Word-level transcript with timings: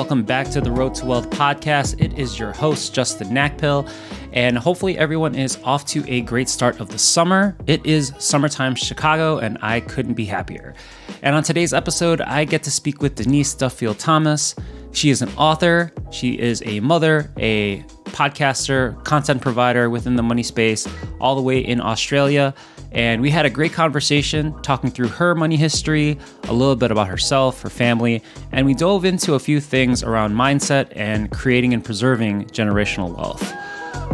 Welcome 0.00 0.22
back 0.22 0.48
to 0.52 0.62
the 0.62 0.72
Road 0.72 0.94
to 0.94 1.04
Wealth 1.04 1.28
podcast. 1.28 2.00
It 2.00 2.18
is 2.18 2.38
your 2.38 2.52
host, 2.52 2.94
Justin 2.94 3.28
Nakpil, 3.28 3.86
and 4.32 4.56
hopefully 4.56 4.96
everyone 4.96 5.34
is 5.34 5.58
off 5.62 5.84
to 5.88 6.02
a 6.10 6.22
great 6.22 6.48
start 6.48 6.80
of 6.80 6.88
the 6.88 6.98
summer. 6.98 7.54
It 7.66 7.84
is 7.84 8.14
summertime 8.18 8.76
Chicago, 8.76 9.36
and 9.36 9.58
I 9.60 9.80
couldn't 9.80 10.14
be 10.14 10.24
happier. 10.24 10.72
And 11.20 11.36
on 11.36 11.42
today's 11.42 11.74
episode, 11.74 12.22
I 12.22 12.46
get 12.46 12.62
to 12.62 12.70
speak 12.70 13.02
with 13.02 13.16
Denise 13.16 13.52
Duffield 13.52 13.98
Thomas. 13.98 14.54
She 14.92 15.10
is 15.10 15.20
an 15.20 15.28
author, 15.36 15.92
she 16.10 16.30
is 16.38 16.62
a 16.64 16.80
mother, 16.80 17.30
a 17.36 17.82
podcaster, 18.06 19.04
content 19.04 19.42
provider 19.42 19.90
within 19.90 20.16
the 20.16 20.22
money 20.22 20.42
space, 20.42 20.88
all 21.20 21.36
the 21.36 21.42
way 21.42 21.58
in 21.58 21.78
Australia. 21.78 22.54
And 22.92 23.22
we 23.22 23.30
had 23.30 23.46
a 23.46 23.50
great 23.50 23.72
conversation 23.72 24.52
talking 24.62 24.90
through 24.90 25.08
her 25.08 25.34
money 25.34 25.56
history, 25.56 26.18
a 26.44 26.52
little 26.52 26.76
bit 26.76 26.90
about 26.90 27.06
herself, 27.08 27.62
her 27.62 27.70
family, 27.70 28.22
and 28.52 28.66
we 28.66 28.74
dove 28.74 29.04
into 29.04 29.34
a 29.34 29.38
few 29.38 29.60
things 29.60 30.02
around 30.02 30.34
mindset 30.34 30.88
and 30.96 31.30
creating 31.30 31.72
and 31.72 31.84
preserving 31.84 32.46
generational 32.46 33.16
wealth. 33.16 33.54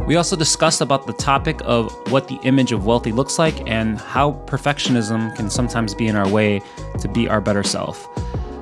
We 0.07 0.17
also 0.17 0.37
discussed 0.37 0.81
about 0.81 1.07
the 1.07 1.15
topic 1.15 1.61
of 1.65 1.93
what 2.13 2.29
the 2.29 2.39
image 2.45 2.71
of 2.71 2.87
wealthy 2.87 3.13
looks 3.13 3.39
like 3.39 3.69
and 3.69 3.99
how 3.99 4.33
perfectionism 4.47 5.35
can 5.35 5.51
sometimes 5.51 5.95
be 5.95 6.07
in 6.07 6.15
our 6.15 6.29
way 6.29 6.61
to 7.01 7.09
be 7.09 7.29
our 7.29 7.41
better 7.41 7.63
self. 7.63 8.07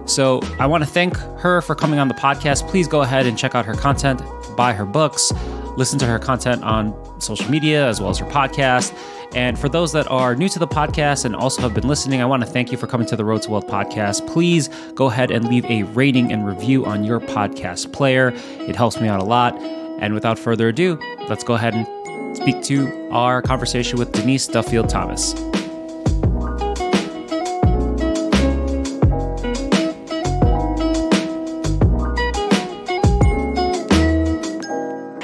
So, 0.07 0.41
I 0.59 0.67
want 0.67 0.85
to 0.85 0.91
thank 0.91 1.17
her 1.17 1.63
for 1.63 1.75
coming 1.75 1.99
on 1.99 2.09
the 2.09 2.15
podcast. 2.15 2.69
Please 2.69 2.87
go 2.87 3.01
ahead 3.03 3.27
and 3.27 3.39
check 3.39 3.55
out 3.55 3.65
her 3.65 3.75
content, 3.75 4.23
buy 4.55 4.75
her 4.75 4.85
books, 4.85 5.33
listen 5.77 5.99
to 5.99 6.07
her 6.07 6.19
content 6.19 6.63
on 6.63 6.95
social 7.21 7.51
media 7.51 7.87
as 7.89 8.01
well 8.01 8.11
as 8.11 8.19
her 8.19 8.27
podcast. 8.27 8.95
And 9.35 9.59
for 9.59 9.69
those 9.69 9.93
that 9.93 10.09
are 10.11 10.37
new 10.37 10.49
to 10.49 10.59
the 10.59 10.69
podcast 10.69 11.25
and 11.25 11.35
also 11.35 11.63
have 11.63 11.75
been 11.75 11.89
listening, 11.89 12.23
I 12.23 12.25
want 12.25 12.45
to 12.45 12.49
thank 12.49 12.71
you 12.71 12.79
for 12.79 12.87
coming 12.87 13.07
to 13.09 13.17
the 13.17 13.25
Road 13.25 13.43
to 13.43 13.51
Wealth 13.51 13.67
podcast. 13.67 14.27
Please 14.29 14.69
go 14.95 15.07
ahead 15.07 15.31
and 15.31 15.49
leave 15.49 15.65
a 15.67 15.83
rating 15.83 16.33
and 16.33 16.47
review 16.47 16.87
on 16.87 17.03
your 17.03 17.19
podcast 17.19 17.93
player. 17.93 18.33
It 18.35 18.77
helps 18.77 19.01
me 19.01 19.09
out 19.09 19.21
a 19.21 19.25
lot. 19.25 19.61
And 20.01 20.15
without 20.15 20.39
further 20.39 20.69
ado, 20.69 20.99
let's 21.29 21.43
go 21.43 21.55
ahead 21.55 21.75
and 21.75 22.37
speak 22.37 22.63
to 22.65 23.11
our 23.11 23.43
conversation 23.43 23.99
with 23.99 24.13
Denise 24.13 24.47
Duffield 24.47 24.89
Thomas. 24.89 25.35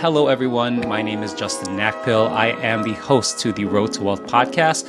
Hello, 0.01 0.29
everyone. 0.29 0.81
My 0.89 1.03
name 1.03 1.23
is 1.23 1.35
Justin 1.35 1.77
Nakpil. 1.77 2.31
I 2.31 2.53
am 2.63 2.83
the 2.83 2.95
host 2.95 3.39
to 3.41 3.53
the 3.53 3.67
Road 3.67 3.93
to 3.93 4.03
Wealth 4.03 4.23
podcast 4.23 4.89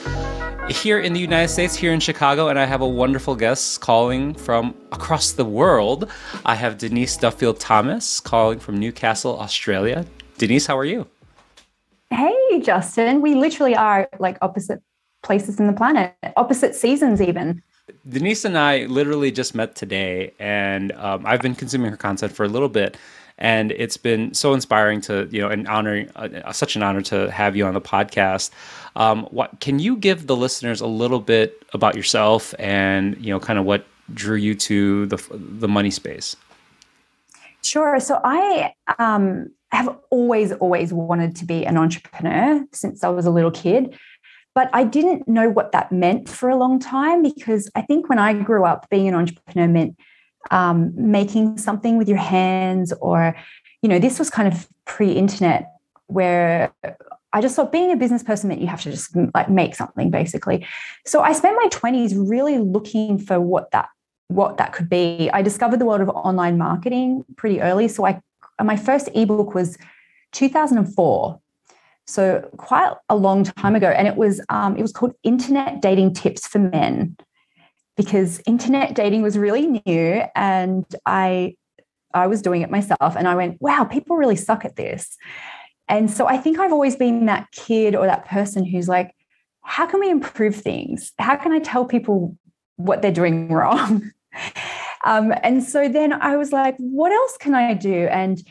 here 0.71 1.01
in 1.01 1.11
the 1.11 1.19
United 1.19 1.49
States, 1.49 1.75
here 1.75 1.91
in 1.91 1.99
Chicago, 1.99 2.47
and 2.47 2.57
I 2.57 2.63
have 2.63 2.79
a 2.79 2.87
wonderful 2.87 3.35
guest 3.35 3.81
calling 3.81 4.33
from 4.33 4.73
across 4.93 5.33
the 5.33 5.43
world. 5.43 6.09
I 6.45 6.55
have 6.55 6.77
Denise 6.77 7.17
Duffield 7.17 7.59
Thomas 7.59 8.21
calling 8.21 8.57
from 8.57 8.79
Newcastle, 8.79 9.37
Australia. 9.37 10.05
Denise, 10.37 10.65
how 10.65 10.77
are 10.77 10.85
you? 10.85 11.05
Hey, 12.09 12.61
Justin. 12.61 13.19
We 13.19 13.35
literally 13.35 13.75
are 13.75 14.07
like 14.19 14.37
opposite 14.41 14.81
places 15.23 15.59
in 15.59 15.67
the 15.67 15.73
planet, 15.73 16.15
opposite 16.37 16.73
seasons, 16.73 17.21
even. 17.21 17.61
Denise 18.07 18.45
and 18.45 18.57
I 18.57 18.85
literally 18.85 19.31
just 19.31 19.55
met 19.55 19.75
today, 19.75 20.33
and 20.39 20.91
um, 20.93 21.25
I've 21.25 21.41
been 21.41 21.55
consuming 21.55 21.91
her 21.91 21.97
content 21.97 22.31
for 22.31 22.43
a 22.43 22.49
little 22.49 22.69
bit 22.69 22.97
and 23.41 23.71
it's 23.71 23.97
been 23.97 24.33
so 24.33 24.53
inspiring 24.53 25.01
to 25.01 25.27
you 25.31 25.41
know 25.41 25.49
and 25.49 25.67
honoring 25.67 26.09
uh, 26.15 26.53
such 26.53 26.75
an 26.75 26.83
honor 26.83 27.01
to 27.01 27.29
have 27.31 27.55
you 27.55 27.65
on 27.65 27.73
the 27.73 27.81
podcast. 27.81 28.51
Um, 28.95 29.23
what 29.31 29.59
can 29.59 29.79
you 29.79 29.97
give 29.97 30.27
the 30.27 30.35
listeners 30.35 30.79
a 30.79 30.87
little 30.87 31.19
bit 31.19 31.65
about 31.73 31.95
yourself 31.95 32.53
and 32.59 33.17
you 33.19 33.33
know 33.33 33.39
kind 33.39 33.59
of 33.59 33.65
what 33.65 33.85
drew 34.13 34.35
you 34.35 34.55
to 34.55 35.07
the 35.07 35.21
the 35.31 35.67
money 35.67 35.91
space? 35.91 36.35
Sure. 37.63 37.99
So 37.99 38.21
i 38.23 38.73
um, 38.99 39.51
have 39.71 39.97
always 40.09 40.51
always 40.53 40.93
wanted 40.93 41.35
to 41.37 41.45
be 41.45 41.65
an 41.65 41.77
entrepreneur 41.77 42.63
since 42.73 43.05
i 43.05 43.07
was 43.07 43.25
a 43.25 43.31
little 43.31 43.51
kid 43.51 43.97
but 44.53 44.69
I 44.73 44.83
didn't 44.83 45.27
know 45.27 45.49
what 45.49 45.71
that 45.71 45.91
meant 45.91 46.27
for 46.27 46.49
a 46.49 46.55
long 46.55 46.79
time 46.79 47.23
because 47.23 47.69
I 47.75 47.81
think 47.81 48.09
when 48.09 48.19
I 48.19 48.33
grew 48.33 48.65
up, 48.65 48.89
being 48.89 49.07
an 49.07 49.15
entrepreneur 49.15 49.67
meant 49.67 49.97
um, 50.49 50.91
making 50.95 51.57
something 51.57 51.97
with 51.97 52.09
your 52.09 52.17
hands 52.17 52.91
or 52.99 53.35
you 53.81 53.89
know 53.89 53.99
this 53.99 54.19
was 54.19 54.29
kind 54.29 54.47
of 54.47 54.67
pre-internet 54.85 55.71
where 56.07 56.73
I 57.33 57.41
just 57.41 57.55
thought 57.55 57.71
being 57.71 57.91
a 57.91 57.95
business 57.95 58.23
person 58.23 58.49
meant 58.49 58.59
you 58.59 58.67
have 58.67 58.81
to 58.81 58.91
just 58.91 59.15
like 59.33 59.49
make 59.49 59.75
something 59.75 60.09
basically. 60.11 60.65
So 61.05 61.21
I 61.21 61.31
spent 61.31 61.55
my 61.55 61.67
20s 61.69 62.13
really 62.17 62.57
looking 62.57 63.17
for 63.17 63.39
what 63.39 63.71
that 63.71 63.89
what 64.27 64.57
that 64.57 64.73
could 64.73 64.89
be. 64.89 65.29
I 65.33 65.41
discovered 65.41 65.79
the 65.79 65.85
world 65.85 66.01
of 66.01 66.09
online 66.09 66.57
marketing 66.57 67.25
pretty 67.35 67.61
early. 67.61 67.87
So 67.87 68.05
I 68.05 68.21
my 68.61 68.75
first 68.75 69.09
ebook 69.15 69.53
was 69.53 69.77
2004. 70.33 71.39
So 72.11 72.49
quite 72.57 72.93
a 73.09 73.15
long 73.15 73.45
time 73.45 73.75
ago. 73.75 73.87
And 73.87 74.07
it 74.07 74.17
was 74.17 74.41
um, 74.49 74.75
it 74.75 74.81
was 74.81 74.91
called 74.91 75.13
Internet 75.23 75.81
Dating 75.81 76.13
Tips 76.13 76.45
for 76.45 76.59
Men 76.59 77.15
because 77.97 78.41
internet 78.45 78.95
dating 78.95 79.21
was 79.21 79.37
really 79.37 79.81
new 79.85 80.23
and 80.35 80.85
I 81.05 81.55
I 82.13 82.27
was 82.27 82.41
doing 82.41 82.61
it 82.61 82.69
myself 82.69 83.15
and 83.15 83.27
I 83.27 83.35
went, 83.35 83.61
wow, 83.61 83.85
people 83.85 84.17
really 84.17 84.35
suck 84.35 84.65
at 84.65 84.75
this. 84.75 85.17
And 85.87 86.11
so 86.11 86.27
I 86.27 86.37
think 86.37 86.59
I've 86.59 86.73
always 86.73 86.95
been 86.95 87.27
that 87.27 87.49
kid 87.51 87.95
or 87.95 88.05
that 88.05 88.25
person 88.25 88.65
who's 88.65 88.89
like, 88.89 89.15
how 89.61 89.85
can 89.85 89.99
we 89.99 90.09
improve 90.09 90.55
things? 90.55 91.13
How 91.19 91.37
can 91.37 91.53
I 91.53 91.59
tell 91.59 91.85
people 91.85 92.37
what 92.75 93.01
they're 93.01 93.11
doing 93.11 93.47
wrong? 93.53 94.11
um, 95.05 95.33
and 95.43 95.63
so 95.63 95.87
then 95.87 96.11
I 96.11 96.35
was 96.35 96.51
like, 96.51 96.75
what 96.77 97.11
else 97.13 97.37
can 97.37 97.55
I 97.55 97.73
do? 97.73 98.07
And 98.07 98.41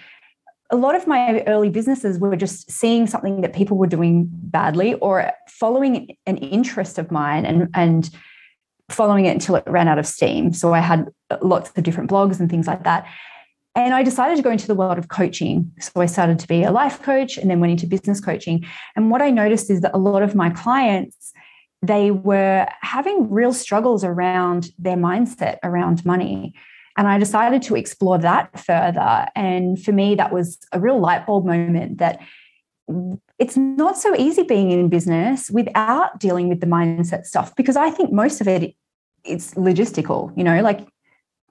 a 0.71 0.77
lot 0.77 0.95
of 0.95 1.07
my 1.07 1.43
early 1.47 1.69
businesses 1.69 2.19
were 2.19 2.37
just 2.37 2.71
seeing 2.71 3.07
something 3.07 3.41
that 3.41 3.55
people 3.55 3.77
were 3.77 3.87
doing 3.87 4.29
badly 4.31 4.95
or 4.95 5.33
following 5.49 6.17
an 6.27 6.37
interest 6.39 6.99
of 6.99 7.11
mine 7.11 7.45
and, 7.45 7.69
and 7.75 8.11
following 8.89 9.27
it 9.27 9.33
until 9.33 9.57
it 9.57 9.65
ran 9.67 9.89
out 9.89 9.99
of 9.99 10.07
steam. 10.07 10.53
So 10.53 10.73
I 10.73 10.81
had 10.81 11.09
lots 11.43 11.71
of 11.77 11.83
different 11.83 12.11
blogs 12.11 12.41
and 12.41 12.49
things 12.49 12.67
like 12.67 12.85
that. 12.85 13.07
And 13.77 13.95
I 13.95 14.03
decided 14.03 14.37
to 14.37 14.43
go 14.43 14.51
into 14.51 14.67
the 14.67 14.75
world 14.75 14.99
of 14.99 15.09
coaching. 15.09 15.71
So 15.81 16.01
I 16.01 16.07
started 16.07 16.39
to 16.41 16.49
be 16.49 16.65
a 16.65 16.73
life 16.73 17.03
coach 17.03 17.39
and 17.39 17.49
then 17.51 17.61
went 17.61 17.73
into 17.73 17.87
business 17.87 18.21
coaching. 18.21 18.67
And 18.97 19.11
what 19.11 19.23
I 19.23 19.31
noticed 19.31 19.71
is 19.71 19.81
that 19.83 19.95
a 19.95 19.99
lot 19.99 20.23
of 20.23 20.35
my 20.35 20.51
clients, 20.51 21.33
they 21.83 22.11
were 22.11 22.67
having 22.81 23.31
real 23.31 23.53
struggles 23.53 24.03
around 24.05 24.71
their 24.79 24.97
mindset 24.97 25.59
around 25.63 26.05
money. 26.05 26.55
And 26.97 27.09
I 27.09 27.19
decided 27.19 27.63
to 27.63 27.77
explore 27.77 28.19
that 28.19 28.59
further. 28.59 29.27
And 29.35 29.83
for 29.83 29.93
me, 29.93 30.15
that 30.17 30.33
was 30.33 30.59
a 30.73 30.81
real 30.81 30.99
light 30.99 31.27
bulb 31.27 31.47
moment 31.47 31.99
that 31.99 32.21
it's 33.39 33.57
not 33.57 33.97
so 33.97 34.15
easy 34.17 34.43
being 34.43 34.71
in 34.71 34.89
business 34.89 35.51
without 35.51 36.19
dealing 36.19 36.49
with 36.49 36.61
the 36.61 36.67
mindset 36.67 37.25
stuff 37.25 37.55
because 37.55 37.77
I 37.77 37.91
think 37.91 38.13
most 38.13 38.41
of 38.41 38.49
it 38.49 38.75
it's 39.25 39.55
logistical, 39.55 40.37
you 40.37 40.43
know, 40.43 40.63
like 40.63 40.87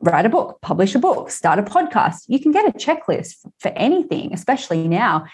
write 0.01 0.25
a 0.25 0.29
book, 0.29 0.59
publish 0.61 0.95
a 0.95 0.99
book, 0.99 1.29
start 1.29 1.59
a 1.59 1.63
podcast. 1.63 2.23
You 2.27 2.39
can 2.39 2.51
get 2.51 2.67
a 2.67 2.77
checklist 2.77 3.35
for 3.59 3.69
anything, 3.69 4.33
especially 4.33 4.87
now. 4.87 5.25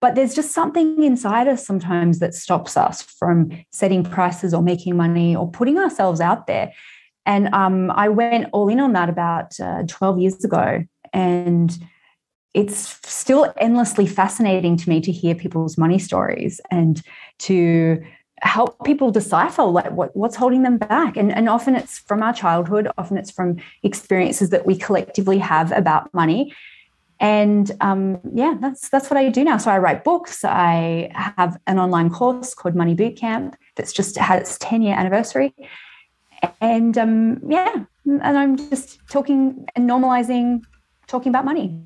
But 0.00 0.16
there's 0.16 0.34
just 0.34 0.52
something 0.52 1.02
inside 1.02 1.46
us 1.46 1.64
sometimes 1.64 2.18
that 2.18 2.34
stops 2.34 2.76
us 2.76 3.02
from 3.02 3.50
setting 3.70 4.02
prices 4.02 4.52
or 4.52 4.60
making 4.60 4.96
money 4.96 5.36
or 5.36 5.48
putting 5.48 5.78
ourselves 5.78 6.20
out 6.20 6.46
there. 6.48 6.72
And 7.26 7.52
um, 7.54 7.90
I 7.92 8.08
went 8.08 8.48
all 8.52 8.68
in 8.68 8.80
on 8.80 8.92
that 8.94 9.08
about 9.08 9.58
uh, 9.60 9.84
12 9.86 10.18
years 10.18 10.44
ago. 10.44 10.84
And 11.12 11.76
it's 12.54 12.98
still 13.04 13.52
endlessly 13.58 14.06
fascinating 14.06 14.76
to 14.76 14.88
me 14.88 15.00
to 15.00 15.12
hear 15.12 15.34
people's 15.34 15.78
money 15.78 15.98
stories 15.98 16.60
and 16.70 17.02
to 17.38 18.02
help 18.42 18.84
people 18.84 19.10
decipher 19.10 19.62
like 19.62 19.90
what, 19.92 20.14
what's 20.16 20.36
holding 20.36 20.62
them 20.62 20.76
back. 20.76 21.16
And, 21.16 21.32
and 21.32 21.48
often 21.48 21.76
it's 21.76 22.00
from 22.00 22.22
our 22.22 22.32
childhood 22.32 22.88
often 22.98 23.16
it's 23.16 23.30
from 23.30 23.56
experiences 23.82 24.50
that 24.50 24.66
we 24.66 24.76
collectively 24.76 25.38
have 25.38 25.72
about 25.72 26.12
money. 26.12 26.52
And 27.20 27.70
um, 27.80 28.20
yeah 28.34 28.56
that's 28.60 28.88
that's 28.88 29.08
what 29.08 29.16
i 29.16 29.28
do 29.28 29.44
now. 29.44 29.56
So 29.56 29.70
i 29.70 29.78
write 29.78 30.02
books. 30.02 30.44
I 30.44 31.10
have 31.14 31.56
an 31.68 31.78
online 31.78 32.10
course 32.10 32.52
called 32.52 32.74
money 32.74 32.96
bootcamp 32.96 33.54
that's 33.76 33.92
just 33.92 34.18
had 34.18 34.40
its 34.40 34.58
10 34.58 34.82
year 34.82 34.96
anniversary 34.96 35.54
and 36.60 36.98
um, 36.98 37.40
yeah 37.46 37.84
and 38.04 38.38
i'm 38.38 38.56
just 38.56 38.98
talking 39.08 39.66
and 39.76 39.88
normalizing 39.88 40.62
talking 41.06 41.30
about 41.30 41.44
money 41.44 41.78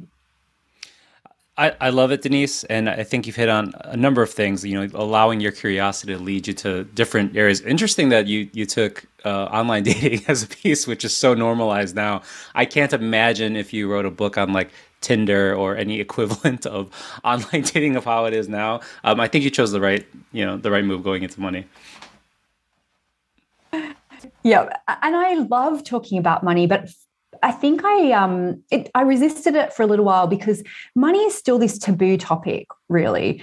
I, 1.59 1.75
I 1.81 1.89
love 1.89 2.13
it, 2.13 2.21
Denise, 2.21 2.65
and 2.65 2.89
I 2.89 3.03
think 3.03 3.27
you've 3.27 3.37
hit 3.37 3.49
on 3.49 3.73
a 3.81 3.97
number 3.97 4.21
of 4.21 4.31
things. 4.31 4.65
You 4.65 4.79
know, 4.79 4.91
allowing 4.95 5.41
your 5.41 5.53
curiosity 5.53 6.13
to 6.13 6.19
lead 6.19 6.47
you 6.47 6.53
to 6.55 6.85
different 6.85 7.35
areas. 7.35 7.63
Interesting 7.63 8.11
that 8.11 8.27
you 8.27 8.51
you 8.53 8.67
took 8.67 9.07
uh, 9.25 9.45
online 9.45 9.83
dating 9.91 10.25
as 10.29 10.43
a 10.43 10.47
piece, 10.49 10.87
which 10.87 11.05
is 11.05 11.17
so 11.17 11.33
normalized 11.33 11.95
now. 11.95 12.21
I 12.55 12.67
can't 12.67 12.93
imagine 12.93 13.57
if 13.57 13.73
you 13.73 13.91
wrote 13.91 14.05
a 14.05 14.11
book 14.11 14.37
on 14.37 14.53
like 14.53 14.71
Tinder 15.01 15.55
or 15.55 15.77
any 15.77 15.99
equivalent 16.07 16.67
of 16.67 16.91
online 17.25 17.63
dating 17.63 17.97
of 17.97 18.05
how 18.05 18.27
it 18.27 18.35
is 18.35 18.51
now. 18.51 18.81
Um, 19.05 19.19
I 19.19 19.27
think 19.27 19.43
you 19.43 19.51
chose 19.51 19.73
the 19.73 19.81
right 19.81 20.07
you 20.33 20.45
know 20.45 20.59
the 20.59 20.71
right 20.71 20.85
move 20.85 21.03
going 21.03 21.23
into 21.23 21.41
money. 21.41 21.65
Yeah, 24.43 24.69
and 25.03 25.17
I 25.17 25.35
love 25.35 25.85
talking 25.85 26.19
about 26.19 26.45
money, 26.45 26.67
but 26.67 26.89
I 27.43 27.53
think 27.53 27.85
I 27.85 28.13
um 28.13 28.63
it, 28.71 28.91
I 28.95 29.03
resisted 29.03 29.55
it 29.55 29.73
for 29.73 29.83
a 29.83 29.87
little 29.87 30.05
while 30.05 30.27
because 30.27 30.63
money 30.95 31.21
is 31.21 31.35
still 31.35 31.59
this 31.59 31.79
taboo 31.79 32.17
topic, 32.17 32.67
really. 32.89 33.43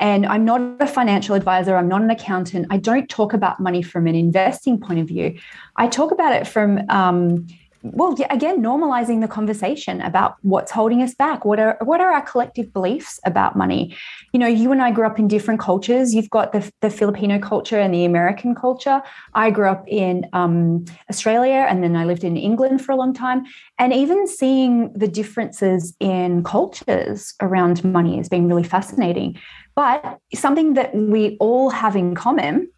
And 0.00 0.26
I'm 0.26 0.44
not 0.44 0.60
a 0.80 0.86
financial 0.86 1.36
advisor. 1.36 1.76
I'm 1.76 1.88
not 1.88 2.02
an 2.02 2.10
accountant. 2.10 2.66
I 2.68 2.78
don't 2.78 3.08
talk 3.08 3.32
about 3.32 3.60
money 3.60 3.80
from 3.80 4.06
an 4.06 4.14
investing 4.16 4.80
point 4.80 4.98
of 4.98 5.06
view. 5.06 5.38
I 5.76 5.86
talk 5.86 6.10
about 6.10 6.32
it 6.32 6.48
from 6.48 6.80
um, 6.88 7.46
well 7.84 8.16
again 8.30 8.62
normalizing 8.62 9.20
the 9.20 9.28
conversation 9.28 10.00
about 10.00 10.36
what's 10.40 10.72
holding 10.72 11.02
us 11.02 11.14
back. 11.14 11.44
What 11.44 11.60
are 11.60 11.76
what 11.82 12.00
are 12.00 12.10
our 12.10 12.22
collective 12.22 12.72
beliefs 12.72 13.20
about 13.26 13.56
money? 13.56 13.94
You 14.32 14.40
know 14.40 14.46
you 14.46 14.72
and 14.72 14.80
i 14.80 14.90
grew 14.90 15.06
up 15.06 15.18
in 15.18 15.28
different 15.28 15.60
cultures. 15.60 16.14
You've 16.14 16.30
got 16.30 16.52
the, 16.52 16.72
the 16.80 16.88
filipino 16.88 17.38
culture 17.38 17.78
and 17.78 17.92
the 17.92 18.06
american 18.06 18.54
culture. 18.54 19.02
I 19.34 19.50
grew 19.50 19.68
up 19.68 19.84
in 19.86 20.26
um, 20.32 20.86
australia 21.10 21.66
and 21.68 21.84
then 21.84 21.94
i 21.94 22.04
lived 22.04 22.24
in 22.24 22.36
england 22.36 22.82
for 22.82 22.92
a 22.92 22.96
long 22.96 23.12
time. 23.12 23.44
And 23.78 23.92
even 23.92 24.26
seeing 24.26 24.90
the 24.94 25.08
differences 25.08 25.94
in 26.00 26.42
cultures 26.42 27.34
around 27.42 27.84
money 27.84 28.16
has 28.16 28.28
been 28.28 28.48
really 28.48 28.64
fascinating. 28.64 29.38
But 29.74 30.20
something 30.34 30.74
that 30.74 30.94
we 30.94 31.36
all 31.38 31.68
have 31.70 31.96
in 31.96 32.14
common 32.14 32.68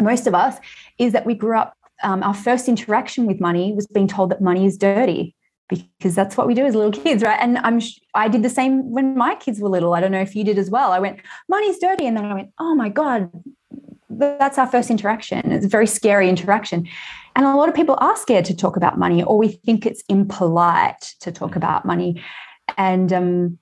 most 0.00 0.26
of 0.26 0.34
us 0.34 0.58
is 0.98 1.12
that 1.12 1.26
we 1.26 1.34
grew 1.34 1.56
up 1.56 1.74
um, 2.02 2.22
our 2.22 2.34
first 2.34 2.68
interaction 2.68 3.26
with 3.26 3.40
money 3.40 3.72
was 3.72 3.86
being 3.86 4.08
told 4.08 4.30
that 4.30 4.40
money 4.40 4.64
is 4.64 4.76
dirty 4.76 5.34
because 5.68 6.14
that's 6.14 6.36
what 6.36 6.46
we 6.46 6.54
do 6.54 6.64
as 6.64 6.74
little 6.74 6.92
kids, 6.92 7.22
right? 7.22 7.38
And 7.40 7.58
I'm 7.58 7.80
I 8.14 8.28
did 8.28 8.42
the 8.42 8.50
same 8.50 8.90
when 8.90 9.16
my 9.16 9.34
kids 9.34 9.60
were 9.60 9.68
little. 9.68 9.94
I 9.94 10.00
don't 10.00 10.12
know 10.12 10.20
if 10.20 10.34
you 10.34 10.44
did 10.44 10.58
as 10.58 10.70
well. 10.70 10.92
I 10.92 10.98
went, 10.98 11.20
money's 11.48 11.78
dirty, 11.78 12.06
and 12.06 12.16
then 12.16 12.24
I 12.24 12.34
went, 12.34 12.50
oh 12.58 12.74
my 12.74 12.88
god, 12.88 13.30
that's 14.10 14.58
our 14.58 14.66
first 14.66 14.90
interaction. 14.90 15.52
It's 15.52 15.66
a 15.66 15.68
very 15.68 15.86
scary 15.86 16.28
interaction. 16.28 16.88
And 17.36 17.44
a 17.46 17.54
lot 17.54 17.68
of 17.68 17.74
people 17.74 17.96
are 18.00 18.16
scared 18.16 18.46
to 18.46 18.56
talk 18.56 18.76
about 18.76 18.98
money, 18.98 19.22
or 19.22 19.38
we 19.38 19.48
think 19.48 19.84
it's 19.84 20.02
impolite 20.08 21.14
to 21.20 21.30
talk 21.30 21.54
about 21.54 21.84
money. 21.84 22.22
And 22.76 23.12
um, 23.12 23.58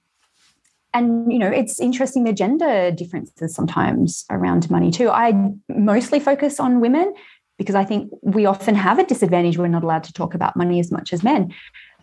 and 0.95 1.31
you 1.31 1.39
know, 1.39 1.51
it's 1.51 1.79
interesting 1.79 2.25
the 2.25 2.33
gender 2.33 2.91
differences 2.91 3.55
sometimes 3.55 4.25
around 4.31 4.71
money 4.71 4.91
too. 4.91 5.11
I 5.11 5.35
mostly 5.69 6.21
focus 6.21 6.59
on 6.59 6.81
women 6.81 7.13
because 7.59 7.75
I 7.75 7.85
think 7.85 8.11
we 8.23 8.47
often 8.47 8.75
have 8.75 8.99
a 8.99 9.05
disadvantage. 9.05 9.59
We're 9.59 9.69
not 9.69 9.85
allowed 9.85 10.05
to 10.05 10.13
talk 10.13 10.35
about 10.35 10.57
money 10.57 10.81
as 10.81 10.91
much 10.91 11.13
as 11.13 11.23
men. 11.23 11.55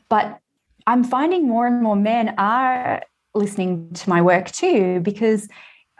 But 0.09 0.39
I'm 0.87 1.03
finding 1.03 1.47
more 1.47 1.67
and 1.67 1.81
more 1.81 1.95
men 1.95 2.35
are 2.37 3.03
listening 3.33 3.91
to 3.93 4.09
my 4.09 4.21
work 4.21 4.51
too, 4.51 4.99
because 5.01 5.47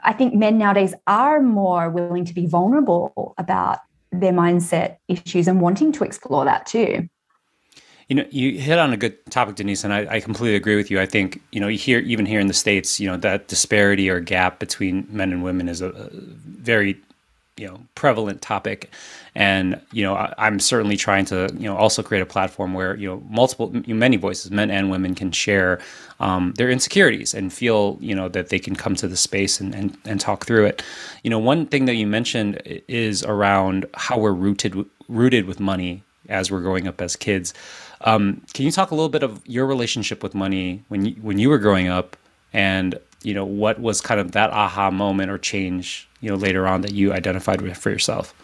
I 0.02 0.12
think 0.12 0.34
men 0.34 0.58
nowadays 0.58 0.94
are 1.06 1.40
more 1.40 1.90
willing 1.90 2.24
to 2.26 2.34
be 2.34 2.46
vulnerable 2.46 3.34
about 3.38 3.78
their 4.12 4.32
mindset 4.32 4.98
issues 5.08 5.48
and 5.48 5.60
wanting 5.60 5.92
to 5.92 6.04
explore 6.04 6.44
that 6.44 6.66
too. 6.66 7.08
You 8.08 8.16
know, 8.16 8.26
you 8.30 8.58
hit 8.58 8.78
on 8.78 8.92
a 8.92 8.98
good 8.98 9.24
topic, 9.30 9.56
Denise, 9.56 9.82
and 9.82 9.92
I, 9.92 10.06
I, 10.16 10.20
completely 10.20 10.56
agree 10.56 10.76
with 10.76 10.90
you. 10.90 11.00
I 11.00 11.06
think 11.06 11.40
you 11.52 11.60
know, 11.60 11.68
here 11.68 12.00
even 12.00 12.26
here 12.26 12.38
in 12.38 12.48
the 12.48 12.54
states, 12.54 13.00
you 13.00 13.08
know, 13.08 13.16
that 13.16 13.48
disparity 13.48 14.10
or 14.10 14.20
gap 14.20 14.58
between 14.58 15.06
men 15.08 15.32
and 15.32 15.42
women 15.42 15.70
is 15.70 15.80
a, 15.80 15.88
a 15.88 16.10
very 16.12 17.00
you 17.56 17.66
know 17.66 17.80
prevalent 17.94 18.42
topic. 18.42 18.90
And 19.34 19.80
you 19.92 20.02
know 20.02 20.14
I, 20.14 20.46
am 20.46 20.60
certainly 20.60 20.96
trying 20.96 21.24
to 21.26 21.50
you 21.56 21.68
know 21.68 21.76
also 21.76 22.02
create 22.02 22.20
a 22.20 22.26
platform 22.26 22.74
where 22.74 22.96
you 22.96 23.08
know 23.08 23.22
multiple 23.28 23.70
many 23.86 24.16
voices 24.16 24.50
men 24.50 24.70
and 24.70 24.90
women 24.90 25.14
can 25.14 25.32
share 25.32 25.80
um, 26.20 26.52
their 26.56 26.70
insecurities 26.70 27.34
and 27.34 27.52
feel 27.52 27.98
you 28.00 28.14
know 28.14 28.28
that 28.28 28.48
they 28.48 28.58
can 28.58 28.76
come 28.76 28.94
to 28.96 29.08
the 29.08 29.16
space 29.16 29.60
and, 29.60 29.74
and 29.74 29.96
and 30.04 30.20
talk 30.20 30.46
through 30.46 30.66
it. 30.66 30.82
You 31.22 31.30
know 31.30 31.38
one 31.38 31.66
thing 31.66 31.84
that 31.86 31.94
you 31.94 32.06
mentioned 32.06 32.60
is 32.88 33.22
around 33.24 33.86
how 33.94 34.18
we're 34.18 34.32
rooted 34.32 34.84
rooted 35.08 35.46
with 35.46 35.60
money 35.60 36.02
as 36.28 36.50
we're 36.50 36.62
growing 36.62 36.88
up 36.88 37.00
as 37.00 37.16
kids. 37.16 37.54
Um, 38.02 38.42
can 38.52 38.64
you 38.64 38.70
talk 38.70 38.90
a 38.90 38.94
little 38.94 39.08
bit 39.08 39.22
of 39.22 39.40
your 39.46 39.66
relationship 39.66 40.22
with 40.22 40.34
money 40.34 40.82
when 40.88 41.06
you, 41.06 41.12
when 41.22 41.38
you 41.38 41.48
were 41.48 41.58
growing 41.58 41.88
up? 41.88 42.16
And 42.52 42.98
you 43.24 43.34
know 43.34 43.44
what 43.44 43.80
was 43.80 44.00
kind 44.00 44.20
of 44.20 44.32
that 44.32 44.50
aha 44.50 44.90
moment 44.90 45.30
or 45.30 45.38
change 45.38 46.08
you 46.24 46.30
know 46.30 46.36
later 46.36 46.66
on 46.66 46.80
that 46.80 46.92
you 46.92 47.12
identified 47.12 47.60
with 47.60 47.76
for 47.76 47.90
yourself? 47.90 48.34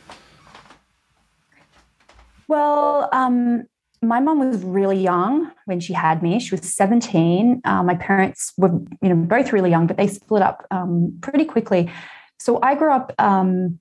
Well 2.47 3.09
um, 3.13 3.65
my 4.03 4.21
mom 4.21 4.39
was 4.39 4.63
really 4.63 5.03
young 5.03 5.51
when 5.65 5.81
she 5.81 5.93
had 5.93 6.23
me. 6.23 6.41
She 6.41 6.55
was 6.55 6.75
17 6.75 7.63
uh, 7.65 7.83
my 7.83 7.95
parents 7.95 8.53
were 8.59 8.71
you 9.03 9.09
know 9.09 9.17
both 9.17 9.53
really 9.53 9.71
young 9.71 9.87
but 9.87 9.97
they 9.97 10.07
split 10.07 10.43
up 10.43 10.67
um, 10.71 11.19
pretty 11.23 11.45
quickly. 11.45 11.91
So 12.39 12.59
i 12.63 12.75
grew 12.75 12.93
up 12.93 13.13
um, 13.19 13.81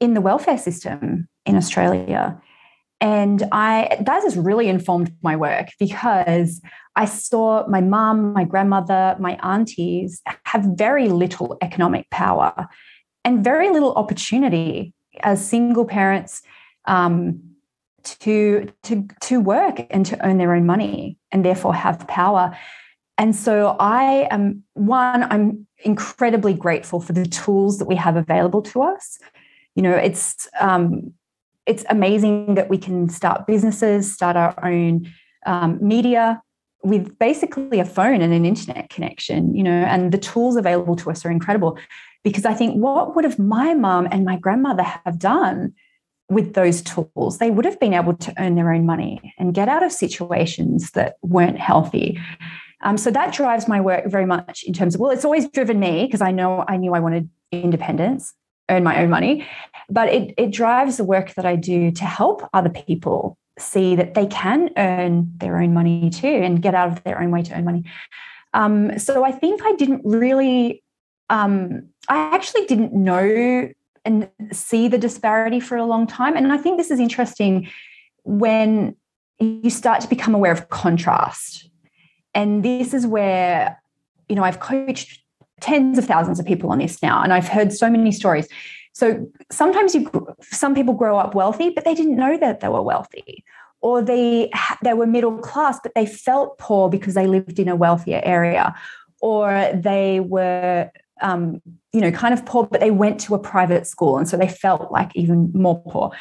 in 0.00 0.14
the 0.14 0.20
welfare 0.20 0.58
system 0.58 1.28
in 1.46 1.56
australia. 1.56 2.40
And 3.02 3.44
I 3.50 3.96
that 4.00 4.22
has 4.24 4.36
really 4.36 4.68
informed 4.68 5.10
my 5.22 5.34
work 5.34 5.68
because 5.78 6.60
I 6.96 7.06
saw 7.06 7.66
my 7.66 7.80
mum, 7.80 8.34
my 8.34 8.44
grandmother, 8.44 9.16
my 9.18 9.38
aunties 9.42 10.20
have 10.44 10.62
very 10.76 11.08
little 11.08 11.56
economic 11.62 12.10
power 12.10 12.68
and 13.24 13.44
very 13.44 13.70
little 13.70 13.94
opportunity 13.94 14.92
as 15.20 15.46
single 15.46 15.84
parents 15.84 16.42
um, 16.86 17.40
to 18.02 18.72
to 18.82 19.06
to 19.20 19.40
work 19.40 19.86
and 19.90 20.06
to 20.06 20.26
earn 20.26 20.38
their 20.38 20.54
own 20.54 20.66
money 20.66 21.18
and 21.30 21.44
therefore 21.44 21.74
have 21.74 22.06
power. 22.08 22.56
And 23.18 23.36
so 23.36 23.76
I 23.78 24.26
am 24.30 24.62
one. 24.74 25.24
I'm 25.24 25.66
incredibly 25.84 26.54
grateful 26.54 27.00
for 27.00 27.12
the 27.12 27.26
tools 27.26 27.78
that 27.78 27.86
we 27.86 27.96
have 27.96 28.16
available 28.16 28.62
to 28.62 28.82
us. 28.82 29.18
You 29.74 29.82
know, 29.82 29.94
it's 29.94 30.48
um, 30.58 31.12
it's 31.66 31.84
amazing 31.90 32.54
that 32.54 32.70
we 32.70 32.78
can 32.78 33.08
start 33.08 33.46
businesses, 33.46 34.12
start 34.12 34.36
our 34.36 34.54
own 34.64 35.12
um, 35.46 35.78
media 35.80 36.40
with 36.82 37.18
basically 37.18 37.78
a 37.78 37.84
phone 37.84 38.22
and 38.22 38.32
an 38.32 38.46
internet 38.46 38.88
connection, 38.88 39.54
you 39.54 39.62
know, 39.62 39.70
and 39.70 40.12
the 40.12 40.18
tools 40.18 40.56
available 40.56 40.96
to 40.96 41.10
us 41.10 41.24
are 41.24 41.30
incredible. 41.30 41.78
Because 42.22 42.44
I 42.44 42.54
think 42.54 42.74
what 42.74 43.16
would 43.16 43.24
have 43.24 43.38
my 43.38 43.74
mom 43.74 44.08
and 44.10 44.24
my 44.24 44.36
grandmother 44.36 44.82
have 44.82 45.18
done 45.18 45.74
with 46.28 46.54
those 46.54 46.82
tools? 46.82 47.38
They 47.38 47.50
would 47.50 47.64
have 47.64 47.80
been 47.80 47.94
able 47.94 48.14
to 48.14 48.34
earn 48.38 48.54
their 48.54 48.72
own 48.72 48.86
money 48.86 49.34
and 49.38 49.54
get 49.54 49.68
out 49.68 49.82
of 49.82 49.92
situations 49.92 50.90
that 50.92 51.16
weren't 51.22 51.58
healthy. 51.58 52.20
Um, 52.82 52.96
so 52.96 53.10
that 53.10 53.34
drives 53.34 53.68
my 53.68 53.80
work 53.80 54.06
very 54.06 54.26
much 54.26 54.62
in 54.64 54.72
terms 54.72 54.94
of, 54.94 55.00
well, 55.00 55.10
it's 55.10 55.24
always 55.24 55.48
driven 55.50 55.80
me 55.80 56.06
because 56.06 56.22
I 56.22 56.30
know 56.30 56.64
I 56.66 56.76
knew 56.76 56.94
I 56.94 57.00
wanted 57.00 57.28
independence 57.52 58.34
earn 58.70 58.84
my 58.84 59.02
own 59.02 59.10
money. 59.10 59.46
But 59.88 60.08
it, 60.08 60.34
it 60.38 60.50
drives 60.52 60.96
the 60.96 61.04
work 61.04 61.34
that 61.34 61.44
I 61.44 61.56
do 61.56 61.90
to 61.90 62.04
help 62.04 62.48
other 62.54 62.70
people 62.70 63.36
see 63.58 63.96
that 63.96 64.14
they 64.14 64.26
can 64.26 64.70
earn 64.76 65.32
their 65.36 65.60
own 65.60 65.74
money 65.74 66.08
too 66.10 66.28
and 66.28 66.62
get 66.62 66.74
out 66.74 66.88
of 66.88 67.02
their 67.04 67.20
own 67.20 67.30
way 67.30 67.42
to 67.42 67.54
earn 67.54 67.64
money. 67.64 67.84
Um, 68.54 68.98
so 68.98 69.24
I 69.24 69.32
think 69.32 69.60
I 69.64 69.72
didn't 69.74 70.02
really, 70.04 70.82
um, 71.30 71.88
I 72.08 72.18
actually 72.34 72.66
didn't 72.66 72.92
know 72.92 73.70
and 74.04 74.28
see 74.52 74.88
the 74.88 74.98
disparity 74.98 75.60
for 75.60 75.76
a 75.76 75.84
long 75.84 76.06
time. 76.06 76.36
And 76.36 76.52
I 76.52 76.58
think 76.58 76.76
this 76.76 76.90
is 76.90 76.98
interesting 76.98 77.68
when 78.24 78.96
you 79.38 79.70
start 79.70 80.00
to 80.02 80.08
become 80.08 80.34
aware 80.34 80.52
of 80.52 80.68
contrast. 80.68 81.70
And 82.34 82.62
this 82.62 82.92
is 82.92 83.06
where, 83.06 83.80
you 84.28 84.36
know, 84.36 84.44
I've 84.44 84.60
coached 84.60 85.22
tens 85.60 85.98
of 85.98 86.06
thousands 86.06 86.40
of 86.40 86.46
people 86.46 86.70
on 86.70 86.78
this 86.78 87.02
now, 87.02 87.22
and 87.22 87.32
I've 87.32 87.48
heard 87.48 87.72
so 87.72 87.90
many 87.90 88.12
stories. 88.12 88.48
So 88.92 89.26
sometimes 89.50 89.94
you, 89.94 90.10
some 90.42 90.74
people 90.74 90.94
grow 90.94 91.18
up 91.18 91.34
wealthy, 91.34 91.70
but 91.70 91.84
they 91.84 91.94
didn't 91.94 92.16
know 92.16 92.36
that 92.38 92.60
they 92.60 92.68
were 92.68 92.82
wealthy, 92.82 93.44
or 93.80 94.02
they 94.02 94.50
they 94.82 94.94
were 94.94 95.06
middle 95.06 95.38
class, 95.38 95.78
but 95.82 95.94
they 95.94 96.06
felt 96.06 96.58
poor 96.58 96.88
because 96.88 97.14
they 97.14 97.26
lived 97.26 97.58
in 97.58 97.68
a 97.68 97.76
wealthier 97.76 98.20
area, 98.24 98.74
or 99.20 99.70
they 99.74 100.20
were 100.20 100.90
um, 101.20 101.60
you 101.92 102.00
know 102.00 102.10
kind 102.10 102.34
of 102.34 102.44
poor, 102.46 102.66
but 102.66 102.80
they 102.80 102.90
went 102.90 103.20
to 103.20 103.34
a 103.34 103.38
private 103.38 103.86
school, 103.86 104.18
and 104.18 104.28
so 104.28 104.36
they 104.36 104.48
felt 104.48 104.90
like 104.90 105.14
even 105.14 105.50
more 105.54 105.82
poor. 105.82 106.12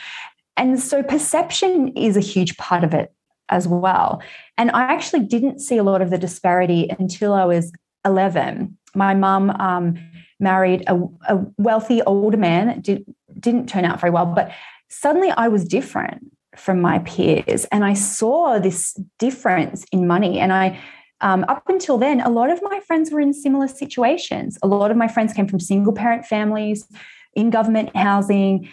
And 0.58 0.79
so 0.79 1.01
perception 1.03 1.89
is 1.89 2.18
a 2.18 2.22
huge 2.22 2.58
part 2.58 2.84
of 2.84 2.94
it 2.94 3.13
as 3.48 3.68
well. 3.68 4.22
And 4.58 4.70
I 4.72 4.84
actually 4.84 5.22
didn't 5.22 5.60
see 5.60 5.77
a 5.77 5.84
lot 5.84 6.01
of 6.01 6.10
the 6.10 6.18
disparity 6.18 6.89
until 7.00 7.34
I 7.34 7.46
was 7.46 7.72
11 8.06 8.77
my 8.96 9.13
mum 9.13 9.50
um, 9.51 9.96
married 10.39 10.84
a, 10.88 11.00
a, 11.27 11.46
wealthy 11.58 12.01
older 12.03 12.38
man. 12.38 12.82
Did, 12.82 13.06
didn't 13.39 13.68
turn 13.68 13.86
out 13.86 14.00
very 14.00 14.12
well, 14.12 14.25
but 14.25 14.51
suddenly 14.89 15.32
I 15.32 15.48
was 15.48 15.63
different 15.65 16.32
from 16.56 16.82
my 16.82 17.00
peers, 17.00 17.65
and 17.65 17.86
I 17.86 17.94
saw 17.94 18.60
this 18.60 19.00
difference 19.18 19.86
in 19.91 20.08
money. 20.08 20.39
And 20.39 20.51
I, 20.51 20.79
um, 21.21 21.45
up 21.47 21.63
until 21.67 21.97
then, 21.97 22.21
a 22.21 22.29
lot 22.29 22.49
of 22.49 22.61
my 22.61 22.79
friends 22.81 23.11
were 23.11 23.19
in 23.19 23.33
similar 23.33 23.67
situations. 23.67 24.57
A 24.63 24.67
lot 24.67 24.91
of 24.91 24.97
my 24.97 25.07
friends 25.07 25.33
came 25.33 25.47
from 25.47 25.59
single 25.59 25.93
parent 25.93 26.25
families, 26.25 26.88
in 27.35 27.49
government 27.49 27.95
housing, 27.95 28.69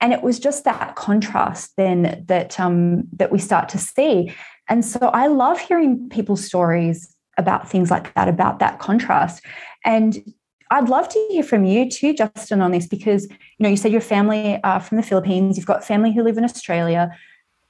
and 0.00 0.12
it 0.12 0.22
was 0.22 0.38
just 0.38 0.64
that 0.64 0.94
contrast 0.94 1.72
then 1.76 2.24
that 2.28 2.58
um, 2.60 3.04
that 3.12 3.32
we 3.32 3.38
start 3.38 3.68
to 3.70 3.78
see. 3.78 4.32
And 4.68 4.84
so 4.84 4.98
I 5.00 5.26
love 5.26 5.58
hearing 5.58 6.08
people's 6.08 6.44
stories 6.44 7.14
about 7.38 7.68
things 7.68 7.90
like 7.90 8.12
that, 8.14 8.28
about 8.28 8.58
that 8.58 8.78
contrast. 8.78 9.42
And 9.84 10.18
I'd 10.70 10.88
love 10.88 11.08
to 11.08 11.28
hear 11.30 11.42
from 11.42 11.64
you 11.64 11.88
too, 11.88 12.12
Justin, 12.12 12.60
on 12.60 12.72
this 12.72 12.86
because 12.86 13.24
you 13.24 13.60
know 13.60 13.68
you 13.68 13.76
said 13.76 13.92
your 13.92 14.00
family 14.00 14.60
are 14.64 14.80
from 14.80 14.96
the 14.96 15.02
Philippines. 15.02 15.56
You've 15.56 15.66
got 15.66 15.84
family 15.84 16.12
who 16.12 16.22
live 16.22 16.38
in 16.38 16.44
Australia. 16.44 17.10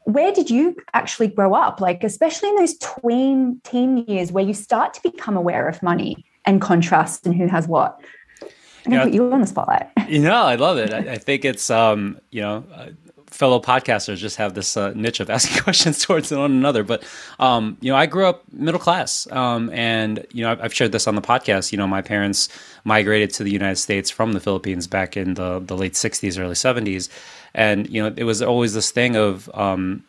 Where 0.07 0.33
did 0.33 0.49
you 0.51 0.77
actually 0.95 1.27
grow 1.27 1.53
up? 1.55 1.81
Like, 1.81 2.05
especially 2.05 2.51
in 2.51 2.57
those 2.57 2.79
tween 2.79 3.61
teen 3.65 3.99
years 4.07 4.31
where 4.31 4.45
you 4.45 4.55
start 4.55 4.95
to 4.95 5.03
become 5.03 5.37
aware 5.37 5.69
of 5.69 5.83
money 5.83 6.25
and 6.45 6.61
contrast 6.61 7.27
and 7.27 7.35
who 7.35 7.49
has 7.49 7.67
what. 7.67 8.01
I'm 8.85 8.93
gonna 8.93 9.05
put 9.05 9.15
you 9.15 9.33
on 9.33 9.41
the 9.41 9.49
spotlight. 9.49 9.89
You 10.09 10.21
know, 10.21 10.45
I 10.45 10.55
love 10.55 10.79
it. 10.79 10.95
I, 10.95 11.15
I 11.15 11.19
think 11.19 11.45
it's 11.45 11.71
um, 11.71 12.21
you 12.31 12.41
know, 12.41 12.63
uh, 12.73 12.91
fellow 13.27 13.61
podcasters 13.61 14.17
just 14.17 14.37
have 14.37 14.55
this 14.55 14.77
uh, 14.77 14.93
niche 14.95 15.21
of 15.21 15.31
asking 15.37 15.63
questions 15.63 16.05
towards 16.05 16.31
one 16.31 16.51
another. 16.51 16.83
But 16.83 17.05
um, 17.39 17.77
you 17.81 17.91
know, 17.91 17.97
I 17.97 18.07
grew 18.07 18.27
up 18.27 18.45
middle 18.53 18.81
class, 18.81 19.31
um, 19.33 19.71
and 19.71 20.27
you 20.33 20.43
know, 20.43 20.57
I've, 20.61 20.75
shared 20.75 20.93
this 20.93 21.07
on 21.07 21.15
the 21.15 21.23
podcast. 21.23 21.73
You 21.73 21.79
know, 21.79 21.87
my 21.87 22.03
parents 22.03 22.49
migrated 22.85 23.31
to 23.35 23.45
the 23.45 23.51
United 23.51 23.77
States 23.77 24.11
from 24.11 24.33
the 24.33 24.41
Philippines 24.41 24.87
back 24.87 25.17
in 25.17 25.35
the 25.35 25.61
the 25.61 25.77
late 25.77 25.95
'60s, 25.95 26.39
early 26.39 26.55
'70s, 26.55 27.09
and 27.55 27.89
you 27.89 28.03
know, 28.03 28.15
it 28.17 28.25
was 28.25 28.43
always 28.43 28.75
this 28.75 28.91
thing 28.91 29.17
of 29.17 29.51
um, 29.55 30.05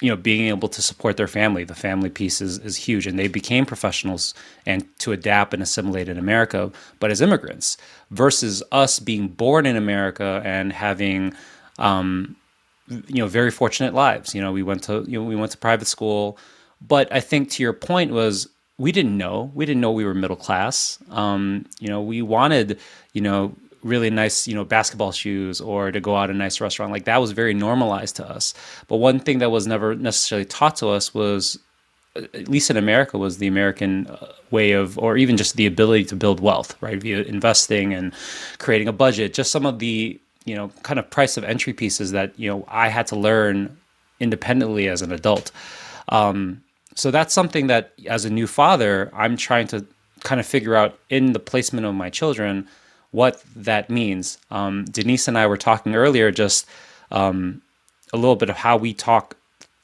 you 0.00 0.08
know 0.08 0.16
being 0.16 0.48
able 0.48 0.68
to 0.68 0.82
support 0.82 1.16
their 1.16 1.28
family 1.28 1.64
the 1.64 1.74
family 1.74 2.08
piece 2.08 2.40
is, 2.40 2.58
is 2.58 2.76
huge 2.76 3.06
and 3.06 3.18
they 3.18 3.28
became 3.28 3.66
professionals 3.66 4.34
and 4.66 4.86
to 4.98 5.12
adapt 5.12 5.52
and 5.54 5.62
assimilate 5.62 6.08
in 6.08 6.18
america 6.18 6.72
but 6.98 7.10
as 7.10 7.20
immigrants 7.20 7.76
versus 8.10 8.62
us 8.72 8.98
being 8.98 9.28
born 9.28 9.66
in 9.66 9.76
america 9.76 10.42
and 10.44 10.72
having 10.72 11.34
um, 11.80 12.36
you 12.88 13.16
know 13.16 13.26
very 13.26 13.50
fortunate 13.50 13.94
lives 13.94 14.34
you 14.34 14.40
know 14.40 14.52
we 14.52 14.62
went 14.62 14.82
to 14.82 15.04
you 15.06 15.18
know 15.20 15.24
we 15.24 15.36
went 15.36 15.52
to 15.52 15.58
private 15.58 15.86
school 15.86 16.38
but 16.80 17.12
i 17.12 17.20
think 17.20 17.50
to 17.50 17.62
your 17.62 17.72
point 17.72 18.12
was 18.12 18.48
we 18.78 18.92
didn't 18.92 19.16
know 19.16 19.50
we 19.54 19.66
didn't 19.66 19.80
know 19.80 19.92
we 19.92 20.04
were 20.04 20.14
middle 20.14 20.36
class 20.36 20.98
um, 21.10 21.64
you 21.78 21.88
know 21.88 22.00
we 22.00 22.22
wanted 22.22 22.78
you 23.12 23.20
know 23.20 23.54
really 23.82 24.10
nice, 24.10 24.46
you 24.46 24.54
know, 24.54 24.64
basketball 24.64 25.12
shoes 25.12 25.60
or 25.60 25.90
to 25.90 26.00
go 26.00 26.16
out 26.16 26.30
a 26.30 26.34
nice 26.34 26.60
restaurant. 26.60 26.92
Like 26.92 27.04
that 27.04 27.20
was 27.20 27.32
very 27.32 27.54
normalized 27.54 28.16
to 28.16 28.28
us. 28.28 28.54
But 28.88 28.96
one 28.96 29.20
thing 29.20 29.38
that 29.38 29.50
was 29.50 29.66
never 29.66 29.94
necessarily 29.94 30.44
taught 30.44 30.76
to 30.76 30.88
us 30.88 31.14
was 31.14 31.58
at 32.16 32.48
least 32.48 32.70
in 32.70 32.76
America 32.76 33.16
was 33.16 33.38
the 33.38 33.46
American 33.46 34.06
uh, 34.08 34.32
way 34.50 34.72
of 34.72 34.98
or 34.98 35.16
even 35.16 35.36
just 35.36 35.56
the 35.56 35.66
ability 35.66 36.04
to 36.06 36.16
build 36.16 36.40
wealth, 36.40 36.76
right? 36.82 37.00
Via 37.00 37.22
investing 37.22 37.94
and 37.94 38.12
creating 38.58 38.88
a 38.88 38.92
budget, 38.92 39.32
just 39.32 39.52
some 39.52 39.64
of 39.64 39.78
the, 39.78 40.20
you 40.44 40.54
know, 40.54 40.70
kind 40.82 40.98
of 40.98 41.10
price 41.10 41.36
of 41.36 41.44
entry 41.44 41.72
pieces 41.72 42.12
that, 42.12 42.38
you 42.38 42.50
know, 42.50 42.64
I 42.68 42.88
had 42.88 43.06
to 43.08 43.16
learn 43.16 43.76
independently 44.20 44.88
as 44.88 45.02
an 45.02 45.12
adult. 45.12 45.50
Um, 46.08 46.62
so 46.94 47.10
that's 47.10 47.32
something 47.32 47.68
that 47.68 47.92
as 48.06 48.24
a 48.24 48.30
new 48.30 48.46
father, 48.46 49.10
I'm 49.14 49.36
trying 49.36 49.66
to 49.68 49.86
kind 50.20 50.40
of 50.40 50.46
figure 50.46 50.74
out 50.74 50.98
in 51.08 51.32
the 51.32 51.38
placement 51.38 51.86
of 51.86 51.94
my 51.94 52.10
children 52.10 52.68
what 53.10 53.42
that 53.56 53.90
means. 53.90 54.38
Um, 54.50 54.84
Denise 54.84 55.28
and 55.28 55.38
I 55.38 55.46
were 55.46 55.56
talking 55.56 55.94
earlier 55.94 56.30
just 56.30 56.66
um, 57.10 57.62
a 58.12 58.16
little 58.16 58.36
bit 58.36 58.50
of 58.50 58.56
how 58.56 58.76
we 58.76 58.92
talk 58.92 59.36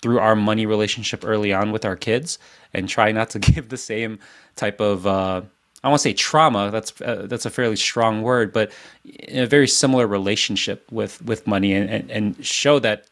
through 0.02 0.18
our 0.18 0.36
money 0.36 0.66
relationship 0.66 1.24
early 1.24 1.52
on 1.52 1.72
with 1.72 1.84
our 1.84 1.96
kids 1.96 2.38
and 2.72 2.88
try 2.88 3.12
not 3.12 3.30
to 3.30 3.38
give 3.54 3.68
the 3.68 3.76
same 3.76 4.18
type 4.54 4.80
of 4.80 5.06
uh, 5.06 5.42
I 5.86 5.88
want 5.88 6.00
to 6.00 6.02
say 6.02 6.14
trauma. 6.14 6.72
That's 6.72 7.00
uh, 7.00 7.26
that's 7.28 7.46
a 7.46 7.50
fairly 7.50 7.76
strong 7.76 8.22
word, 8.22 8.52
but 8.52 8.72
in 9.04 9.44
a 9.44 9.46
very 9.46 9.68
similar 9.68 10.08
relationship 10.08 10.84
with 10.90 11.22
with 11.22 11.46
money 11.46 11.74
and, 11.74 11.88
and, 11.88 12.10
and 12.10 12.44
show 12.44 12.80
that 12.80 13.06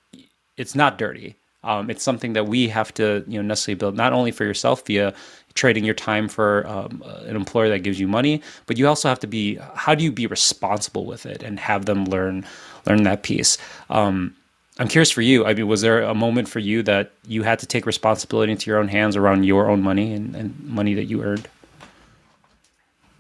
it's 0.57 0.75
not 0.75 0.99
dirty. 0.99 1.37
Um, 1.62 1.88
it's 1.88 2.02
something 2.02 2.33
that 2.33 2.49
we 2.49 2.66
have 2.69 2.93
to 2.95 3.25
you 3.28 3.40
know 3.40 3.47
necessarily 3.47 3.78
build 3.78 3.95
not 3.95 4.12
only 4.12 4.33
for 4.33 4.43
yourself 4.43 4.85
via 4.87 5.14
trading 5.54 5.85
your 5.85 5.95
time 5.95 6.26
for 6.26 6.66
um, 6.66 7.00
an 7.26 7.37
employer 7.37 7.69
that 7.69 7.85
gives 7.85 8.00
you 8.00 8.09
money, 8.09 8.43
but 8.66 8.76
you 8.76 8.88
also 8.88 9.09
have 9.09 9.21
to 9.21 9.28
be 9.28 9.54
how 9.76 9.95
do 9.95 10.02
you 10.02 10.11
be 10.11 10.26
responsible 10.26 11.07
with 11.07 11.26
it 11.26 11.45
and 11.45 11.61
have 11.61 11.85
them 11.85 12.07
learn 12.07 12.45
learn 12.87 13.04
that 13.04 13.23
piece. 13.23 13.57
Um, 13.88 14.35
I'm 14.81 14.88
curious 14.88 15.12
for 15.12 15.23
you. 15.23 15.47
I 15.47 15.54
mean, 15.54 15.69
was 15.69 15.83
there 15.83 16.02
a 16.02 16.12
moment 16.12 16.49
for 16.49 16.59
you 16.59 16.83
that 16.83 17.12
you 17.25 17.45
had 17.45 17.61
to 17.61 17.66
take 17.66 17.87
responsibility 17.87 18.50
into 18.50 18.69
your 18.69 18.81
own 18.81 18.88
hands 18.88 19.14
around 19.14 19.45
your 19.45 19.71
own 19.71 19.81
money 19.81 20.12
and, 20.12 20.35
and 20.35 20.61
money 20.64 20.95
that 20.95 21.04
you 21.04 21.23
earned? 21.23 21.47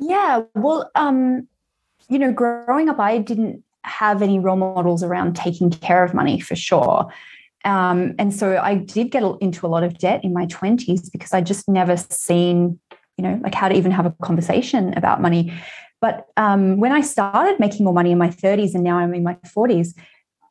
Yeah, 0.06 0.42
well, 0.54 0.90
um, 0.94 1.48
you 2.08 2.18
know, 2.18 2.32
growing 2.32 2.88
up, 2.88 2.98
I 2.98 3.18
didn't 3.18 3.64
have 3.84 4.22
any 4.22 4.38
role 4.38 4.56
models 4.56 5.02
around 5.02 5.34
taking 5.34 5.70
care 5.70 6.04
of 6.04 6.12
money 6.12 6.40
for 6.40 6.54
sure. 6.56 7.06
Um, 7.64 8.14
and 8.18 8.34
so 8.34 8.58
I 8.62 8.74
did 8.74 9.10
get 9.10 9.22
into 9.40 9.66
a 9.66 9.68
lot 9.68 9.82
of 9.82 9.96
debt 9.98 10.22
in 10.22 10.34
my 10.34 10.46
20s 10.46 11.10
because 11.10 11.32
I 11.32 11.40
just 11.40 11.68
never 11.68 11.96
seen, 11.96 12.78
you 13.16 13.24
know, 13.24 13.40
like 13.42 13.54
how 13.54 13.68
to 13.68 13.74
even 13.74 13.90
have 13.92 14.04
a 14.04 14.10
conversation 14.22 14.92
about 14.94 15.22
money. 15.22 15.52
But 16.00 16.26
um, 16.36 16.78
when 16.78 16.92
I 16.92 17.00
started 17.00 17.58
making 17.58 17.84
more 17.84 17.94
money 17.94 18.12
in 18.12 18.18
my 18.18 18.28
30s 18.28 18.74
and 18.74 18.84
now 18.84 18.98
I'm 18.98 19.14
in 19.14 19.22
my 19.22 19.38
40s, 19.46 19.94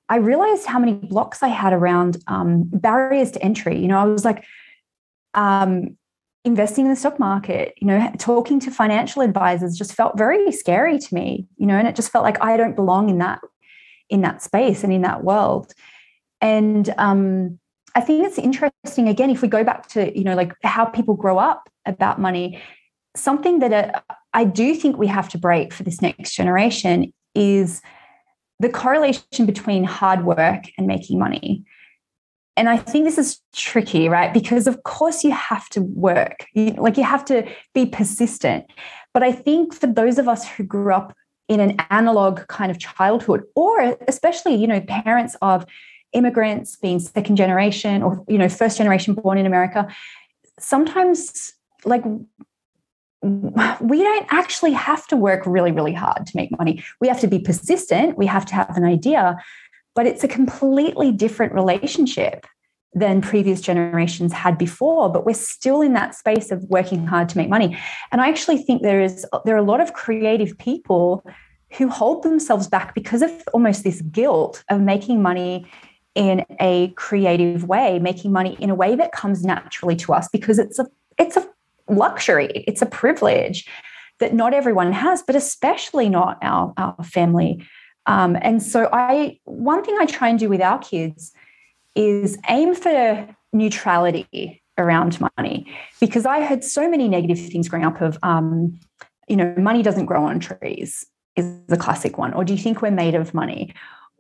I 0.10 0.16
realized 0.16 0.66
how 0.66 0.80
many 0.80 0.94
blocks 0.94 1.44
I 1.44 1.50
had 1.50 1.74
around 1.74 2.18
um, 2.28 2.64
barriers 2.74 3.32
to 3.32 3.44
entry. 3.44 3.80
You 3.80 3.88
know, 3.88 4.00
I 4.00 4.06
was 4.06 4.26
like, 4.26 4.44
um, 5.36 5.96
investing 6.46 6.86
in 6.86 6.92
the 6.92 6.96
stock 6.96 7.20
market, 7.20 7.74
you 7.78 7.88
know, 7.88 8.12
talking 8.18 8.60
to 8.60 8.72
financial 8.72 9.22
advisors 9.22 9.78
just 9.78 9.94
felt 9.94 10.18
very 10.18 10.52
scary 10.52 11.00
to 11.00 11.16
me, 11.16 11.48
you 11.58 11.66
know, 11.66 11.78
and 11.78 11.88
it 11.88 11.96
just 11.96 12.12
felt 12.12 12.24
like 12.24 12.44
I 12.44 12.58
don't 12.58 12.76
belong 12.76 13.10
in 13.10 13.20
that 13.20 13.40
in 14.10 14.22
that 14.22 14.42
space 14.42 14.84
and 14.84 14.92
in 14.92 15.02
that 15.02 15.24
world. 15.24 15.74
And 16.42 16.94
um, 16.98 17.60
I 17.96 18.02
think 18.02 18.26
it's 18.26 18.38
interesting, 18.38 19.08
again, 19.08 19.30
if 19.30 19.42
we 19.42 19.48
go 19.48 19.64
back 19.64 19.88
to, 19.90 20.16
you 20.18 20.26
know, 20.26 20.36
like 20.36 20.54
how 20.64 20.86
people 20.86 21.16
grow 21.16 21.38
up 21.38 21.70
about 21.86 22.20
money, 22.20 22.62
something 23.16 23.60
that 23.60 23.74
uh, 23.74 24.16
I 24.34 24.44
do 24.44 24.76
think 24.76 24.98
we 24.98 25.08
have 25.08 25.30
to 25.30 25.38
break 25.38 25.74
for 25.74 25.84
this 25.84 26.02
next 26.02 26.36
generation 26.36 27.14
is 27.34 27.82
the 28.60 28.70
correlation 28.70 29.46
between 29.46 29.84
hard 29.84 30.26
work 30.26 30.64
and 30.78 30.86
making 30.86 31.18
money. 31.18 31.64
And 32.56 32.70
I 32.70 32.78
think 32.78 33.06
this 33.06 33.18
is 33.18 33.40
tricky, 33.54 34.10
right? 34.10 34.34
Because 34.34 34.68
of 34.68 34.84
course 34.84 35.24
you 35.24 35.32
have 35.32 35.68
to 35.70 35.82
work, 35.82 36.46
you, 36.54 36.72
like 36.72 36.98
you 36.98 37.04
have 37.04 37.26
to 37.26 37.50
be 37.74 37.86
persistent. 37.86 38.66
But 39.14 39.24
I 39.24 39.32
think 39.32 39.74
for 39.74 39.88
those 39.88 40.18
of 40.18 40.28
us 40.28 40.48
who 40.48 40.64
grew 40.64 40.94
up 40.94 41.16
in 41.48 41.60
an 41.60 41.76
analog 41.90 42.48
kind 42.48 42.72
of 42.72 42.80
childhood, 42.80 43.44
or 43.56 43.98
especially, 44.08 44.56
you 44.56 44.68
know, 44.68 44.82
parents 44.82 45.36
of 45.42 45.66
immigrants, 46.14 46.76
being 46.76 47.00
second 47.00 47.36
generation 47.36 48.04
or 48.04 48.24
you 48.28 48.38
know 48.38 48.48
first 48.48 48.78
generation 48.78 49.14
born 49.16 49.38
in 49.38 49.46
America, 49.46 49.88
sometimes 50.60 51.54
like 51.86 52.04
we 53.24 54.04
don't 54.04 54.28
actually 54.30 54.74
have 54.74 55.08
to 55.08 55.16
work 55.16 55.44
really 55.46 55.72
really 55.72 55.94
hard 55.94 56.26
to 56.26 56.36
make 56.36 56.56
money. 56.58 56.84
We 57.02 57.08
have 57.08 57.20
to 57.22 57.28
be 57.28 57.40
persistent, 57.40 58.18
we 58.18 58.28
have 58.28 58.46
to 58.46 58.54
have 58.54 58.78
an 58.78 58.84
idea, 58.84 59.38
but 59.96 60.08
it's 60.08 60.24
a 60.24 60.28
completely 60.28 61.12
different 61.12 61.54
relationship 61.54 62.46
than 62.96 63.22
previous 63.22 63.60
generations 63.60 64.32
had 64.32 64.58
before 64.58 65.12
but 65.12 65.26
we're 65.26 65.34
still 65.34 65.82
in 65.82 65.94
that 65.94 66.14
space 66.14 66.52
of 66.52 66.64
working 66.66 67.08
hard 67.08 67.28
to 67.28 67.38
make 67.38 67.50
money 67.50 67.78
and 68.12 68.22
i 68.22 68.30
actually 68.30 68.58
think 68.58 68.82
there 68.82 69.02
is 69.02 69.26
there 69.46 69.56
are 69.56 69.60
a 69.60 69.64
lot 69.64 69.82
of 69.82 69.94
creative 69.94 70.56
people 70.60 71.26
who 71.78 71.90
hold 71.90 72.24
themselves 72.24 72.68
back 72.68 72.94
because 72.94 73.22
of 73.22 73.32
almost 73.54 73.84
this 73.84 74.02
guilt 74.04 74.64
of 74.70 74.80
making 74.80 75.22
money 75.22 75.66
in 76.16 76.46
a 76.60 76.90
creative 76.90 77.64
way, 77.64 78.00
making 78.00 78.32
money 78.32 78.56
in 78.60 78.70
a 78.70 78.76
way 78.76 78.96
that 78.96 79.12
comes 79.12 79.44
naturally 79.44 79.96
to 79.96 80.14
us 80.14 80.30
because 80.32 80.60
it's 80.60 80.80
a 80.80 80.86
it's 81.18 81.38
a 81.38 81.48
luxury, 81.90 82.64
it's 82.68 82.82
a 82.82 82.86
privilege 82.86 83.68
that 84.20 84.34
not 84.34 84.54
everyone 84.54 84.92
has, 84.92 85.24
but 85.24 85.36
especially 85.36 86.10
not 86.10 86.38
our, 86.42 86.74
our 86.78 87.04
family. 87.04 87.66
Um, 88.06 88.38
and 88.42 88.62
so 88.62 88.90
I 88.92 89.40
one 89.46 89.84
thing 89.84 89.98
I 90.00 90.06
try 90.06 90.30
and 90.30 90.38
do 90.38 90.50
with 90.50 90.62
our 90.62 90.80
kids 90.80 91.32
is 91.96 92.38
aim 92.50 92.76
for 92.76 93.28
neutrality 93.54 94.62
around 94.78 95.20
money 95.38 95.68
because 96.00 96.26
I 96.26 96.44
heard 96.44 96.64
so 96.64 96.90
many 96.90 97.08
negative 97.08 97.40
things 97.40 97.70
growing 97.70 97.86
up 97.86 98.02
of 98.02 98.18
um, 98.24 98.80
you 99.28 99.36
know, 99.36 99.54
money 99.58 99.84
doesn't 99.84 100.06
grow 100.06 100.26
on 100.26 100.40
trees 100.40 101.06
is 101.36 101.46
the 101.68 101.78
classic 101.78 102.18
one. 102.18 102.34
Or 102.34 102.44
do 102.44 102.54
you 102.54 102.60
think 102.60 102.82
we're 102.82 102.92
made 102.92 103.16
of 103.16 103.34
money? 103.34 103.74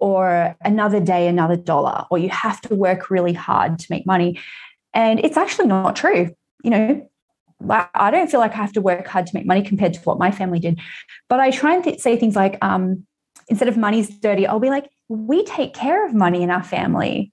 or 0.03 0.53
another 0.65 0.99
day, 0.99 1.29
another 1.29 1.55
dollar, 1.55 2.05
or 2.11 2.17
you 2.17 2.27
have 2.27 2.59
to 2.59 2.75
work 2.75 3.09
really 3.09 3.31
hard 3.31 3.79
to 3.79 3.87
make 3.89 4.05
money. 4.05 4.37
And 4.93 5.23
it's 5.23 5.37
actually 5.37 5.67
not 5.67 5.95
true. 5.95 6.35
You 6.61 6.69
know, 6.69 7.09
I 7.69 8.11
don't 8.11 8.29
feel 8.29 8.41
like 8.41 8.51
I 8.51 8.57
have 8.57 8.73
to 8.73 8.81
work 8.81 9.07
hard 9.07 9.27
to 9.27 9.31
make 9.33 9.45
money 9.45 9.61
compared 9.61 9.93
to 9.93 10.01
what 10.01 10.19
my 10.19 10.29
family 10.29 10.59
did. 10.59 10.77
But 11.29 11.39
I 11.39 11.51
try 11.51 11.73
and 11.73 11.83
th- 11.85 12.01
say 12.01 12.17
things 12.17 12.35
like, 12.35 12.57
um, 12.61 13.05
instead 13.47 13.67
of 13.67 13.77
money's 13.77 14.09
dirty, 14.19 14.47
I'll 14.47 14.59
be 14.59 14.69
like, 14.69 14.89
we 15.09 15.43
take 15.43 15.73
care 15.73 16.05
of 16.05 16.13
money 16.13 16.43
in 16.43 16.49
our 16.49 16.63
family. 16.63 17.31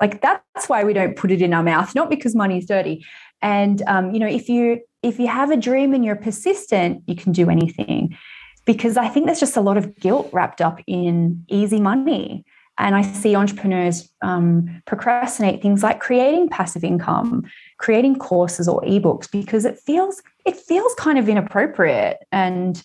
Like 0.00 0.20
that's 0.20 0.68
why 0.68 0.84
we 0.84 0.92
don't 0.92 1.16
put 1.16 1.30
it 1.30 1.40
in 1.40 1.54
our 1.54 1.62
mouth, 1.62 1.94
not 1.94 2.10
because 2.10 2.34
money's 2.34 2.66
dirty. 2.66 3.04
And 3.40 3.82
um, 3.86 4.12
you 4.12 4.20
know, 4.20 4.26
if 4.26 4.48
you 4.48 4.80
if 5.02 5.18
you 5.18 5.28
have 5.28 5.50
a 5.50 5.56
dream 5.56 5.94
and 5.94 6.04
you're 6.04 6.16
persistent, 6.16 7.02
you 7.06 7.14
can 7.14 7.32
do 7.32 7.50
anything 7.50 8.16
because 8.64 8.96
I 8.96 9.08
think 9.08 9.26
there's 9.26 9.40
just 9.40 9.56
a 9.56 9.60
lot 9.60 9.76
of 9.76 9.94
guilt 9.96 10.30
wrapped 10.32 10.60
up 10.60 10.80
in 10.86 11.44
easy 11.48 11.80
money. 11.80 12.44
And 12.76 12.96
I 12.96 13.02
see 13.02 13.36
entrepreneurs 13.36 14.08
um, 14.22 14.82
procrastinate 14.86 15.62
things 15.62 15.82
like 15.82 16.00
creating 16.00 16.48
passive 16.48 16.82
income, 16.82 17.44
creating 17.78 18.16
courses 18.16 18.66
or 18.66 18.80
ebooks 18.82 19.30
because 19.30 19.64
it 19.64 19.78
feels 19.78 20.20
it 20.44 20.56
feels 20.56 20.92
kind 20.96 21.18
of 21.18 21.28
inappropriate 21.28 22.18
and 22.32 22.82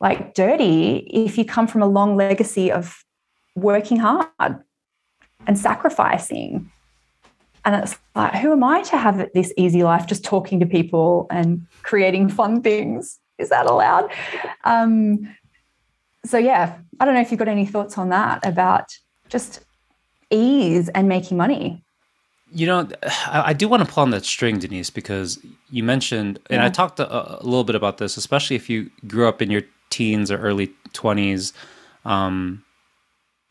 like 0.00 0.34
dirty 0.34 1.08
if 1.12 1.38
you 1.38 1.44
come 1.44 1.66
from 1.66 1.82
a 1.82 1.86
long 1.86 2.16
legacy 2.16 2.70
of 2.70 3.04
working 3.54 3.98
hard 3.98 4.28
and 5.46 5.58
sacrificing 5.58 6.70
And 7.64 7.74
it's 7.76 7.96
like, 8.14 8.34
who 8.34 8.52
am 8.52 8.62
I 8.62 8.82
to 8.82 8.98
have 8.98 9.26
this 9.32 9.52
easy 9.56 9.82
life 9.82 10.06
just 10.06 10.22
talking 10.22 10.60
to 10.60 10.66
people 10.66 11.26
and 11.30 11.66
creating 11.82 12.28
fun 12.28 12.60
things? 12.60 13.18
Is 13.38 13.48
that 13.48 13.66
allowed? 13.66 14.10
Um, 14.64 15.34
so, 16.26 16.36
yeah, 16.36 16.76
I 17.00 17.04
don't 17.04 17.14
know 17.14 17.20
if 17.20 17.30
you've 17.30 17.38
got 17.38 17.48
any 17.48 17.66
thoughts 17.66 17.96
on 17.96 18.10
that 18.10 18.44
about 18.46 18.92
just 19.28 19.64
ease 20.30 20.90
and 20.90 21.08
making 21.08 21.38
money. 21.38 21.82
You 22.52 22.66
know, 22.66 22.88
I, 23.26 23.52
do 23.52 23.66
want 23.66 23.84
to 23.84 23.90
pull 23.90 24.02
on 24.02 24.10
that 24.10 24.24
string, 24.24 24.58
Denise, 24.58 24.90
because 24.90 25.44
you 25.70 25.82
mentioned, 25.82 26.38
and 26.50 26.60
yeah. 26.60 26.66
I 26.66 26.68
talked 26.68 27.00
a, 27.00 27.40
a, 27.40 27.42
little 27.42 27.64
bit 27.64 27.74
about 27.74 27.98
this, 27.98 28.16
especially 28.16 28.54
if 28.54 28.70
you 28.70 28.90
grew 29.08 29.26
up 29.26 29.42
in 29.42 29.50
your 29.50 29.62
teens 29.94 30.30
or 30.30 30.38
early 30.38 30.72
20s, 30.92 31.52
um, 32.04 32.64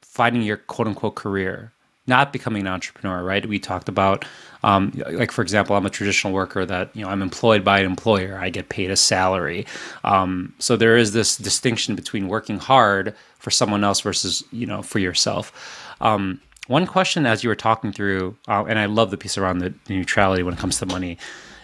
finding 0.01 0.41
your 0.41 0.57
quote 0.57 0.87
unquote 0.87 1.15
career, 1.15 1.71
not 2.05 2.33
becoming 2.33 2.61
an 2.61 2.67
entrepreneur, 2.67 3.23
right? 3.23 3.45
We 3.45 3.59
talked 3.59 3.87
about, 3.87 4.25
um, 4.63 4.91
like, 5.11 5.31
for 5.31 5.41
example, 5.41 5.75
I'm 5.75 5.85
a 5.85 5.89
traditional 5.89 6.33
worker 6.33 6.65
that, 6.65 6.93
you 6.93 7.03
know, 7.03 7.09
I'm 7.09 7.21
employed 7.21 7.63
by 7.63 7.79
an 7.79 7.85
employer, 7.85 8.37
I 8.37 8.49
get 8.49 8.67
paid 8.67 8.91
a 8.91 8.97
salary. 8.97 9.65
Um, 10.03 10.53
so 10.59 10.75
there 10.75 10.97
is 10.97 11.13
this 11.13 11.37
distinction 11.37 11.95
between 11.95 12.27
working 12.27 12.59
hard 12.59 13.15
for 13.39 13.51
someone 13.51 13.83
else 13.83 14.01
versus, 14.01 14.43
you 14.51 14.65
know, 14.65 14.81
for 14.81 14.99
yourself. 14.99 15.53
Um, 16.01 16.41
one 16.67 16.85
question 16.85 17.25
as 17.25 17.43
you 17.43 17.49
were 17.49 17.55
talking 17.55 17.93
through, 17.93 18.35
uh, 18.47 18.65
and 18.67 18.77
I 18.77 18.85
love 18.85 19.11
the 19.11 19.17
piece 19.17 19.37
around 19.37 19.59
the 19.59 19.73
neutrality 19.89 20.43
when 20.43 20.53
it 20.53 20.59
comes 20.59 20.77
to 20.79 20.85
money, 20.85 21.17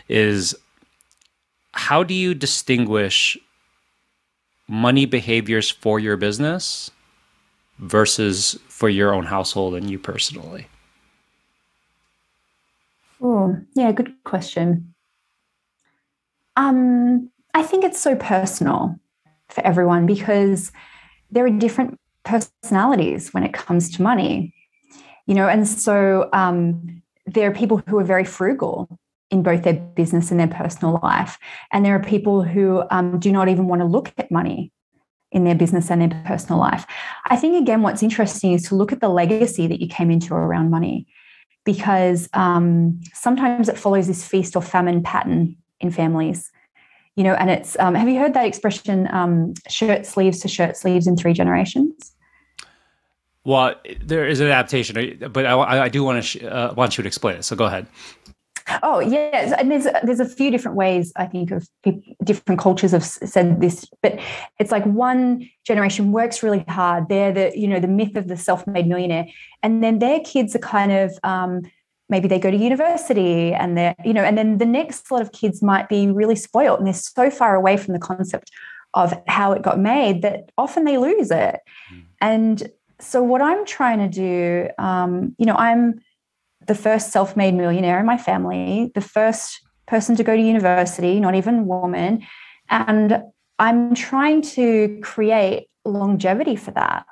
is 0.07 0.55
how 1.73 2.03
do 2.03 2.13
you 2.13 2.33
distinguish 2.33 3.37
money 4.69 5.05
behaviors 5.05 5.69
for 5.69 5.99
your 5.99 6.15
business 6.15 6.91
versus 7.79 8.57
for 8.67 8.87
your 8.87 9.13
own 9.13 9.25
household 9.25 9.75
and 9.75 9.89
you 9.89 9.99
personally? 9.99 10.67
Oh, 13.21 13.57
yeah, 13.75 13.91
good 13.91 14.13
question. 14.23 14.93
Um, 16.55 17.29
I 17.53 17.63
think 17.63 17.83
it's 17.83 17.99
so 17.99 18.15
personal 18.15 18.97
for 19.49 19.65
everyone 19.65 20.05
because 20.05 20.71
there 21.31 21.45
are 21.45 21.49
different 21.49 21.99
personalities 22.23 23.33
when 23.33 23.43
it 23.43 23.53
comes 23.53 23.89
to 23.89 24.01
money 24.01 24.53
you 25.29 25.35
know 25.35 25.47
and 25.47 25.67
so 25.67 26.27
um, 26.33 27.01
there 27.27 27.49
are 27.49 27.53
people 27.53 27.81
who 27.87 27.97
are 27.99 28.03
very 28.03 28.25
frugal 28.25 28.99
in 29.31 29.43
both 29.43 29.63
their 29.63 29.73
business 29.73 30.31
and 30.31 30.39
their 30.39 30.47
personal 30.47 30.99
life 31.03 31.37
and 31.71 31.85
there 31.85 31.95
are 31.95 32.03
people 32.03 32.43
who 32.43 32.83
um, 32.89 33.19
do 33.19 33.31
not 33.31 33.47
even 33.47 33.67
want 33.67 33.81
to 33.81 33.85
look 33.85 34.11
at 34.17 34.31
money 34.31 34.71
in 35.31 35.43
their 35.43 35.55
business 35.55 35.91
and 35.91 36.01
their 36.01 36.23
personal 36.25 36.59
life 36.59 36.85
i 37.25 37.35
think 37.35 37.55
again 37.61 37.81
what's 37.81 38.03
interesting 38.03 38.53
is 38.53 38.67
to 38.67 38.75
look 38.75 38.91
at 38.91 38.99
the 38.99 39.09
legacy 39.09 39.67
that 39.67 39.79
you 39.79 39.87
came 39.87 40.09
into 40.09 40.33
around 40.33 40.69
money 40.69 41.05
because 41.65 42.27
um, 42.33 42.99
sometimes 43.13 43.69
it 43.69 43.77
follows 43.77 44.07
this 44.07 44.25
feast 44.25 44.55
or 44.55 44.61
famine 44.61 45.03
pattern 45.03 45.55
in 45.79 45.91
families 45.91 46.51
you 47.15 47.23
know 47.23 47.33
and 47.35 47.49
it's 47.49 47.77
um, 47.79 47.93
have 47.93 48.09
you 48.09 48.17
heard 48.19 48.33
that 48.33 48.45
expression 48.45 49.07
um, 49.11 49.53
shirt 49.67 50.05
sleeves 50.05 50.39
to 50.39 50.47
shirt 50.47 50.75
sleeves 50.75 51.05
in 51.05 51.15
three 51.15 51.33
generations 51.33 52.15
well, 53.45 53.73
there 54.03 54.27
is 54.27 54.41
an 54.41 54.47
adaptation, 54.47 55.17
but 55.31 55.45
I, 55.45 55.85
I 55.85 55.89
do 55.89 56.03
want 56.03 56.17
to 56.17 56.21
sh- 56.21 56.43
uh, 56.43 56.73
want 56.75 56.97
you 56.97 57.03
to 57.03 57.07
explain 57.07 57.37
it. 57.37 57.43
So 57.43 57.55
go 57.55 57.65
ahead. 57.65 57.87
Oh 58.83 58.99
yes, 58.99 59.53
and 59.57 59.71
there's 59.71 59.87
there's 60.03 60.19
a 60.19 60.25
few 60.25 60.51
different 60.51 60.77
ways 60.77 61.11
I 61.15 61.25
think 61.25 61.51
of 61.51 61.67
people, 61.83 62.01
different 62.23 62.59
cultures 62.59 62.91
have 62.91 63.05
said 63.05 63.61
this, 63.61 63.85
but 64.01 64.19
it's 64.59 64.71
like 64.71 64.83
one 64.85 65.49
generation 65.65 66.11
works 66.11 66.43
really 66.43 66.65
hard. 66.67 67.09
They're 67.09 67.31
the 67.31 67.51
you 67.57 67.67
know 67.67 67.79
the 67.79 67.87
myth 67.87 68.15
of 68.15 68.27
the 68.27 68.37
self-made 68.37 68.87
millionaire, 68.87 69.27
and 69.63 69.83
then 69.83 69.99
their 69.99 70.19
kids 70.19 70.55
are 70.55 70.59
kind 70.59 70.91
of 70.91 71.11
um, 71.23 71.61
maybe 72.09 72.27
they 72.27 72.39
go 72.39 72.51
to 72.51 72.57
university 72.57 73.53
and 73.53 73.77
they're 73.77 73.95
you 74.03 74.13
know, 74.13 74.23
and 74.23 74.37
then 74.37 74.57
the 74.57 74.65
next 74.65 75.11
lot 75.11 75.21
of 75.21 75.31
kids 75.31 75.61
might 75.61 75.89
be 75.89 76.07
really 76.07 76.35
spoiled 76.35 76.79
and 76.79 76.87
they're 76.87 76.93
so 76.93 77.29
far 77.29 77.55
away 77.55 77.77
from 77.77 77.93
the 77.93 77.99
concept 77.99 78.51
of 78.93 79.13
how 79.27 79.51
it 79.51 79.61
got 79.61 79.79
made 79.79 80.21
that 80.23 80.51
often 80.57 80.83
they 80.83 80.97
lose 80.97 81.31
it, 81.31 81.59
mm. 81.93 82.03
and 82.21 82.69
so 83.01 83.23
what 83.23 83.41
I'm 83.41 83.65
trying 83.65 83.99
to 83.99 84.09
do, 84.09 84.67
um, 84.77 85.35
you 85.37 85.45
know, 85.45 85.55
I'm 85.55 86.01
the 86.69 86.75
first 86.75 87.11
self-made 87.11 87.55
millionaire 87.55 87.99
in 87.99 88.05
my 88.05 88.17
family, 88.17 88.91
the 88.95 89.01
first 89.01 89.59
person 89.87 90.15
to 90.15 90.23
go 90.23 90.35
to 90.35 90.41
university, 90.41 91.19
not 91.19 91.35
even 91.35 91.65
woman, 91.65 92.25
and 92.69 93.23
I'm 93.57 93.95
trying 93.95 94.43
to 94.53 94.99
create 95.03 95.67
longevity 95.83 96.55
for 96.55 96.71
that. 96.71 97.05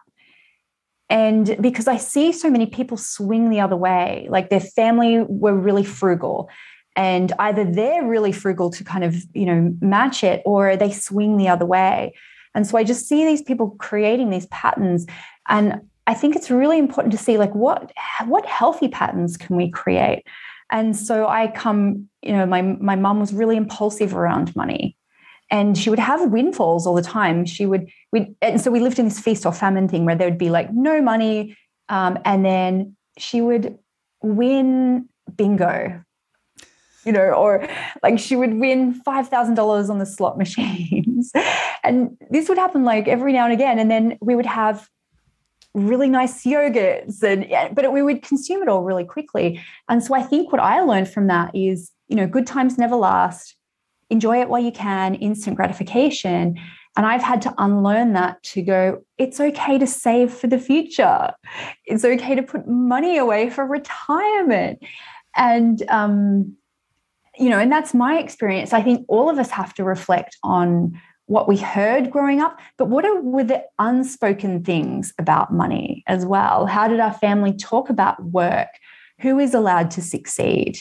And 1.10 1.58
because 1.60 1.88
I 1.88 1.98
see 1.98 2.32
so 2.32 2.50
many 2.50 2.68
people 2.68 2.98
swing 2.98 3.50
the 3.50 3.60
other 3.60 3.76
way, 3.76 4.28
like 4.30 4.50
their 4.50 4.60
family 4.60 5.24
were 5.28 5.56
really 5.56 5.84
frugal 5.84 6.50
and 6.96 7.34
either 7.40 7.64
they're 7.64 8.06
really 8.06 8.32
frugal 8.32 8.70
to 8.72 8.84
kind 8.84 9.04
of, 9.04 9.16
you 9.34 9.46
know, 9.46 9.74
match 9.82 10.24
it 10.24 10.42
or 10.46 10.76
they 10.76 10.92
swing 10.92 11.38
the 11.38 11.48
other 11.48 11.66
way. 11.66 12.14
And 12.54 12.68
so 12.68 12.78
I 12.78 12.84
just 12.84 13.08
see 13.08 13.26
these 13.26 13.42
people 13.42 13.72
creating 13.80 14.30
these 14.30 14.48
patterns 14.48 15.06
and 15.48 15.82
I 16.08 16.14
think 16.14 16.36
it's 16.36 16.50
really 16.50 16.80
important 16.80 17.12
to 17.12 17.18
see 17.18 17.38
like 17.38 17.54
what 17.54 17.92
what 18.26 18.46
healthy 18.46 18.88
patterns 18.88 19.38
can 19.38 19.56
we 19.56 19.70
create. 19.70 20.24
And 20.72 20.96
so 20.96 21.28
I 21.28 21.48
come, 21.48 22.10
you 22.22 22.32
know, 22.32 22.46
my 22.46 22.62
my 22.62 22.96
mom 22.96 23.20
was 23.20 23.34
really 23.34 23.58
impulsive 23.58 24.16
around 24.16 24.56
money. 24.56 24.98
And 25.50 25.78
she 25.78 25.90
would 25.90 26.00
have 26.00 26.32
windfalls 26.32 26.86
all 26.86 26.94
the 26.94 27.02
time. 27.02 27.46
She 27.46 27.66
would, 27.66 27.90
we, 28.12 28.36
and 28.42 28.60
so 28.60 28.70
we 28.70 28.82
lived 28.82 29.00
in 29.00 29.06
this 29.06 29.22
feast 29.22 29.46
or 29.46 29.54
famine 29.54 29.88
thing 29.88 30.04
where 30.04 30.16
there 30.16 30.28
would 30.28 30.38
be 30.38 30.50
like 30.50 30.74
no 30.74 31.02
money, 31.02 31.56
um, 31.88 32.20
and 32.26 32.44
then 32.44 32.98
she 33.18 33.40
would 33.40 33.78
win 34.22 35.08
bingo 35.38 36.04
you 37.06 37.14
know, 37.14 37.32
or 37.32 37.66
like 38.04 38.20
she 38.20 38.36
would 38.36 38.54
win 38.56 39.02
$5,000 39.02 39.90
on 39.90 39.98
the 39.98 40.06
slot 40.06 40.38
machines. 40.44 41.32
and 41.82 42.18
this 42.30 42.50
would 42.50 42.58
happen 42.58 42.84
like 42.84 43.08
every 43.08 43.32
now 43.32 43.46
and 43.46 43.54
again. 43.54 43.80
And 43.80 43.90
then 43.90 44.18
we 44.20 44.36
would 44.36 44.46
have 44.46 44.90
really 45.78 46.10
nice 46.10 46.44
yogurts 46.44 47.22
and 47.22 47.76
but 47.76 47.92
we 47.94 48.02
would 48.02 48.24
consume 48.24 48.62
it 48.64 48.68
all 48.68 48.84
really 48.84 49.06
quickly. 49.06 49.62
And 49.88 50.04
so 50.04 50.16
i 50.16 50.24
think 50.24 50.52
what 50.52 50.62
i 50.62 50.82
learned 50.82 51.10
from 51.10 51.28
that 51.28 51.56
is 51.56 51.92
you 52.08 52.16
know 52.16 52.28
good 52.28 52.48
times 52.48 52.78
never 52.78 52.96
last. 52.96 53.56
Enjoy 54.10 54.40
it 54.42 54.50
while 54.50 54.62
you 54.62 54.72
can 54.72 55.16
instant 55.16 55.56
gratification. 55.56 56.58
And 56.96 57.06
i've 57.06 57.22
had 57.22 57.42
to 57.44 57.54
unlearn 57.60 58.14
that 58.14 58.42
to 58.44 58.62
go 58.64 59.04
it's 59.18 59.40
okay 59.40 59.78
to 59.78 59.88
save 59.88 60.34
for 60.34 60.48
the 60.48 60.60
future. 60.60 61.32
It's 61.86 62.04
okay 62.04 62.36
to 62.36 62.44
put 62.44 62.68
money 62.68 63.18
away 63.18 63.50
for 63.50 63.66
retirement. 63.66 64.80
And 65.36 65.84
um 65.90 66.56
you 67.38 67.50
know 67.52 67.60
and 67.60 67.72
that's 67.72 67.94
my 67.94 68.18
experience. 68.18 68.74
I 68.74 68.82
think 68.82 69.06
all 69.08 69.30
of 69.30 69.38
us 69.38 69.52
have 69.52 69.76
to 69.76 69.84
reflect 69.84 70.38
on 70.42 71.00
what 71.28 71.48
we 71.48 71.58
heard 71.58 72.10
growing 72.10 72.42
up, 72.42 72.60
but 72.78 72.88
what 72.88 73.06
are, 73.06 73.22
were 73.22 73.44
the 73.44 73.64
unspoken 73.80 74.64
things 74.64 75.14
about 75.20 75.54
money 75.54 76.04
as 76.08 76.26
well? 76.26 76.66
How 76.66 76.88
did 76.88 77.00
our 77.00 77.14
family 77.14 77.54
talk 77.54 77.90
about 77.90 78.24
work? 78.24 78.70
Who 79.22 79.38
is 79.38 79.54
allowed 79.54 79.92
to 79.92 80.02
succeed? 80.02 80.80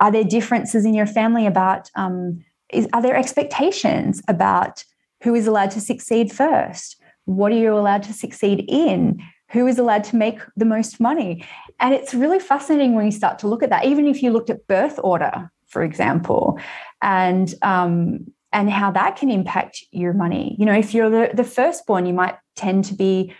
Are 0.00 0.10
there 0.10 0.24
differences 0.24 0.84
in 0.84 0.94
your 0.94 1.06
family 1.06 1.46
about, 1.46 1.90
um, 1.94 2.44
is, 2.72 2.88
are 2.92 3.02
there 3.02 3.16
expectations 3.16 4.20
about 4.28 4.84
who 5.22 5.34
is 5.34 5.46
allowed 5.46 5.70
to 5.72 5.80
succeed 5.80 6.32
first? 6.32 6.96
What 7.26 7.52
are 7.52 7.56
you 7.56 7.74
allowed 7.74 8.02
to 8.04 8.12
succeed 8.12 8.64
in? 8.68 9.22
Who 9.50 9.68
is 9.68 9.78
allowed 9.78 10.04
to 10.04 10.16
make 10.16 10.40
the 10.56 10.64
most 10.64 10.98
money? 10.98 11.46
And 11.78 11.94
it's 11.94 12.14
really 12.14 12.40
fascinating 12.40 12.94
when 12.94 13.04
you 13.04 13.12
start 13.12 13.38
to 13.40 13.48
look 13.48 13.62
at 13.62 13.70
that, 13.70 13.84
even 13.84 14.06
if 14.06 14.22
you 14.22 14.32
looked 14.32 14.50
at 14.50 14.66
birth 14.66 14.98
order, 15.04 15.50
for 15.68 15.84
example, 15.84 16.58
and 17.00 17.54
um, 17.62 18.26
and 18.54 18.70
how 18.70 18.90
that 18.92 19.16
can 19.16 19.30
impact 19.30 19.84
your 19.90 20.14
money. 20.14 20.56
You 20.58 20.64
know, 20.64 20.72
if 20.72 20.94
you're 20.94 21.10
the, 21.10 21.34
the 21.34 21.44
firstborn, 21.44 22.06
you 22.06 22.14
might 22.14 22.36
tend 22.56 22.84
to 22.86 22.94
be, 22.94 23.34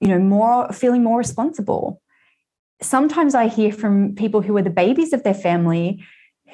you 0.00 0.08
know, 0.08 0.18
more 0.18 0.70
feeling 0.72 1.02
more 1.02 1.18
responsible. 1.18 2.00
Sometimes 2.80 3.34
I 3.34 3.48
hear 3.48 3.72
from 3.72 4.14
people 4.14 4.42
who 4.42 4.56
are 4.56 4.62
the 4.62 4.70
babies 4.70 5.12
of 5.12 5.24
their 5.24 5.34
family 5.34 6.04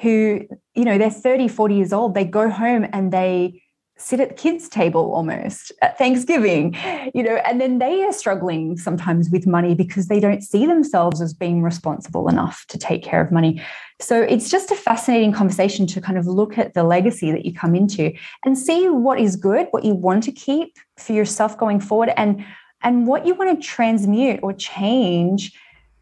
who, 0.01 0.41
you 0.73 0.85
know, 0.85 0.97
they're 0.97 1.11
30, 1.11 1.49
40 1.49 1.75
years 1.75 1.93
old, 1.93 2.15
they 2.15 2.25
go 2.25 2.49
home 2.49 2.87
and 2.91 3.11
they 3.11 3.61
sit 3.97 4.19
at 4.19 4.29
the 4.29 4.35
kids' 4.35 4.67
table 4.67 5.13
almost 5.13 5.71
at 5.81 5.97
Thanksgiving, 5.97 6.75
you 7.13 7.23
know, 7.23 7.35
and 7.45 7.61
then 7.61 7.79
they 7.79 8.03
are 8.03 8.11
struggling 8.11 8.77
sometimes 8.77 9.29
with 9.29 9.47
money 9.47 9.73
because 9.73 10.07
they 10.07 10.19
don't 10.19 10.41
see 10.41 10.65
themselves 10.65 11.21
as 11.21 11.33
being 11.33 11.63
responsible 11.63 12.27
enough 12.27 12.65
to 12.67 12.77
take 12.77 13.03
care 13.03 13.21
of 13.21 13.31
money. 13.31 13.61
So 14.01 14.21
it's 14.21 14.49
just 14.49 14.71
a 14.71 14.75
fascinating 14.75 15.31
conversation 15.31 15.87
to 15.87 16.01
kind 16.01 16.17
of 16.17 16.27
look 16.27 16.57
at 16.57 16.73
the 16.73 16.83
legacy 16.83 17.31
that 17.31 17.45
you 17.45 17.53
come 17.53 17.75
into 17.75 18.13
and 18.43 18.57
see 18.57 18.89
what 18.89 19.19
is 19.19 19.37
good, 19.37 19.67
what 19.71 19.85
you 19.85 19.93
want 19.93 20.23
to 20.23 20.31
keep 20.31 20.77
for 20.97 21.13
yourself 21.13 21.57
going 21.57 21.79
forward, 21.79 22.11
and 22.17 22.43
and 22.83 23.07
what 23.07 23.25
you 23.25 23.33
want 23.33 23.59
to 23.59 23.65
transmute 23.65 24.41
or 24.43 24.53
change 24.53 25.53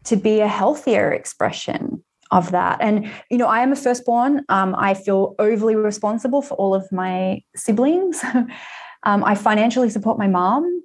to 0.04 0.16
be 0.16 0.40
a 0.40 0.48
healthier 0.48 1.12
expression 1.12 2.02
of 2.34 2.50
that. 2.50 2.78
And, 2.80 3.10
you 3.30 3.38
know, 3.38 3.46
I 3.46 3.60
am 3.60 3.72
a 3.72 3.76
firstborn. 3.76 4.44
Um, 4.48 4.74
I 4.76 4.94
feel 4.94 5.34
overly 5.38 5.76
responsible 5.76 6.42
for 6.42 6.54
all 6.54 6.74
of 6.74 6.90
my 6.92 7.42
siblings. 7.54 8.22
um, 9.04 9.24
I 9.24 9.34
financially 9.34 9.88
support 9.88 10.18
my 10.18 10.26
mom. 10.28 10.82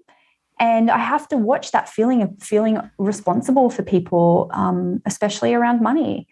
And 0.60 0.92
I 0.92 1.00
have 1.00 1.28
to 1.30 1.38
watch 1.38 1.72
that 1.72 1.90
feeling 1.90 2.22
of 2.22 2.32
feeling 2.40 2.80
responsible 2.98 3.70
for 3.70 3.82
people, 3.82 4.52
um, 4.54 5.02
especially 5.06 5.54
around 5.54 5.82
money. 5.82 6.28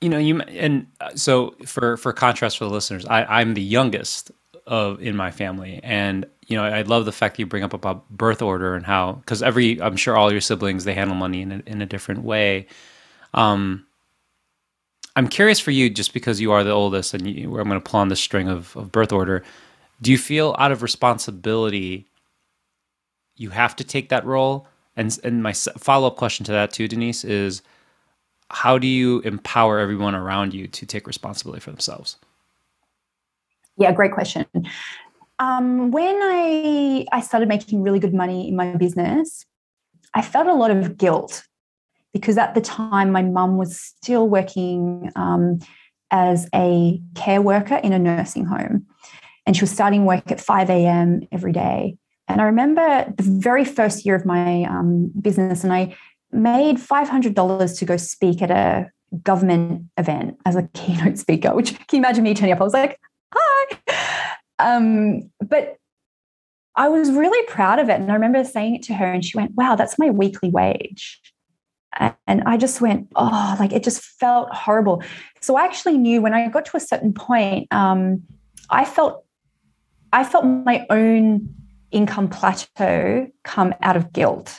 you 0.00 0.08
know 0.08 0.18
you 0.18 0.40
and 0.40 0.88
uh, 1.00 1.14
so 1.14 1.54
for 1.64 1.96
for 1.96 2.12
contrast 2.12 2.58
for 2.58 2.64
the 2.64 2.70
listeners 2.70 3.06
i 3.06 3.22
i'm 3.40 3.54
the 3.54 3.62
youngest 3.62 4.32
of 4.66 5.00
in 5.00 5.14
my 5.14 5.30
family 5.30 5.78
and 5.84 6.26
you 6.46 6.56
know 6.56 6.64
i 6.64 6.82
love 6.82 7.04
the 7.04 7.12
fact 7.12 7.36
that 7.36 7.40
you 7.40 7.46
bring 7.46 7.62
up 7.62 7.72
about 7.72 8.08
birth 8.10 8.42
order 8.42 8.74
and 8.74 8.86
how 8.86 9.12
because 9.12 9.42
every 9.42 9.80
i'm 9.80 9.96
sure 9.96 10.16
all 10.16 10.32
your 10.32 10.40
siblings 10.40 10.84
they 10.84 10.94
handle 10.94 11.16
money 11.16 11.42
in 11.42 11.52
a, 11.52 11.62
in 11.66 11.82
a 11.82 11.86
different 11.86 12.22
way 12.22 12.66
um 13.34 13.84
i'm 15.16 15.28
curious 15.28 15.60
for 15.60 15.70
you 15.70 15.88
just 15.88 16.12
because 16.12 16.40
you 16.40 16.52
are 16.52 16.64
the 16.64 16.70
oldest 16.70 17.14
and 17.14 17.26
you, 17.26 17.58
i'm 17.58 17.68
going 17.68 17.80
to 17.80 17.90
pull 17.90 18.00
on 18.00 18.08
the 18.08 18.16
string 18.16 18.48
of, 18.48 18.76
of 18.76 18.92
birth 18.92 19.12
order 19.12 19.42
do 20.00 20.10
you 20.10 20.18
feel 20.18 20.54
out 20.58 20.72
of 20.72 20.82
responsibility 20.82 22.06
you 23.36 23.50
have 23.50 23.74
to 23.76 23.84
take 23.84 24.08
that 24.08 24.24
role 24.24 24.66
and 24.96 25.18
and 25.24 25.42
my 25.42 25.52
follow-up 25.52 26.16
question 26.16 26.44
to 26.44 26.52
that 26.52 26.72
too 26.72 26.88
denise 26.88 27.24
is 27.24 27.62
how 28.52 28.76
do 28.76 28.86
you 28.86 29.20
empower 29.20 29.78
everyone 29.78 30.14
around 30.14 30.52
you 30.52 30.68
to 30.68 30.86
take 30.86 31.06
responsibility 31.06 31.60
for 31.60 31.70
themselves? 31.70 32.16
Yeah, 33.78 33.92
great 33.92 34.12
question. 34.12 34.46
Um, 35.42 35.90
when 35.90 36.16
I 36.22 37.04
I 37.10 37.20
started 37.20 37.48
making 37.48 37.82
really 37.82 37.98
good 37.98 38.14
money 38.14 38.46
in 38.46 38.54
my 38.54 38.76
business, 38.76 39.44
I 40.14 40.22
felt 40.22 40.46
a 40.46 40.54
lot 40.54 40.70
of 40.70 40.96
guilt 40.96 41.42
because 42.12 42.38
at 42.38 42.54
the 42.54 42.60
time 42.60 43.10
my 43.10 43.22
mum 43.22 43.56
was 43.56 43.76
still 43.80 44.28
working 44.28 45.10
um, 45.16 45.58
as 46.12 46.48
a 46.54 47.00
care 47.16 47.42
worker 47.42 47.74
in 47.74 47.92
a 47.92 47.98
nursing 47.98 48.44
home, 48.44 48.86
and 49.44 49.56
she 49.56 49.62
was 49.62 49.72
starting 49.72 50.04
work 50.04 50.30
at 50.30 50.40
five 50.40 50.70
a.m. 50.70 51.22
every 51.32 51.52
day. 51.52 51.96
And 52.28 52.40
I 52.40 52.44
remember 52.44 53.12
the 53.16 53.24
very 53.24 53.64
first 53.64 54.06
year 54.06 54.14
of 54.14 54.24
my 54.24 54.62
um, 54.62 55.10
business, 55.20 55.64
and 55.64 55.72
I 55.72 55.96
made 56.30 56.76
$500 56.76 57.78
to 57.78 57.84
go 57.84 57.96
speak 57.96 58.42
at 58.42 58.50
a 58.52 58.90
government 59.24 59.86
event 59.98 60.38
as 60.46 60.54
a 60.54 60.62
keynote 60.74 61.18
speaker, 61.18 61.52
which 61.52 61.76
can 61.88 61.96
you 61.96 61.98
imagine 61.98 62.22
me 62.22 62.32
turning 62.32 62.52
up? 62.52 62.60
I 62.60 62.64
was 62.64 62.72
like, 62.74 63.00
hi. 63.34 64.38
Um, 64.62 65.30
but 65.40 65.76
I 66.74 66.88
was 66.88 67.10
really 67.10 67.46
proud 67.48 67.78
of 67.78 67.88
it. 67.88 68.00
And 68.00 68.10
I 68.10 68.14
remember 68.14 68.44
saying 68.44 68.76
it 68.76 68.82
to 68.84 68.94
her, 68.94 69.06
and 69.06 69.24
she 69.24 69.36
went, 69.36 69.52
wow, 69.54 69.76
that's 69.76 69.98
my 69.98 70.10
weekly 70.10 70.50
wage. 70.50 71.20
And 72.26 72.42
I 72.46 72.56
just 72.56 72.80
went, 72.80 73.08
oh, 73.16 73.56
like 73.60 73.72
it 73.72 73.84
just 73.84 74.02
felt 74.02 74.48
horrible. 74.54 75.02
So 75.42 75.56
I 75.56 75.64
actually 75.64 75.98
knew 75.98 76.22
when 76.22 76.32
I 76.32 76.48
got 76.48 76.64
to 76.66 76.76
a 76.78 76.80
certain 76.80 77.12
point, 77.12 77.68
um, 77.70 78.22
I 78.70 78.86
felt 78.86 79.26
I 80.10 80.24
felt 80.24 80.44
my 80.44 80.86
own 80.88 81.54
income 81.90 82.28
plateau 82.28 83.28
come 83.44 83.74
out 83.82 83.96
of 83.96 84.10
guilt 84.12 84.58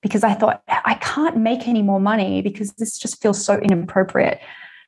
because 0.00 0.22
I 0.22 0.34
thought 0.34 0.62
I 0.68 0.94
can't 0.94 1.36
make 1.36 1.66
any 1.66 1.82
more 1.82 2.00
money 2.00 2.40
because 2.40 2.72
this 2.74 2.96
just 2.96 3.20
feels 3.20 3.44
so 3.44 3.58
inappropriate. 3.58 4.40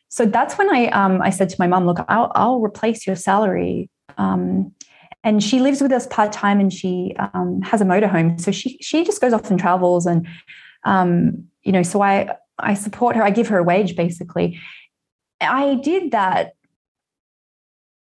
So 0.08 0.24
that's 0.24 0.56
when 0.58 0.72
I 0.72 0.86
um, 0.88 1.20
I 1.20 1.30
said 1.30 1.48
to 1.48 1.56
my 1.58 1.66
mom, 1.66 1.84
look, 1.84 1.98
I'll, 2.08 2.30
I'll 2.36 2.60
replace 2.60 3.06
your 3.08 3.16
salary. 3.16 3.90
Um, 4.18 4.74
and 5.24 5.42
she 5.42 5.60
lives 5.60 5.80
with 5.80 5.92
us 5.92 6.06
part 6.08 6.32
time, 6.32 6.58
and 6.58 6.72
she 6.72 7.14
um, 7.34 7.62
has 7.62 7.80
a 7.80 7.84
motorhome, 7.84 8.40
so 8.40 8.50
she 8.50 8.76
she 8.80 9.04
just 9.04 9.20
goes 9.20 9.32
off 9.32 9.50
and 9.50 9.58
travels, 9.58 10.06
and 10.06 10.26
um, 10.84 11.44
you 11.62 11.72
know, 11.72 11.82
so 11.82 12.02
I 12.02 12.36
I 12.58 12.74
support 12.74 13.16
her. 13.16 13.22
I 13.22 13.30
give 13.30 13.48
her 13.48 13.58
a 13.58 13.62
wage 13.62 13.94
basically. 13.96 14.58
I 15.40 15.74
did 15.82 16.12
that 16.12 16.54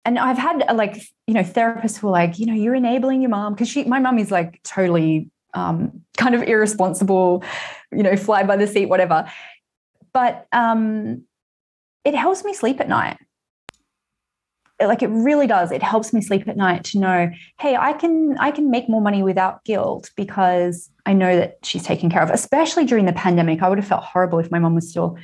and 0.06 0.20
I've 0.20 0.38
had 0.38 0.64
like 0.74 1.02
you 1.26 1.34
know 1.34 1.42
therapists 1.42 1.98
who 1.98 2.06
are 2.06 2.12
like, 2.12 2.38
you 2.38 2.46
know, 2.46 2.54
you're 2.54 2.76
enabling 2.76 3.20
your 3.20 3.30
mom 3.30 3.52
because 3.52 3.68
she, 3.68 3.84
my 3.84 3.98
mom 3.98 4.18
is 4.18 4.30
like 4.30 4.62
totally 4.62 5.30
um, 5.52 6.02
kind 6.16 6.34
of 6.34 6.42
irresponsible, 6.42 7.42
you 7.90 8.04
know, 8.04 8.16
fly 8.16 8.44
by 8.44 8.56
the 8.56 8.68
seat, 8.68 8.86
whatever. 8.86 9.30
But 10.14 10.46
um, 10.52 11.24
it 12.04 12.14
helps 12.14 12.44
me 12.44 12.54
sleep 12.54 12.80
at 12.80 12.88
night. 12.88 13.18
Like 14.80 15.02
it 15.02 15.08
really 15.08 15.46
does. 15.46 15.72
It 15.72 15.82
helps 15.82 16.12
me 16.12 16.20
sleep 16.20 16.46
at 16.46 16.56
night 16.56 16.84
to 16.84 16.98
know, 16.98 17.30
hey, 17.58 17.76
I 17.76 17.94
can 17.94 18.36
I 18.38 18.50
can 18.50 18.70
make 18.70 18.88
more 18.88 19.00
money 19.00 19.22
without 19.22 19.64
guilt 19.64 20.10
because 20.16 20.90
I 21.06 21.14
know 21.14 21.34
that 21.36 21.58
she's 21.62 21.82
taken 21.82 22.10
care 22.10 22.22
of. 22.22 22.30
Especially 22.30 22.84
during 22.84 23.06
the 23.06 23.12
pandemic, 23.12 23.62
I 23.62 23.68
would 23.68 23.78
have 23.78 23.86
felt 23.88 24.04
horrible 24.04 24.38
if 24.38 24.50
my 24.50 24.58
mom 24.58 24.74
was 24.74 24.90
still, 24.90 25.16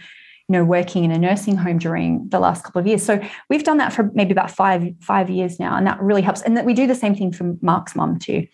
you 0.49 0.55
know, 0.55 0.65
working 0.65 1.05
in 1.05 1.11
a 1.11 1.19
nursing 1.19 1.57
home 1.57 1.77
during 1.77 2.27
the 2.31 2.38
last 2.38 2.65
couple 2.65 2.81
of 2.81 2.87
years. 2.87 3.03
So 3.03 3.21
we've 3.51 3.65
done 3.65 3.77
that 3.77 3.93
for 3.93 4.11
maybe 4.15 4.33
about 4.33 4.51
five 4.51 4.88
five 5.01 5.29
years 5.29 5.61
now, 5.61 5.77
and 5.77 5.87
that 5.87 6.01
really 6.01 6.23
helps. 6.23 6.41
And 6.41 6.57
that 6.57 6.65
we 6.65 6.73
do 6.73 6.87
the 6.87 6.95
same 6.95 7.15
thing 7.15 7.31
for 7.31 7.55
Mark's 7.61 7.95
mom 7.95 8.19
too, 8.19 8.47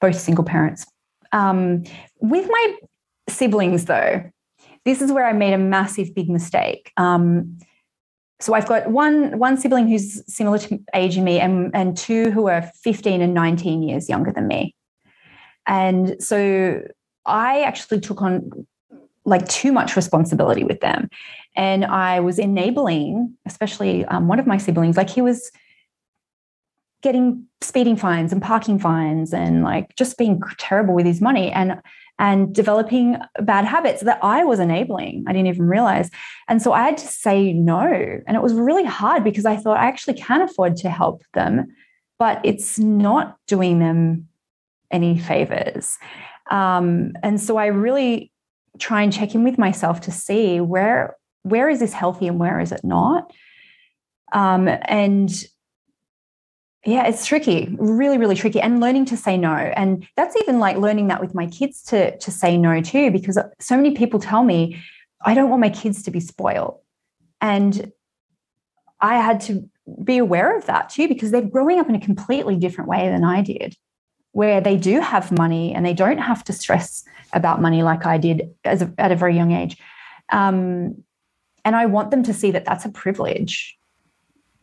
both 0.00 0.18
single 0.18 0.44
parents. 0.44 0.86
Um, 1.32 1.84
with 2.20 2.48
my 2.48 2.76
siblings, 3.28 3.84
though, 3.84 4.22
this 4.86 5.02
is 5.02 5.12
where 5.12 5.26
I 5.26 5.32
made 5.32 5.52
a 5.52 5.58
massive, 5.58 6.14
big 6.14 6.30
mistake. 6.30 6.92
Um, 6.96 7.58
so 8.40 8.54
I've 8.54 8.66
got 8.66 8.90
one 8.90 9.38
one 9.38 9.56
sibling 9.56 9.88
who's 9.88 10.22
similar 10.32 10.58
to 10.58 10.78
age 10.94 11.16
in 11.16 11.24
me, 11.24 11.40
and 11.40 11.74
and 11.74 11.96
two 11.96 12.30
who 12.30 12.48
are 12.48 12.70
15 12.82 13.22
and 13.22 13.34
19 13.34 13.82
years 13.82 14.08
younger 14.08 14.32
than 14.32 14.46
me. 14.46 14.74
And 15.66 16.22
so 16.22 16.82
I 17.24 17.62
actually 17.62 18.00
took 18.00 18.20
on 18.22 18.66
like 19.24 19.48
too 19.48 19.72
much 19.72 19.96
responsibility 19.96 20.64
with 20.64 20.80
them, 20.80 21.08
and 21.54 21.84
I 21.84 22.20
was 22.20 22.38
enabling, 22.38 23.34
especially 23.46 24.04
um, 24.06 24.28
one 24.28 24.38
of 24.38 24.46
my 24.46 24.58
siblings. 24.58 24.96
Like 24.96 25.10
he 25.10 25.22
was 25.22 25.50
getting 27.02 27.46
speeding 27.62 27.96
fines 27.96 28.32
and 28.32 28.42
parking 28.42 28.78
fines 28.78 29.32
and 29.32 29.62
like 29.62 29.94
just 29.96 30.18
being 30.18 30.40
terrible 30.58 30.94
with 30.94 31.06
his 31.06 31.20
money 31.20 31.52
and 31.52 31.80
and 32.18 32.54
developing 32.54 33.18
bad 33.42 33.64
habits 33.64 34.02
that 34.02 34.18
I 34.22 34.44
was 34.44 34.58
enabling. 34.58 35.24
I 35.26 35.32
didn't 35.32 35.48
even 35.48 35.66
realize. 35.66 36.10
And 36.48 36.62
so 36.62 36.72
I 36.72 36.82
had 36.82 36.96
to 36.98 37.06
say 37.06 37.52
no. 37.52 37.82
And 38.26 38.36
it 38.36 38.42
was 38.42 38.54
really 38.54 38.84
hard 38.84 39.22
because 39.22 39.44
I 39.44 39.56
thought 39.56 39.76
I 39.76 39.86
actually 39.86 40.14
can 40.14 40.40
afford 40.40 40.76
to 40.78 40.90
help 40.90 41.22
them, 41.34 41.66
but 42.18 42.40
it's 42.42 42.78
not 42.78 43.36
doing 43.46 43.78
them 43.80 44.28
any 44.90 45.18
favors. 45.18 45.98
Um, 46.50 47.12
and 47.22 47.40
so 47.40 47.58
I 47.58 47.66
really 47.66 48.32
try 48.78 49.02
and 49.02 49.12
check 49.12 49.34
in 49.34 49.44
with 49.44 49.58
myself 49.58 50.00
to 50.02 50.12
see 50.12 50.60
where 50.60 51.16
where 51.42 51.68
is 51.68 51.78
this 51.78 51.92
healthy 51.92 52.26
and 52.26 52.40
where 52.40 52.58
is 52.58 52.72
it 52.72 52.82
not. 52.82 53.32
Um, 54.32 54.68
and 54.68 55.30
yeah 56.86 57.06
it's 57.06 57.26
tricky 57.26 57.74
really 57.78 58.16
really 58.16 58.34
tricky 58.34 58.60
and 58.60 58.80
learning 58.80 59.04
to 59.04 59.16
say 59.16 59.36
no 59.36 59.52
and 59.52 60.06
that's 60.16 60.36
even 60.36 60.58
like 60.58 60.76
learning 60.76 61.08
that 61.08 61.20
with 61.20 61.34
my 61.34 61.46
kids 61.46 61.82
to 61.82 62.16
to 62.18 62.30
say 62.30 62.56
no 62.56 62.80
too 62.80 63.10
because 63.10 63.38
so 63.60 63.76
many 63.76 63.94
people 63.94 64.20
tell 64.20 64.44
me 64.44 64.80
i 65.24 65.34
don't 65.34 65.50
want 65.50 65.60
my 65.60 65.68
kids 65.68 66.02
to 66.02 66.10
be 66.10 66.20
spoiled 66.20 66.78
and 67.40 67.92
i 69.00 69.16
had 69.16 69.40
to 69.40 69.68
be 70.02 70.18
aware 70.18 70.56
of 70.56 70.66
that 70.66 70.88
too 70.88 71.08
because 71.08 71.30
they're 71.30 71.42
growing 71.42 71.78
up 71.78 71.88
in 71.88 71.94
a 71.94 72.00
completely 72.00 72.56
different 72.56 72.88
way 72.88 73.08
than 73.08 73.24
i 73.24 73.42
did 73.42 73.76
where 74.32 74.60
they 74.60 74.76
do 74.76 75.00
have 75.00 75.32
money 75.32 75.74
and 75.74 75.84
they 75.84 75.94
don't 75.94 76.18
have 76.18 76.44
to 76.44 76.52
stress 76.52 77.04
about 77.32 77.60
money 77.60 77.82
like 77.82 78.06
i 78.06 78.16
did 78.16 78.54
as 78.64 78.82
a, 78.82 78.92
at 78.98 79.12
a 79.12 79.16
very 79.16 79.34
young 79.34 79.52
age 79.52 79.76
um, 80.32 81.02
and 81.64 81.74
i 81.74 81.86
want 81.86 82.10
them 82.10 82.22
to 82.22 82.32
see 82.32 82.50
that 82.50 82.64
that's 82.64 82.84
a 82.84 82.90
privilege 82.90 83.75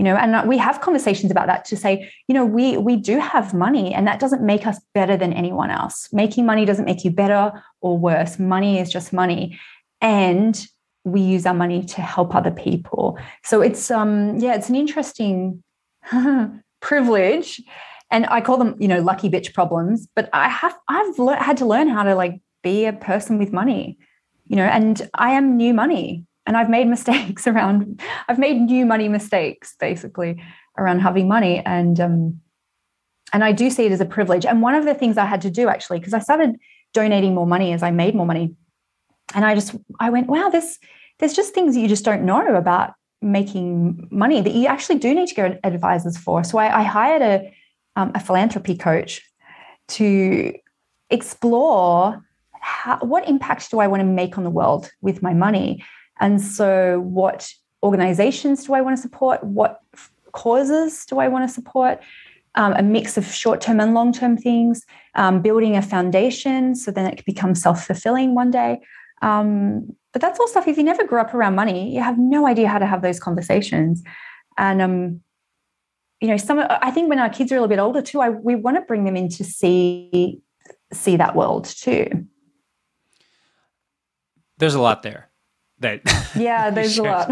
you 0.03 0.09
know 0.09 0.17
and 0.17 0.49
we 0.49 0.57
have 0.57 0.81
conversations 0.81 1.31
about 1.31 1.47
that 1.47 1.63
to 1.63 1.77
say 1.77 2.11
you 2.27 2.35
know 2.35 2.43
we 2.43 2.75
we 2.75 2.97
do 2.97 3.19
have 3.19 3.53
money 3.53 3.93
and 3.93 4.05
that 4.05 4.19
doesn't 4.19 4.41
make 4.41 4.67
us 4.67 4.77
better 4.93 5.15
than 5.15 5.31
anyone 5.31 5.71
else. 5.71 6.09
Making 6.11 6.45
money 6.45 6.65
doesn't 6.65 6.83
make 6.83 7.05
you 7.05 7.11
better 7.11 7.53
or 7.79 7.97
worse. 7.97 8.37
Money 8.37 8.79
is 8.79 8.91
just 8.91 9.13
money. 9.13 9.57
And 10.01 10.67
we 11.05 11.21
use 11.21 11.45
our 11.45 11.53
money 11.53 11.85
to 11.85 12.01
help 12.01 12.35
other 12.35 12.51
people. 12.51 13.17
So 13.45 13.61
it's 13.61 13.89
um 13.89 14.35
yeah 14.39 14.55
it's 14.55 14.67
an 14.67 14.75
interesting 14.75 15.63
privilege. 16.81 17.61
And 18.11 18.25
i 18.25 18.41
call 18.41 18.57
them 18.57 18.75
you 18.79 18.89
know 18.89 18.99
lucky 18.99 19.27
bitch 19.27 19.55
problems 19.55 20.07
but 20.15 20.29
i 20.33 20.47
have 20.47 20.75
i've 20.87 21.17
le- 21.17 21.43
had 21.47 21.57
to 21.57 21.65
learn 21.65 21.87
how 21.87 22.03
to 22.03 22.13
like 22.13 22.35
be 22.61 22.85
a 22.85 22.93
person 22.93 23.39
with 23.39 23.51
money 23.51 23.97
you 24.45 24.55
know 24.55 24.65
and 24.65 25.09
i 25.15 25.31
am 25.31 25.57
new 25.57 25.73
money 25.73 26.23
and 26.45 26.57
I've 26.57 26.69
made 26.69 26.87
mistakes 26.87 27.47
around. 27.47 28.01
I've 28.27 28.39
made 28.39 28.61
new 28.61 28.85
money 28.85 29.09
mistakes 29.09 29.75
basically 29.79 30.41
around 30.77 30.99
having 30.99 31.27
money, 31.27 31.59
and 31.65 31.99
um, 31.99 32.41
and 33.31 33.43
I 33.43 33.51
do 33.51 33.69
see 33.69 33.85
it 33.85 33.91
as 33.91 34.01
a 34.01 34.05
privilege. 34.05 34.45
And 34.45 34.61
one 34.61 34.75
of 34.75 34.85
the 34.85 34.93
things 34.93 35.17
I 35.17 35.25
had 35.25 35.41
to 35.41 35.49
do 35.49 35.67
actually, 35.67 35.99
because 35.99 36.13
I 36.13 36.19
started 36.19 36.55
donating 36.93 37.33
more 37.33 37.47
money 37.47 37.73
as 37.73 37.83
I 37.83 37.91
made 37.91 38.15
more 38.15 38.25
money, 38.25 38.55
and 39.33 39.45
I 39.45 39.55
just 39.55 39.75
I 39.99 40.09
went, 40.09 40.27
wow, 40.27 40.49
this 40.49 40.79
there's 41.19 41.33
just 41.33 41.53
things 41.53 41.77
you 41.77 41.87
just 41.87 42.05
don't 42.05 42.23
know 42.23 42.55
about 42.55 42.93
making 43.21 44.07
money 44.11 44.41
that 44.41 44.53
you 44.53 44.67
actually 44.67 44.99
do 44.99 45.15
need 45.15 45.27
to 45.27 45.35
get 45.35 45.59
advisors 45.63 46.17
for. 46.17 46.43
So 46.43 46.57
I, 46.57 46.79
I 46.79 46.83
hired 46.83 47.21
a 47.21 47.53
um, 47.95 48.11
a 48.15 48.19
philanthropy 48.19 48.75
coach 48.75 49.21
to 49.89 50.53
explore 51.09 52.23
how, 52.59 52.97
what 52.99 53.27
impact 53.27 53.69
do 53.69 53.79
I 53.79 53.87
want 53.87 53.99
to 53.99 54.05
make 54.05 54.37
on 54.37 54.43
the 54.43 54.49
world 54.49 54.89
with 55.01 55.21
my 55.21 55.33
money 55.33 55.83
and 56.19 56.41
so, 56.41 56.99
what 57.01 57.51
organizations 57.81 58.65
do 58.65 58.73
I 58.73 58.81
want 58.81 58.95
to 58.95 59.01
support? 59.01 59.43
What 59.43 59.79
causes 60.31 61.05
do 61.05 61.19
I 61.19 61.27
want 61.27 61.47
to 61.47 61.53
support? 61.53 62.01
Um, 62.55 62.73
a 62.73 62.83
mix 62.83 63.17
of 63.17 63.25
short 63.25 63.61
term 63.61 63.79
and 63.79 63.93
long 63.93 64.13
term 64.13 64.37
things, 64.37 64.85
um, 65.15 65.41
building 65.41 65.75
a 65.75 65.81
foundation 65.81 66.75
so 66.75 66.91
then 66.91 67.07
it 67.07 67.17
can 67.17 67.23
become 67.25 67.55
self 67.55 67.85
fulfilling 67.85 68.35
one 68.35 68.51
day. 68.51 68.79
Um, 69.21 69.95
but 70.13 70.21
that's 70.21 70.39
all 70.39 70.47
stuff 70.47 70.67
if 70.67 70.77
you 70.77 70.83
never 70.83 71.05
grew 71.05 71.19
up 71.19 71.33
around 71.33 71.55
money 71.55 71.93
you 71.93 72.01
have 72.01 72.17
no 72.17 72.47
idea 72.47 72.69
how 72.69 72.79
to 72.79 72.85
have 72.85 73.01
those 73.01 73.19
conversations 73.19 74.03
and 74.57 74.81
um 74.81 75.19
you 76.21 76.27
know 76.27 76.37
some 76.37 76.59
i 76.69 76.91
think 76.91 77.09
when 77.09 77.19
our 77.19 77.29
kids 77.29 77.51
are 77.51 77.55
a 77.55 77.57
little 77.57 77.67
bit 77.67 77.79
older 77.79 78.01
too 78.01 78.21
I, 78.21 78.29
we 78.29 78.55
want 78.55 78.77
to 78.77 78.81
bring 78.81 79.03
them 79.03 79.17
in 79.17 79.27
to 79.29 79.43
see 79.43 80.39
see 80.93 81.17
that 81.17 81.35
world 81.35 81.65
too 81.65 82.27
there's 84.59 84.75
a 84.75 84.81
lot 84.81 85.03
there 85.03 85.29
that 85.83 86.01
yeah 86.35 86.69
there's 86.75 86.97
a 86.97 87.03
lot. 87.03 87.29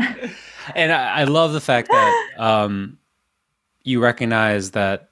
And 0.75 0.91
I, 0.91 1.21
I, 1.21 1.23
love 1.23 1.53
the 1.53 1.61
fact 1.61 1.89
that 1.89 2.27
um 2.37 2.97
you 3.83 4.01
recognize 4.01 4.71
that 4.71 5.09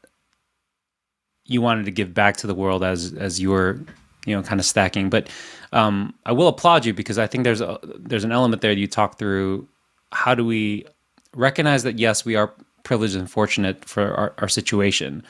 you 1.46 1.62
wanted 1.62 1.86
to 1.86 1.92
give 1.92 2.14
back 2.14 2.38
to 2.38 2.48
the 2.48 2.54
world 2.56 2.84
as 2.84 3.14
as 3.14 3.40
you 3.40 3.50
were 3.50 3.80
you 4.26 4.36
know 4.36 4.44
kind 4.44 4.60
of 4.60 4.66
stacking. 4.66 5.10
But 5.10 5.30
um, 5.72 6.16
i 6.26 6.32
will 6.32 6.48
applaud 6.48 6.84
you 6.84 6.96
because 6.96 7.20
i 7.20 7.28
think 7.28 7.44
there's 7.44 7.62
a 7.62 7.80
there's 7.84 8.24
an 8.24 8.32
element 8.32 8.62
there 8.62 8.72
you 8.72 8.88
talk 8.88 9.18
through. 9.18 9.68
How 10.12 10.34
do 10.34 10.46
we 10.46 10.86
recognize 11.36 11.84
that 11.84 12.00
yes 12.00 12.26
we 12.26 12.36
are 12.36 12.54
privileged 12.84 13.16
and 13.16 13.30
fortunate 13.30 13.86
for 13.86 14.14
our, 14.16 14.34
our 14.40 14.48
situation 14.48 15.24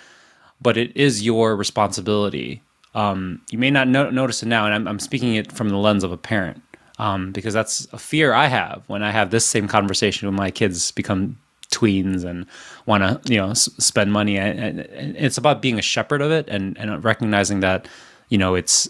but 0.61 0.77
it 0.77 0.95
is 0.95 1.23
your 1.23 1.55
responsibility. 1.55 2.61
Um, 2.95 3.41
you 3.49 3.57
may 3.57 3.69
not 3.69 3.87
no- 3.87 4.09
notice 4.09 4.43
it 4.43 4.47
now 4.47 4.65
and 4.65 4.73
I'm, 4.73 4.87
I'm, 4.87 4.99
speaking 4.99 5.35
it 5.35 5.51
from 5.51 5.69
the 5.69 5.77
lens 5.77 6.03
of 6.03 6.11
a 6.11 6.17
parent 6.17 6.61
um, 6.99 7.31
because 7.31 7.53
that's 7.53 7.87
a 7.91 7.97
fear 7.97 8.33
i 8.33 8.45
have 8.45 8.83
when 8.87 9.01
i 9.01 9.09
have 9.09 9.31
this 9.31 9.45
same 9.45 9.67
conversation 9.67 10.27
when 10.27 10.35
my 10.35 10.51
kids 10.51 10.91
become 10.91 11.37
tweens 11.69 12.25
and 12.25 12.45
want 12.85 13.03
to 13.03 13.31
you 13.31 13.39
know 13.39 13.51
s- 13.51 13.69
spend 13.77 14.11
money. 14.11 14.37
And, 14.37 14.79
and, 14.79 15.15
it's 15.15 15.37
about 15.37 15.61
being 15.61 15.77
a 15.77 15.81
shepherd 15.81 16.21
of 16.21 16.31
it 16.31 16.47
and, 16.49 16.77
and 16.77 17.03
recognizing 17.03 17.59
that 17.61 17.87
you 18.29 18.37
know 18.37 18.55
it's 18.55 18.89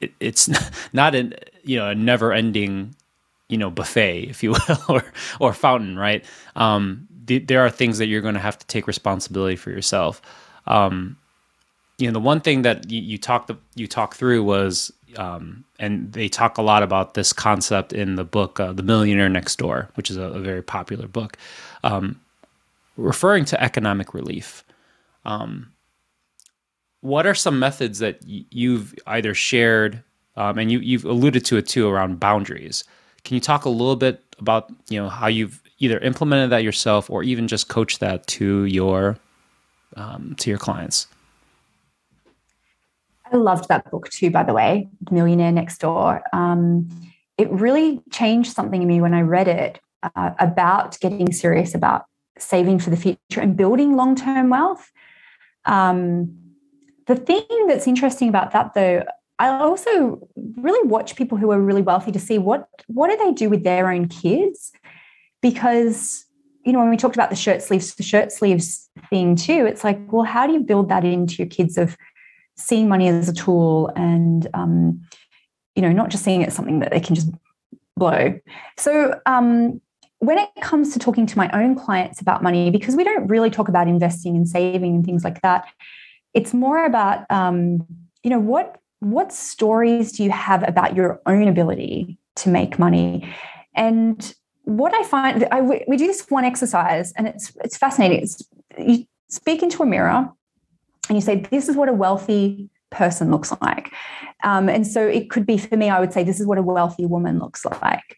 it, 0.00 0.12
it's 0.20 0.48
not 0.92 1.14
a 1.14 1.30
you 1.62 1.78
know 1.78 1.90
a 1.90 1.94
never 1.94 2.32
ending 2.32 2.94
you 3.48 3.58
know 3.58 3.70
buffet 3.70 4.22
if 4.30 4.42
you 4.42 4.52
will 4.52 4.78
or 4.88 5.04
or 5.40 5.52
fountain 5.52 5.98
right? 5.98 6.24
Um 6.56 7.06
th- 7.26 7.46
there 7.46 7.60
are 7.64 7.70
things 7.70 7.98
that 7.98 8.06
you're 8.06 8.22
going 8.22 8.34
to 8.34 8.40
have 8.40 8.58
to 8.58 8.66
take 8.66 8.86
responsibility 8.86 9.56
for 9.56 9.70
yourself. 9.70 10.22
Um 10.66 11.16
you 11.98 12.06
know 12.06 12.12
the 12.12 12.20
one 12.20 12.40
thing 12.40 12.62
that 12.62 12.90
you, 12.90 13.00
you 13.00 13.18
talked 13.18 13.50
you 13.74 13.86
talked 13.86 14.16
through 14.16 14.44
was 14.44 14.92
um, 15.16 15.64
and 15.78 16.12
they 16.12 16.28
talk 16.28 16.58
a 16.58 16.62
lot 16.62 16.82
about 16.82 17.14
this 17.14 17.32
concept 17.32 17.92
in 17.92 18.16
the 18.16 18.24
book 18.24 18.60
uh, 18.60 18.72
the 18.72 18.82
millionaire 18.82 19.28
next 19.28 19.56
door 19.56 19.88
which 19.94 20.10
is 20.10 20.16
a, 20.16 20.22
a 20.22 20.40
very 20.40 20.62
popular 20.62 21.08
book 21.08 21.36
um, 21.84 22.20
referring 22.98 23.46
to 23.46 23.62
economic 23.62 24.12
relief. 24.12 24.64
Um, 25.24 25.72
what 27.00 27.26
are 27.26 27.34
some 27.34 27.58
methods 27.58 28.00
that 28.00 28.20
y- 28.26 28.44
you've 28.50 28.94
either 29.06 29.32
shared 29.32 30.02
um, 30.36 30.58
and 30.58 30.70
you, 30.70 30.80
you've 30.80 31.04
alluded 31.04 31.44
to 31.46 31.56
it 31.56 31.66
too 31.66 31.88
around 31.88 32.20
boundaries? 32.20 32.84
Can 33.24 33.36
you 33.36 33.40
talk 33.40 33.64
a 33.64 33.70
little 33.70 33.96
bit 33.96 34.22
about 34.38 34.70
you 34.90 35.00
know 35.00 35.08
how 35.08 35.28
you've 35.28 35.62
either 35.78 35.98
implemented 36.00 36.50
that 36.50 36.62
yourself 36.62 37.08
or 37.08 37.22
even 37.22 37.48
just 37.48 37.68
coached 37.68 38.00
that 38.00 38.26
to 38.26 38.64
your 38.64 39.16
um, 39.96 40.34
to 40.38 40.50
your 40.50 40.58
clients? 40.58 41.06
I 43.32 43.36
loved 43.36 43.68
that 43.68 43.90
book 43.90 44.08
too, 44.08 44.30
by 44.30 44.42
the 44.42 44.54
way, 44.54 44.88
Millionaire 45.10 45.52
Next 45.52 45.78
Door. 45.78 46.22
Um, 46.32 46.88
it 47.36 47.50
really 47.50 48.02
changed 48.10 48.52
something 48.52 48.82
in 48.82 48.88
me 48.88 49.00
when 49.00 49.14
I 49.14 49.22
read 49.22 49.48
it 49.48 49.80
uh, 50.02 50.30
about 50.38 50.98
getting 51.00 51.32
serious 51.32 51.74
about 51.74 52.06
saving 52.38 52.78
for 52.78 52.90
the 52.90 52.96
future 52.96 53.40
and 53.40 53.56
building 53.56 53.96
long 53.96 54.14
term 54.14 54.50
wealth. 54.50 54.90
Um, 55.64 56.36
the 57.06 57.16
thing 57.16 57.46
that's 57.66 57.86
interesting 57.86 58.28
about 58.28 58.52
that, 58.52 58.74
though, 58.74 59.04
I 59.38 59.48
also 59.48 60.28
really 60.56 60.88
watch 60.88 61.16
people 61.16 61.38
who 61.38 61.50
are 61.52 61.60
really 61.60 61.82
wealthy 61.82 62.12
to 62.12 62.18
see 62.18 62.38
what 62.38 62.68
what 62.86 63.08
do 63.10 63.16
they 63.16 63.32
do 63.32 63.48
with 63.48 63.62
their 63.62 63.90
own 63.90 64.08
kids, 64.08 64.72
because 65.40 66.24
you 66.64 66.72
know 66.72 66.80
when 66.80 66.90
we 66.90 66.96
talked 66.96 67.16
about 67.16 67.30
the 67.30 67.36
shirt 67.36 67.62
sleeves, 67.62 67.94
the 67.94 68.02
shirt 68.02 68.32
sleeves 68.32 68.90
thing 69.10 69.36
too, 69.36 69.64
it's 69.66 69.84
like, 69.84 70.00
well, 70.12 70.24
how 70.24 70.46
do 70.46 70.52
you 70.52 70.60
build 70.60 70.88
that 70.88 71.04
into 71.04 71.36
your 71.36 71.46
kids 71.46 71.78
of 71.78 71.96
seeing 72.58 72.88
money 72.88 73.08
as 73.08 73.28
a 73.28 73.32
tool 73.32 73.90
and 73.96 74.46
um, 74.52 75.00
you 75.74 75.82
know 75.82 75.92
not 75.92 76.10
just 76.10 76.24
seeing 76.24 76.42
it 76.42 76.48
as 76.48 76.54
something 76.54 76.80
that 76.80 76.90
they 76.90 77.00
can 77.00 77.14
just 77.14 77.30
blow. 77.96 78.38
So 78.76 79.18
um, 79.26 79.80
when 80.18 80.38
it 80.38 80.50
comes 80.60 80.92
to 80.92 80.98
talking 80.98 81.26
to 81.26 81.38
my 81.38 81.48
own 81.52 81.76
clients 81.76 82.20
about 82.20 82.42
money, 82.42 82.70
because 82.70 82.96
we 82.96 83.04
don't 83.04 83.26
really 83.28 83.50
talk 83.50 83.68
about 83.68 83.88
investing 83.88 84.36
and 84.36 84.48
saving 84.48 84.96
and 84.96 85.04
things 85.04 85.24
like 85.24 85.40
that, 85.42 85.66
it's 86.34 86.52
more 86.52 86.84
about 86.84 87.30
um, 87.30 87.86
you 88.22 88.30
know 88.30 88.40
what 88.40 88.76
what 89.00 89.32
stories 89.32 90.12
do 90.12 90.24
you 90.24 90.30
have 90.30 90.66
about 90.68 90.96
your 90.96 91.20
own 91.26 91.46
ability 91.46 92.18
to 92.36 92.48
make 92.48 92.78
money, 92.78 93.32
and 93.74 94.34
what 94.64 94.92
I 94.94 95.02
find 95.04 95.46
I, 95.50 95.60
we 95.60 95.96
do 95.96 96.06
this 96.06 96.26
one 96.28 96.44
exercise, 96.44 97.12
and 97.12 97.28
it's 97.28 97.52
it's 97.64 97.76
fascinating. 97.76 98.22
It's, 98.22 98.42
you 98.76 99.06
speak 99.28 99.62
into 99.62 99.82
a 99.82 99.86
mirror, 99.86 100.30
and 101.08 101.16
you 101.16 101.22
say, 101.22 101.40
"This 101.50 101.68
is 101.68 101.76
what 101.76 101.88
a 101.88 101.92
wealthy 101.92 102.70
person 102.90 103.30
looks 103.30 103.52
like," 103.60 103.92
um, 104.44 104.68
and 104.68 104.86
so 104.86 105.06
it 105.06 105.30
could 105.30 105.46
be 105.46 105.58
for 105.58 105.76
me. 105.76 105.88
I 105.90 106.00
would 106.00 106.12
say, 106.12 106.24
"This 106.24 106.40
is 106.40 106.46
what 106.46 106.58
a 106.58 106.62
wealthy 106.62 107.06
woman 107.06 107.38
looks 107.38 107.64
like," 107.64 108.16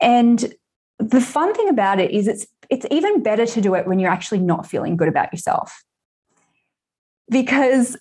and 0.00 0.54
the 0.98 1.20
fun 1.20 1.54
thing 1.54 1.68
about 1.68 1.98
it 1.98 2.10
is 2.10 2.28
it's 2.28 2.46
it's 2.70 2.86
even 2.90 3.22
better 3.22 3.44
to 3.44 3.60
do 3.60 3.74
it 3.74 3.86
when 3.86 3.98
you're 3.98 4.10
actually 4.10 4.38
not 4.38 4.66
feeling 4.66 4.96
good 4.96 5.08
about 5.08 5.32
yourself. 5.32 5.82
Because 7.28 7.96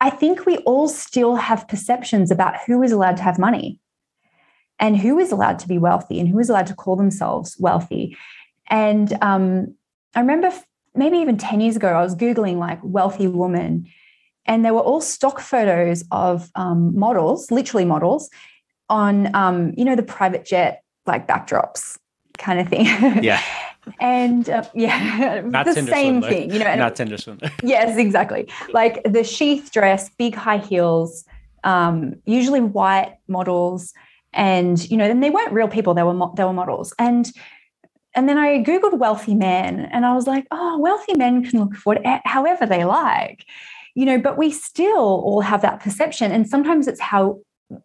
I 0.00 0.10
think 0.10 0.46
we 0.46 0.58
all 0.58 0.88
still 0.88 1.36
have 1.36 1.68
perceptions 1.68 2.30
about 2.30 2.56
who 2.66 2.82
is 2.82 2.92
allowed 2.92 3.16
to 3.18 3.22
have 3.22 3.38
money 3.38 3.80
and 4.78 4.96
who 4.96 5.18
is 5.18 5.32
allowed 5.32 5.58
to 5.60 5.68
be 5.68 5.78
wealthy 5.78 6.20
and 6.20 6.28
who 6.28 6.38
is 6.38 6.50
allowed 6.50 6.66
to 6.66 6.74
call 6.74 6.96
themselves 6.96 7.56
wealthy. 7.58 8.16
And 8.68 9.16
um, 9.22 9.74
I 10.14 10.20
remember 10.20 10.52
maybe 10.96 11.18
even 11.18 11.36
10 11.36 11.60
years 11.60 11.76
ago, 11.76 11.88
I 11.88 12.02
was 12.02 12.14
Googling 12.14 12.56
like 12.58 12.78
wealthy 12.82 13.28
woman, 13.28 13.86
and 14.46 14.64
there 14.64 14.74
were 14.74 14.80
all 14.80 15.00
stock 15.00 15.40
photos 15.40 16.04
of 16.10 16.50
um, 16.54 16.96
models, 16.98 17.50
literally 17.50 17.84
models, 17.84 18.30
on, 18.88 19.34
um, 19.34 19.72
you 19.76 19.84
know, 19.84 19.96
the 19.96 20.02
private 20.02 20.44
jet 20.44 20.82
like 21.06 21.26
backdrops 21.26 21.98
kind 22.38 22.60
of 22.60 22.68
thing. 22.68 22.86
Yeah. 23.22 23.42
and 24.00 24.48
uh, 24.50 24.64
yeah, 24.74 25.42
not 25.44 25.66
the 25.66 25.74
same 25.74 26.20
thing, 26.20 26.52
you 26.52 26.58
know. 26.58 26.74
not 26.74 26.96
Tinder 26.96 27.18
swindler. 27.18 27.50
yes, 27.62 27.96
exactly. 27.96 28.48
Like 28.72 29.02
the 29.04 29.22
sheath 29.22 29.70
dress, 29.72 30.10
big 30.10 30.34
high 30.34 30.58
heels, 30.58 31.24
um, 31.62 32.14
usually 32.24 32.60
white 32.60 33.16
models, 33.28 33.94
and 34.32 34.88
you 34.90 34.96
know, 34.96 35.04
and 35.04 35.22
they 35.22 35.30
weren't 35.30 35.52
real 35.52 35.68
people; 35.68 35.94
they 35.94 36.02
were 36.02 36.14
mo- 36.14 36.34
they 36.36 36.44
were 36.44 36.52
models. 36.52 36.94
And 36.98 37.30
and 38.16 38.28
then 38.28 38.38
I 38.38 38.62
googled 38.64 38.98
wealthy 38.98 39.34
men, 39.34 39.80
and 39.92 40.06
I 40.06 40.14
was 40.14 40.26
like, 40.26 40.46
oh, 40.50 40.78
wealthy 40.78 41.14
men 41.14 41.44
can 41.44 41.60
look 41.60 41.74
what 41.84 42.00
however 42.24 42.64
they 42.64 42.84
like, 42.84 43.44
you 43.94 44.06
know. 44.06 44.18
But 44.18 44.38
we 44.38 44.50
still 44.50 44.96
all 44.96 45.42
have 45.42 45.62
that 45.62 45.80
perception, 45.80 46.32
and 46.32 46.48
sometimes 46.48 46.88
it's 46.88 47.00
how 47.00 47.40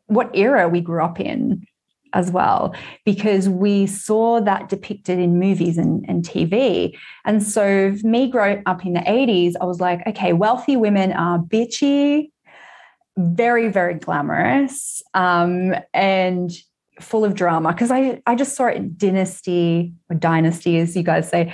what 0.08 0.32
era 0.34 0.70
we 0.70 0.80
grew 0.80 1.04
up 1.04 1.20
in 1.20 1.68
as 2.14 2.32
well, 2.32 2.74
because 3.06 3.50
we 3.50 3.88
saw 3.88 4.40
that 4.42 4.70
depicted 4.70 5.20
in 5.20 5.40
movies 5.40 5.78
and, 5.78 6.06
and 6.08 6.24
TV. 6.24 6.98
And 7.26 7.44
so, 7.44 7.96
me 8.04 8.30
growing 8.30 8.64
up 8.66 8.86
in 8.86 8.94
the 8.94 9.02
80s, 9.02 9.54
I 9.60 9.66
was 9.66 9.80
like, 9.80 10.06
okay, 10.08 10.34
wealthy 10.34 10.78
women 10.78 11.12
are 11.12 11.40
bitchy, 11.40 12.30
very, 13.18 13.68
very 13.68 13.96
glamorous, 13.96 15.04
um, 15.14 15.76
and 15.94 16.52
full 17.00 17.24
of 17.24 17.34
drama. 17.34 17.72
Because 17.72 17.92
I, 17.92 18.22
I 18.26 18.36
just 18.36 18.56
saw 18.56 18.68
it 18.68 18.98
Dynasty 18.98 19.94
or 20.10 20.16
Dynasty, 20.16 20.78
as 20.80 20.96
you 20.96 21.04
guys 21.04 21.30
say. 21.30 21.54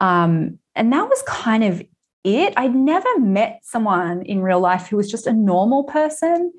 Um, 0.00 0.58
and 0.74 0.92
that 0.92 1.08
was 1.08 1.22
kind 1.26 1.64
of 1.64 1.82
it. 2.24 2.52
I'd 2.56 2.74
never 2.74 3.08
met 3.18 3.60
someone 3.62 4.22
in 4.22 4.42
real 4.42 4.60
life 4.60 4.88
who 4.88 4.96
was 4.96 5.10
just 5.10 5.26
a 5.26 5.32
normal 5.32 5.84
person 5.84 6.52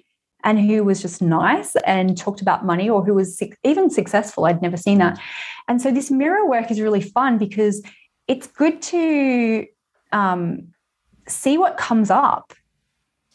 and 0.44 0.60
who 0.60 0.84
was 0.84 1.02
just 1.02 1.22
nice 1.22 1.76
and 1.88 2.18
talked 2.18 2.42
about 2.42 2.66
money 2.66 2.90
or 2.90 3.04
who 3.04 3.16
was 3.16 3.42
even 3.64 3.90
successful. 3.90 4.46
I'd 4.46 4.62
never 4.62 4.78
seen 4.78 5.00
that. 5.00 5.20
And 5.68 5.82
so 5.82 5.92
this 5.92 6.12
mirror 6.12 6.48
work 6.48 6.70
is 6.70 6.80
really 6.80 7.02
fun 7.02 7.40
because 7.40 7.84
it's 8.28 8.48
good 8.48 8.82
to 8.84 9.66
um, 10.12 10.68
see 11.28 11.58
what 11.58 11.78
comes 11.78 12.12
up 12.12 12.54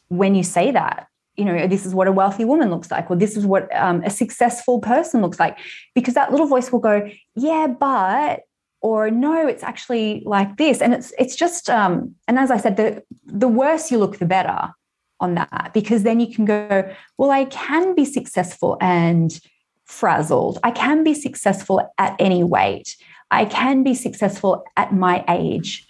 when 0.08 0.34
you 0.36 0.44
say 0.44 0.70
that. 0.70 1.08
You 1.40 1.46
know, 1.46 1.66
this 1.66 1.86
is 1.86 1.94
what 1.94 2.06
a 2.06 2.12
wealthy 2.12 2.44
woman 2.44 2.70
looks 2.70 2.90
like, 2.90 3.10
or 3.10 3.16
this 3.16 3.36
is 3.36 3.44
what 3.46 3.74
um, 3.74 4.02
a 4.04 4.10
successful 4.10 4.80
person 4.80 5.22
looks 5.22 5.40
like, 5.40 5.58
because 5.94 6.14
that 6.14 6.30
little 6.30 6.46
voice 6.46 6.70
will 6.70 6.80
go, 6.80 7.08
"Yeah, 7.34 7.66
but," 7.66 8.40
or 8.80 9.10
"No, 9.10 9.46
it's 9.46 9.62
actually 9.62 10.22
like 10.26 10.56
this," 10.56 10.80
and 10.80 10.94
it's 10.94 11.12
it's 11.18 11.36
just. 11.36 11.68
Um, 11.68 12.14
and 12.28 12.38
as 12.38 12.50
I 12.50 12.58
said, 12.58 12.76
the 12.76 13.02
the 13.24 13.48
worse 13.48 13.90
you 13.90 13.98
look, 13.98 14.18
the 14.18 14.26
better 14.26 14.70
on 15.20 15.34
that 15.34 15.70
because 15.72 16.02
then 16.02 16.18
you 16.18 16.34
can 16.34 16.44
go, 16.44 16.90
well, 17.18 17.30
I 17.30 17.44
can 17.44 17.94
be 17.94 18.04
successful 18.04 18.76
and 18.80 19.38
frazzled. 19.84 20.58
I 20.64 20.70
can 20.70 21.04
be 21.04 21.14
successful 21.14 21.92
at 21.98 22.16
any 22.18 22.42
weight. 22.42 22.96
I 23.30 23.44
can 23.44 23.82
be 23.82 23.94
successful 23.94 24.64
at 24.76 24.92
my 24.92 25.24
age. 25.28 25.86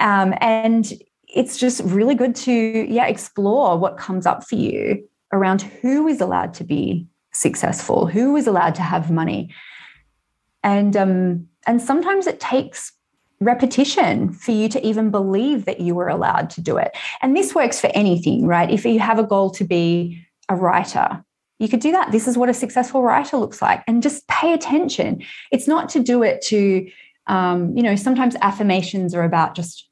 Um, 0.00 0.34
and 0.40 0.92
it's 1.36 1.58
just 1.58 1.82
really 1.84 2.14
good 2.14 2.34
to, 2.34 2.52
yeah, 2.52 3.06
explore 3.06 3.78
what 3.78 3.98
comes 3.98 4.26
up 4.26 4.42
for 4.44 4.56
you 4.56 5.06
around 5.32 5.62
who 5.62 6.08
is 6.08 6.20
allowed 6.20 6.54
to 6.54 6.64
be 6.64 7.06
successful? 7.32 8.06
who 8.06 8.34
is 8.36 8.46
allowed 8.46 8.74
to 8.74 8.82
have 8.82 9.10
money? 9.10 9.54
And 10.62 10.96
um, 10.96 11.48
and 11.66 11.80
sometimes 11.80 12.26
it 12.26 12.40
takes 12.40 12.92
repetition 13.40 14.32
for 14.32 14.52
you 14.52 14.68
to 14.70 14.84
even 14.84 15.10
believe 15.10 15.66
that 15.66 15.80
you 15.80 15.94
were 15.94 16.08
allowed 16.08 16.48
to 16.50 16.60
do 16.60 16.76
it. 16.78 16.96
And 17.20 17.36
this 17.36 17.54
works 17.54 17.80
for 17.80 17.90
anything, 17.94 18.46
right? 18.46 18.70
If 18.70 18.84
you 18.84 18.98
have 18.98 19.18
a 19.18 19.24
goal 19.24 19.50
to 19.50 19.64
be 19.64 20.24
a 20.48 20.56
writer, 20.56 21.22
you 21.58 21.68
could 21.68 21.80
do 21.80 21.92
that. 21.92 22.12
This 22.12 22.26
is 22.26 22.38
what 22.38 22.48
a 22.48 22.54
successful 22.54 23.02
writer 23.02 23.36
looks 23.36 23.60
like. 23.60 23.82
And 23.86 24.02
just 24.02 24.26
pay 24.28 24.54
attention. 24.54 25.22
It's 25.52 25.68
not 25.68 25.88
to 25.90 26.00
do 26.00 26.22
it 26.22 26.40
to, 26.46 26.88
um, 27.26 27.76
you 27.76 27.82
know, 27.82 27.96
sometimes 27.96 28.36
affirmations 28.40 29.14
are 29.14 29.24
about 29.24 29.54
just, 29.54 29.85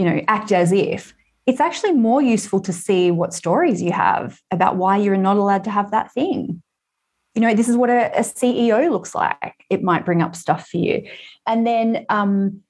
you 0.00 0.06
know, 0.06 0.22
act 0.28 0.50
as 0.50 0.72
if. 0.72 1.12
It's 1.44 1.60
actually 1.60 1.92
more 1.92 2.22
useful 2.22 2.58
to 2.60 2.72
see 2.72 3.10
what 3.10 3.34
stories 3.34 3.82
you 3.82 3.92
have 3.92 4.40
about 4.50 4.76
why 4.76 4.96
you're 4.96 5.18
not 5.18 5.36
allowed 5.36 5.64
to 5.64 5.70
have 5.70 5.90
that 5.90 6.10
thing. 6.12 6.62
You 7.34 7.42
know, 7.42 7.52
this 7.54 7.68
is 7.68 7.76
what 7.76 7.90
a, 7.90 8.10
a 8.16 8.22
CEO 8.22 8.90
looks 8.90 9.14
like. 9.14 9.62
It 9.68 9.82
might 9.82 10.06
bring 10.06 10.22
up 10.22 10.34
stuff 10.34 10.68
for 10.68 10.78
you. 10.78 11.06
And 11.46 11.66
then 11.66 12.06
um, 12.08 12.62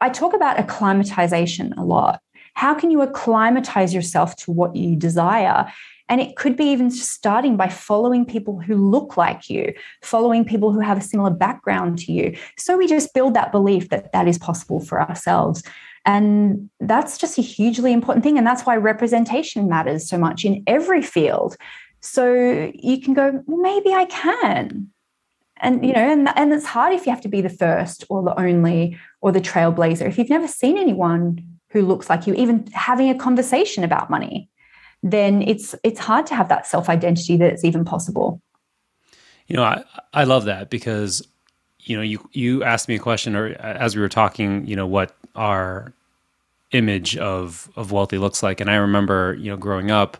I 0.00 0.08
talk 0.08 0.32
about 0.32 0.58
acclimatization 0.58 1.74
a 1.74 1.84
lot. 1.84 2.22
How 2.54 2.74
can 2.74 2.90
you 2.90 3.02
acclimatize 3.02 3.94
yourself 3.94 4.36
to 4.36 4.50
what 4.50 4.76
you 4.76 4.96
desire? 4.96 5.70
And 6.08 6.20
it 6.20 6.34
could 6.34 6.56
be 6.56 6.64
even 6.64 6.90
starting 6.90 7.56
by 7.56 7.68
following 7.68 8.24
people 8.24 8.60
who 8.60 8.74
look 8.74 9.16
like 9.16 9.48
you, 9.48 9.72
following 10.02 10.44
people 10.44 10.72
who 10.72 10.80
have 10.80 10.98
a 10.98 11.02
similar 11.02 11.30
background 11.30 11.98
to 12.00 12.12
you. 12.12 12.36
So 12.58 12.76
we 12.76 12.88
just 12.88 13.14
build 13.14 13.34
that 13.34 13.52
belief 13.52 13.90
that 13.90 14.12
that 14.12 14.26
is 14.26 14.36
possible 14.36 14.80
for 14.80 15.00
ourselves. 15.00 15.62
And 16.04 16.68
that's 16.80 17.16
just 17.16 17.38
a 17.38 17.42
hugely 17.42 17.92
important 17.92 18.24
thing. 18.24 18.38
And 18.38 18.46
that's 18.46 18.62
why 18.62 18.76
representation 18.76 19.68
matters 19.68 20.08
so 20.08 20.18
much 20.18 20.44
in 20.44 20.64
every 20.66 21.00
field. 21.02 21.56
So 22.00 22.72
you 22.74 23.00
can 23.00 23.14
go, 23.14 23.42
well, 23.46 23.60
maybe 23.60 23.94
I 23.94 24.06
can. 24.06 24.88
And 25.58 25.84
you 25.86 25.92
know, 25.92 26.00
and, 26.00 26.28
and 26.36 26.52
it's 26.52 26.66
hard 26.66 26.94
if 26.94 27.06
you 27.06 27.12
have 27.12 27.20
to 27.20 27.28
be 27.28 27.42
the 27.42 27.50
first 27.50 28.04
or 28.08 28.22
the 28.22 28.38
only 28.40 28.98
or 29.20 29.30
the 29.30 29.40
trailblazer. 29.40 30.08
If 30.08 30.18
you've 30.18 30.30
never 30.30 30.48
seen 30.48 30.78
anyone 30.78 31.59
who 31.70 31.82
looks 31.82 32.10
like 32.10 32.26
you, 32.26 32.34
even 32.34 32.66
having 32.72 33.08
a 33.08 33.14
conversation 33.14 33.84
about 33.84 34.10
money, 34.10 34.48
then 35.02 35.42
it's 35.42 35.74
it's 35.82 36.00
hard 36.00 36.26
to 36.26 36.34
have 36.34 36.48
that 36.48 36.66
self 36.66 36.88
identity 36.88 37.36
that 37.36 37.52
it's 37.52 37.64
even 37.64 37.84
possible. 37.84 38.42
You 39.46 39.56
know, 39.56 39.62
I 39.62 39.84
I 40.12 40.24
love 40.24 40.44
that 40.44 40.70
because 40.70 41.26
you 41.80 41.96
know 41.96 42.02
you 42.02 42.28
you 42.32 42.62
asked 42.62 42.88
me 42.88 42.96
a 42.96 42.98
question 42.98 43.34
or 43.34 43.48
as 43.60 43.96
we 43.96 44.02
were 44.02 44.08
talking, 44.08 44.66
you 44.66 44.76
know, 44.76 44.86
what 44.86 45.16
our 45.36 45.92
image 46.72 47.16
of 47.16 47.70
of 47.76 47.92
wealthy 47.92 48.18
looks 48.18 48.42
like, 48.42 48.60
and 48.60 48.70
I 48.70 48.76
remember 48.76 49.36
you 49.38 49.50
know 49.50 49.56
growing 49.56 49.90
up, 49.90 50.18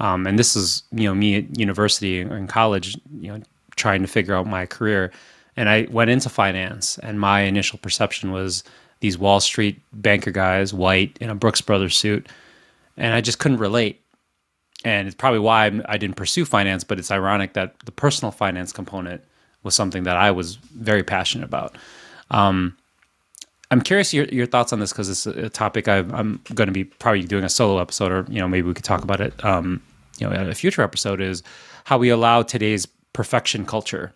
um, 0.00 0.26
and 0.26 0.38
this 0.38 0.56
is 0.56 0.82
you 0.92 1.04
know 1.04 1.14
me 1.14 1.36
at 1.36 1.58
university 1.58 2.22
or 2.22 2.36
in 2.36 2.46
college, 2.46 2.98
you 3.20 3.32
know, 3.32 3.42
trying 3.76 4.02
to 4.02 4.08
figure 4.08 4.34
out 4.34 4.46
my 4.46 4.66
career, 4.66 5.12
and 5.56 5.68
I 5.68 5.86
went 5.90 6.10
into 6.10 6.30
finance, 6.30 6.98
and 6.98 7.20
my 7.20 7.42
initial 7.42 7.78
perception 7.78 8.32
was 8.32 8.64
these 9.00 9.18
Wall 9.18 9.40
Street 9.40 9.80
banker 9.92 10.30
guys, 10.30 10.72
white 10.72 11.16
in 11.20 11.30
a 11.30 11.34
Brooks 11.34 11.60
Brothers 11.60 11.96
suit, 11.96 12.28
and 12.96 13.14
I 13.14 13.20
just 13.20 13.38
couldn't 13.38 13.58
relate 13.58 14.02
and 14.84 15.08
it's 15.08 15.16
probably 15.16 15.40
why 15.40 15.80
I 15.88 15.98
didn't 15.98 16.16
pursue 16.16 16.44
finance. 16.44 16.84
But 16.84 16.98
it's 16.98 17.10
ironic 17.10 17.54
that 17.54 17.78
the 17.84 17.92
personal 17.92 18.30
finance 18.30 18.72
component 18.72 19.22
was 19.62 19.74
something 19.74 20.04
that 20.04 20.16
I 20.16 20.30
was 20.30 20.56
very 20.56 21.02
passionate 21.02 21.44
about. 21.44 21.76
Um, 22.30 22.76
I'm 23.70 23.80
curious 23.80 24.14
your, 24.14 24.26
your 24.26 24.46
thoughts 24.46 24.72
on 24.72 24.78
this 24.78 24.92
because 24.92 25.08
it's 25.08 25.26
a 25.26 25.50
topic 25.50 25.88
i 25.88 25.96
am 25.96 26.40
going 26.54 26.68
to 26.68 26.72
be 26.72 26.84
probably 26.84 27.22
doing 27.22 27.42
a 27.42 27.48
solo 27.48 27.80
episode, 27.80 28.12
or 28.12 28.26
you 28.28 28.38
know 28.38 28.46
maybe 28.46 28.68
we 28.68 28.74
could 28.74 28.84
talk 28.84 29.02
about 29.02 29.20
it. 29.20 29.44
Um, 29.44 29.82
you 30.18 30.28
know, 30.28 30.48
a 30.48 30.54
future 30.54 30.82
episode 30.82 31.20
is 31.20 31.42
how 31.84 31.98
we 31.98 32.08
allow 32.08 32.42
today's 32.42 32.86
perfection 33.12 33.66
culture 33.66 34.14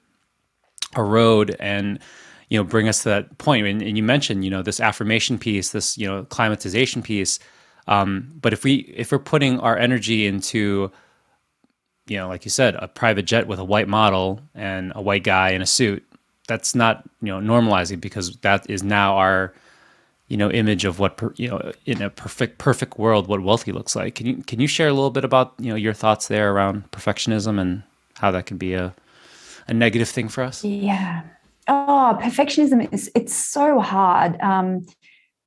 erode 0.96 1.56
and 1.58 1.98
you 2.50 2.58
know 2.58 2.64
bring 2.64 2.88
us 2.88 3.02
to 3.04 3.08
that 3.08 3.38
point. 3.38 3.66
And, 3.66 3.80
and 3.80 3.96
you 3.96 4.02
mentioned 4.02 4.44
you 4.44 4.50
know 4.50 4.62
this 4.62 4.80
affirmation 4.80 5.38
piece, 5.38 5.70
this 5.70 5.96
you 5.96 6.06
know 6.06 6.24
climatization 6.24 7.02
piece 7.02 7.38
um, 7.90 8.32
but 8.40 8.52
if 8.52 8.64
we 8.64 8.76
if 8.96 9.12
we're 9.12 9.18
putting 9.18 9.58
our 9.60 9.76
energy 9.76 10.26
into, 10.26 10.90
you 12.06 12.16
know, 12.16 12.28
like 12.28 12.44
you 12.44 12.50
said, 12.50 12.76
a 12.76 12.88
private 12.88 13.24
jet 13.24 13.48
with 13.48 13.58
a 13.58 13.64
white 13.64 13.88
model 13.88 14.40
and 14.54 14.92
a 14.94 15.02
white 15.02 15.24
guy 15.24 15.50
in 15.50 15.60
a 15.60 15.66
suit, 15.66 16.04
that's 16.46 16.74
not 16.74 17.02
you 17.20 17.28
know 17.28 17.40
normalizing 17.40 18.00
because 18.00 18.36
that 18.38 18.68
is 18.70 18.82
now 18.84 19.16
our 19.16 19.52
you 20.28 20.36
know 20.36 20.50
image 20.52 20.84
of 20.84 21.00
what 21.00 21.16
per, 21.16 21.34
you 21.36 21.48
know 21.48 21.72
in 21.84 22.00
a 22.00 22.10
perfect 22.10 22.58
perfect 22.58 22.96
world 22.96 23.26
what 23.26 23.42
wealthy 23.42 23.72
looks 23.72 23.96
like. 23.96 24.14
Can 24.14 24.26
you 24.26 24.36
can 24.44 24.60
you 24.60 24.68
share 24.68 24.88
a 24.88 24.92
little 24.92 25.10
bit 25.10 25.24
about 25.24 25.54
you 25.58 25.70
know 25.70 25.76
your 25.76 25.94
thoughts 25.94 26.28
there 26.28 26.52
around 26.52 26.88
perfectionism 26.92 27.60
and 27.60 27.82
how 28.14 28.30
that 28.30 28.46
can 28.46 28.56
be 28.56 28.74
a 28.74 28.94
a 29.66 29.74
negative 29.74 30.08
thing 30.08 30.28
for 30.28 30.44
us? 30.44 30.64
Yeah. 30.64 31.22
Oh, 31.72 32.18
perfectionism 32.20 32.92
is 32.92 33.08
it's 33.14 33.32
so 33.32 33.78
hard. 33.78 34.40
Um, 34.40 34.84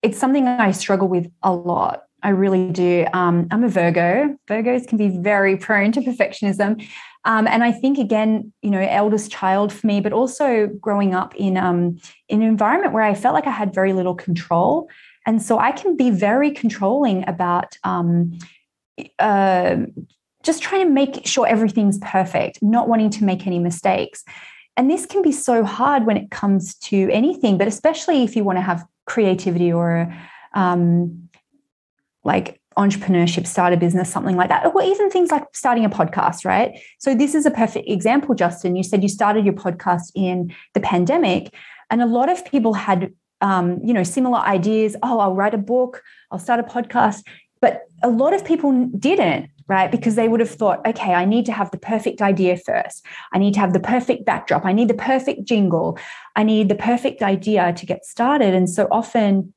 it's 0.02 0.18
something 0.18 0.48
I 0.48 0.72
struggle 0.72 1.10
with 1.10 1.30
a 1.44 1.52
lot. 1.52 2.04
I 2.24 2.30
really 2.30 2.72
do. 2.72 3.06
Um, 3.12 3.50
I'm 3.52 3.66
a 3.66 3.68
Virgo. 3.68 4.38
Virgos 4.48 4.88
can 4.88 4.98
be 4.98 5.10
very 5.10 5.58
prone 5.58 5.92
to 5.92 6.00
perfectionism. 6.00 6.88
Um, 7.26 7.46
and 7.46 7.62
I 7.62 7.74
think 7.74 7.98
again, 7.98 8.54
you 8.62 8.70
know, 8.70 8.80
eldest 8.80 9.32
child 9.32 9.74
for 9.74 9.86
me, 9.86 10.00
but 10.00 10.14
also 10.14 10.68
growing 10.80 11.14
up 11.14 11.36
in 11.36 11.58
um, 11.58 11.98
in 12.30 12.42
an 12.42 12.48
environment 12.48 12.94
where 12.94 13.04
I 13.04 13.16
felt 13.16 13.34
like 13.34 13.48
I 13.48 13.52
had 13.52 13.74
very 13.74 13.92
little 13.92 14.16
control, 14.16 14.90
and 15.28 15.42
so 15.42 15.60
I 15.60 15.74
can 15.74 15.98
be 15.98 16.10
very 16.10 16.52
controlling 16.52 17.28
about 17.28 17.78
um, 17.84 18.40
uh, 19.20 19.76
just 20.42 20.64
trying 20.64 20.88
to 20.88 20.90
make 20.90 21.28
sure 21.28 21.46
everything's 21.46 21.98
perfect, 22.00 22.60
not 22.62 22.88
wanting 22.88 23.10
to 23.10 23.26
make 23.26 23.46
any 23.46 23.60
mistakes. 23.60 24.24
And 24.76 24.90
this 24.90 25.06
can 25.06 25.22
be 25.22 25.32
so 25.32 25.64
hard 25.64 26.06
when 26.06 26.18
it 26.18 26.32
comes 26.32 26.76
to 26.76 27.10
anything, 27.12 27.58
but 27.58 27.68
especially 27.68 28.24
if 28.24 28.36
you 28.36 28.44
want 28.44 28.58
to 28.58 28.62
have 28.62 28.86
creativity 29.06 29.72
or 29.72 30.14
um, 30.54 31.30
like 32.24 32.60
entrepreneurship, 32.78 33.46
start 33.46 33.74
a 33.74 33.78
business, 33.78 34.10
something 34.10 34.36
like 34.36 34.50
that, 34.50 34.74
or 34.74 34.82
even 34.82 35.10
things 35.10 35.32
like 35.32 35.44
starting 35.54 35.86
a 35.86 35.90
podcast, 35.90 36.46
right? 36.46 36.80
So, 36.98 37.14
this 37.14 37.36
is 37.36 37.46
a 37.46 37.52
perfect 37.52 37.88
example, 37.88 38.34
Justin. 38.36 38.76
You 38.76 38.84
said 38.84 39.04
you 39.04 39.10
started 39.10 39.46
your 39.46 39.54
podcast 39.54 40.12
in 40.16 40.54
the 40.74 40.80
pandemic, 40.80 41.54
and 41.90 42.02
a 42.02 42.06
lot 42.06 42.30
of 42.30 42.44
people 42.46 42.74
had, 42.74 43.14
um, 43.42 43.80
you 43.84 43.94
know, 43.94 44.04
similar 44.04 44.40
ideas. 44.40 44.96
Oh, 45.04 45.20
I'll 45.20 45.36
write 45.36 45.54
a 45.54 45.60
book, 45.60 46.02
I'll 46.32 46.40
start 46.40 46.60
a 46.60 46.64
podcast. 46.64 47.24
But 47.62 47.84
a 48.02 48.10
lot 48.10 48.34
of 48.34 48.44
people 48.44 48.90
didn't, 48.98 49.50
right? 49.68 49.92
Because 49.92 50.16
they 50.16 50.28
would 50.28 50.40
have 50.40 50.50
thought, 50.50 50.86
okay, 50.86 51.14
I 51.14 51.26
need 51.26 51.46
to 51.46 51.52
have 51.52 51.72
the 51.72 51.78
perfect 51.78 52.22
idea 52.22 52.58
first. 52.58 53.06
I 53.34 53.38
need 53.38 53.54
to 53.54 53.60
have 53.60 53.74
the 53.74 53.80
perfect 53.80 54.26
backdrop. 54.26 54.66
I 54.66 54.74
need 54.74 54.88
the 54.88 54.94
perfect 54.94 55.46
jingle. 55.46 55.98
I 56.36 56.44
need 56.44 56.70
the 56.70 56.76
perfect 56.76 57.22
idea 57.22 57.74
to 57.74 57.86
get 57.86 58.06
started. 58.06 58.54
And 58.54 58.70
so 58.70 58.88
often 58.92 59.54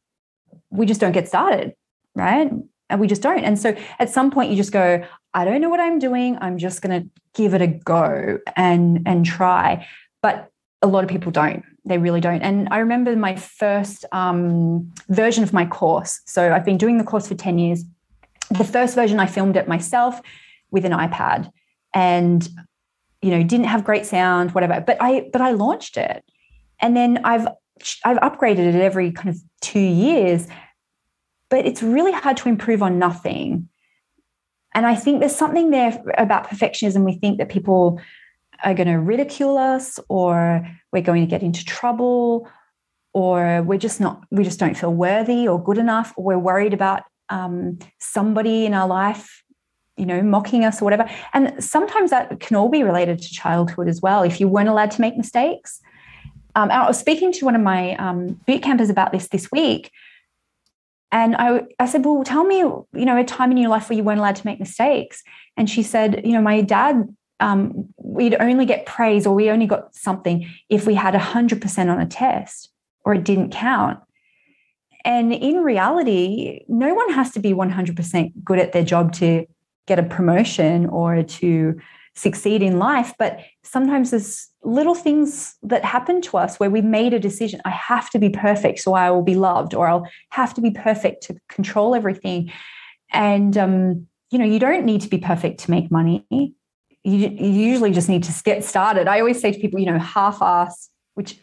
we 0.70 0.86
just 0.86 1.00
don't 1.00 1.12
get 1.12 1.28
started 1.28 1.74
right? 2.16 2.50
And 2.88 3.00
we 3.00 3.06
just 3.06 3.22
don't. 3.22 3.44
And 3.44 3.58
so 3.58 3.76
at 4.00 4.10
some 4.10 4.30
point 4.30 4.50
you 4.50 4.56
just 4.56 4.72
go, 4.72 5.04
I 5.34 5.44
don't 5.44 5.60
know 5.60 5.68
what 5.68 5.80
I'm 5.80 5.98
doing. 5.98 6.38
I'm 6.40 6.58
just 6.58 6.82
going 6.82 7.02
to 7.02 7.08
give 7.34 7.54
it 7.54 7.60
a 7.60 7.66
go 7.66 8.38
and 8.56 9.06
and 9.06 9.24
try. 9.24 9.86
But 10.22 10.50
a 10.82 10.86
lot 10.86 11.04
of 11.04 11.10
people 11.10 11.30
don't. 11.30 11.62
They 11.84 11.98
really 11.98 12.20
don't. 12.20 12.42
And 12.42 12.68
I 12.70 12.78
remember 12.78 13.14
my 13.14 13.36
first 13.36 14.04
um, 14.12 14.92
version 15.08 15.44
of 15.44 15.52
my 15.52 15.66
course. 15.66 16.20
So 16.26 16.52
I've 16.52 16.64
been 16.64 16.78
doing 16.78 16.98
the 16.98 17.04
course 17.04 17.28
for 17.28 17.34
10 17.34 17.58
years. 17.58 17.84
The 18.50 18.64
first 18.64 18.94
version 18.94 19.20
I 19.20 19.26
filmed 19.26 19.56
it 19.56 19.68
myself 19.68 20.20
with 20.70 20.85
an 20.85 20.92
iPad 20.92 21.50
and 21.94 22.49
you 23.22 23.30
know 23.30 23.42
didn't 23.42 23.66
have 23.66 23.84
great 23.84 24.05
sound 24.05 24.53
whatever 24.53 24.80
but 24.86 24.99
i 25.01 25.28
but 25.32 25.40
i 25.40 25.53
launched 25.53 25.97
it 25.97 26.22
and 26.80 26.94
then 26.94 27.18
i've 27.24 27.47
i've 28.05 28.18
upgraded 28.18 28.59
it 28.59 28.74
every 28.74 29.11
kind 29.11 29.30
of 29.30 29.40
2 29.62 29.78
years 29.78 30.47
but 31.49 31.66
it's 31.66 31.82
really 31.82 32.12
hard 32.12 32.36
to 32.38 32.49
improve 32.49 32.82
on 32.82 32.99
nothing. 32.99 33.68
And 34.74 34.84
I 34.84 34.94
think 34.94 35.20
there's 35.20 35.34
something 35.34 35.70
there 35.70 36.03
about 36.18 36.49
perfectionism. 36.49 37.05
We 37.05 37.14
think 37.14 37.38
that 37.38 37.49
people 37.49 38.01
are 38.64 38.74
going 38.74 38.88
to 38.88 38.99
ridicule 38.99 39.57
us 39.57 39.99
or 40.09 40.66
we're 40.92 41.03
going 41.03 41.22
to 41.22 41.30
get 41.30 41.42
into 41.42 41.64
trouble 41.64 42.49
or 43.14 43.62
we're 43.62 43.78
just 43.78 44.01
not, 44.01 44.24
we 44.30 44.44
just 44.44 44.59
don't 44.59 44.76
feel 44.76 44.92
worthy 44.92 45.49
or 45.49 45.62
good 45.62 45.78
enough 45.78 46.12
or 46.16 46.24
we're 46.24 46.38
worried 46.38 46.74
about 46.74 47.05
um, 47.29 47.79
somebody 47.99 48.66
in 48.66 48.74
our 48.74 48.87
life 48.87 49.43
you 49.97 50.05
know, 50.05 50.22
mocking 50.22 50.62
us 50.62 50.83
or 50.83 50.85
whatever. 50.85 51.09
And 51.33 51.55
sometimes 51.64 52.11
that 52.11 52.39
can 52.39 52.55
all 52.55 52.68
be 52.68 52.83
related 52.83 53.18
to 53.22 53.31
childhood 53.31 53.89
as 53.89 54.03
well. 54.03 54.22
If 54.22 54.41
you 54.41 54.47
weren't 54.47 54.68
allowed 54.68 54.91
to 54.91 55.01
make 55.01 55.16
mistakes. 55.16 55.81
Um, 56.55 56.70
I 56.70 56.87
was 56.87 56.99
speaking 56.99 57.33
to 57.33 57.47
one 57.47 57.55
of 57.55 57.62
my 57.62 57.95
um, 57.97 58.39
boot 58.47 58.62
campers 58.62 58.91
about 58.91 59.12
this 59.12 59.29
this 59.29 59.51
week, 59.51 59.91
and 61.12 61.37
I, 61.37 61.62
I 61.79 61.87
said, 61.87 62.05
well, 62.05 62.24
tell 62.24 62.45
me, 62.45 62.59
you 62.59 62.87
know, 62.93 63.16
a 63.16 63.24
time 63.24 63.51
in 63.51 63.57
your 63.57 63.70
life 63.70 63.89
where 63.89 63.97
you 63.97 64.03
weren't 64.03 64.18
allowed 64.18 64.37
to 64.37 64.47
make 64.47 64.59
mistakes. 64.59 65.22
And 65.57 65.70
she 65.70 65.83
said, 65.83 66.22
you 66.24 66.33
know, 66.33 66.43
my 66.43 66.61
dad, 66.61 67.09
um, 67.39 67.89
we'd 67.97 68.35
only 68.41 68.66
get 68.66 68.87
praise 68.87 69.27
or 69.27 69.35
we 69.35 69.51
only 69.51 69.66
got 69.66 69.95
something 69.95 70.49
if 70.68 70.87
we 70.87 70.95
had 70.95 71.14
100% 71.14 71.91
on 71.91 72.01
a 72.01 72.07
test 72.07 72.70
or 73.05 73.14
it 73.14 73.24
didn't 73.24 73.51
count. 73.51 74.01
And 75.07 75.32
in 75.32 75.59
reality, 75.59 76.64
no 76.66 76.92
one 76.92 77.12
has 77.12 77.30
to 77.30 77.38
be 77.38 77.52
100% 77.52 78.32
good 78.44 78.59
at 78.59 78.72
their 78.72 78.84
job 78.84 79.12
to 79.14 79.46
get 79.86 80.00
a 80.00 80.02
promotion 80.02 80.86
or 80.86 81.22
to 81.22 81.80
succeed 82.16 82.61
in 82.61 82.80
life. 82.80 83.14
But 83.16 83.38
sometimes 83.62 84.11
there's 84.11 84.48
little 84.64 84.96
things 84.96 85.54
that 85.62 85.84
happen 85.84 86.20
to 86.22 86.38
us 86.38 86.59
where 86.59 86.70
we've 86.70 86.82
made 86.82 87.14
a 87.14 87.20
decision 87.20 87.61
I 87.64 87.70
have 87.70 88.11
to 88.11 88.18
be 88.18 88.30
perfect 88.30 88.80
so 88.80 88.94
I 88.94 89.12
will 89.12 89.22
be 89.22 89.36
loved, 89.36 89.74
or 89.74 89.86
I'll 89.86 90.09
have 90.30 90.52
to 90.54 90.61
be 90.61 90.72
perfect 90.72 91.22
to 91.24 91.36
control 91.48 91.94
everything. 91.94 92.52
And, 93.12 93.57
um, 93.57 94.09
you 94.32 94.40
know, 94.40 94.44
you 94.44 94.59
don't 94.59 94.84
need 94.84 95.02
to 95.02 95.09
be 95.09 95.18
perfect 95.18 95.61
to 95.61 95.70
make 95.70 95.88
money. 95.88 96.26
You, 96.30 96.48
you 97.04 97.48
usually 97.48 97.92
just 97.92 98.09
need 98.09 98.24
to 98.24 98.42
get 98.44 98.64
started. 98.64 99.07
I 99.07 99.20
always 99.20 99.40
say 99.40 99.52
to 99.52 99.59
people, 99.61 99.78
you 99.78 99.86
know, 99.86 100.00
half 100.00 100.42
ass, 100.42 100.90
which 101.14 101.38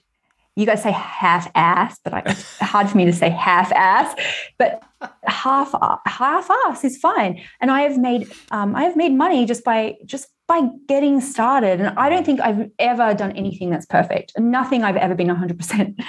you 0.55 0.65
guys 0.65 0.83
say 0.83 0.91
half 0.91 1.49
ass, 1.55 1.99
but 2.03 2.13
I, 2.13 2.21
it's 2.25 2.57
hard 2.59 2.89
for 2.89 2.97
me 2.97 3.05
to 3.05 3.13
say 3.13 3.29
half 3.29 3.71
ass. 3.71 4.13
But 4.59 4.83
half 5.23 5.73
half 6.05 6.49
ass 6.67 6.83
is 6.83 6.97
fine. 6.97 7.41
And 7.59 7.71
I 7.71 7.81
have 7.81 7.97
made 7.97 8.31
um, 8.51 8.75
I 8.75 8.83
have 8.83 8.95
made 8.95 9.13
money 9.13 9.45
just 9.45 9.63
by 9.63 9.95
just 10.05 10.27
by 10.47 10.61
getting 10.87 11.21
started. 11.21 11.81
And 11.81 11.97
I 11.97 12.09
don't 12.09 12.25
think 12.25 12.39
I've 12.39 12.69
ever 12.77 13.13
done 13.13 13.31
anything 13.31 13.69
that's 13.69 13.85
perfect. 13.85 14.33
Nothing 14.37 14.83
I've 14.83 14.97
ever 14.97 15.15
been 15.15 15.27
100 15.27 15.57
percent 15.57 15.99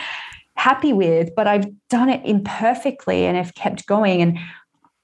happy 0.57 0.93
with, 0.93 1.35
but 1.35 1.47
I've 1.47 1.67
done 1.89 2.09
it 2.09 2.25
imperfectly 2.25 3.25
and 3.25 3.37
have 3.37 3.55
kept 3.55 3.87
going. 3.87 4.23
And 4.23 4.39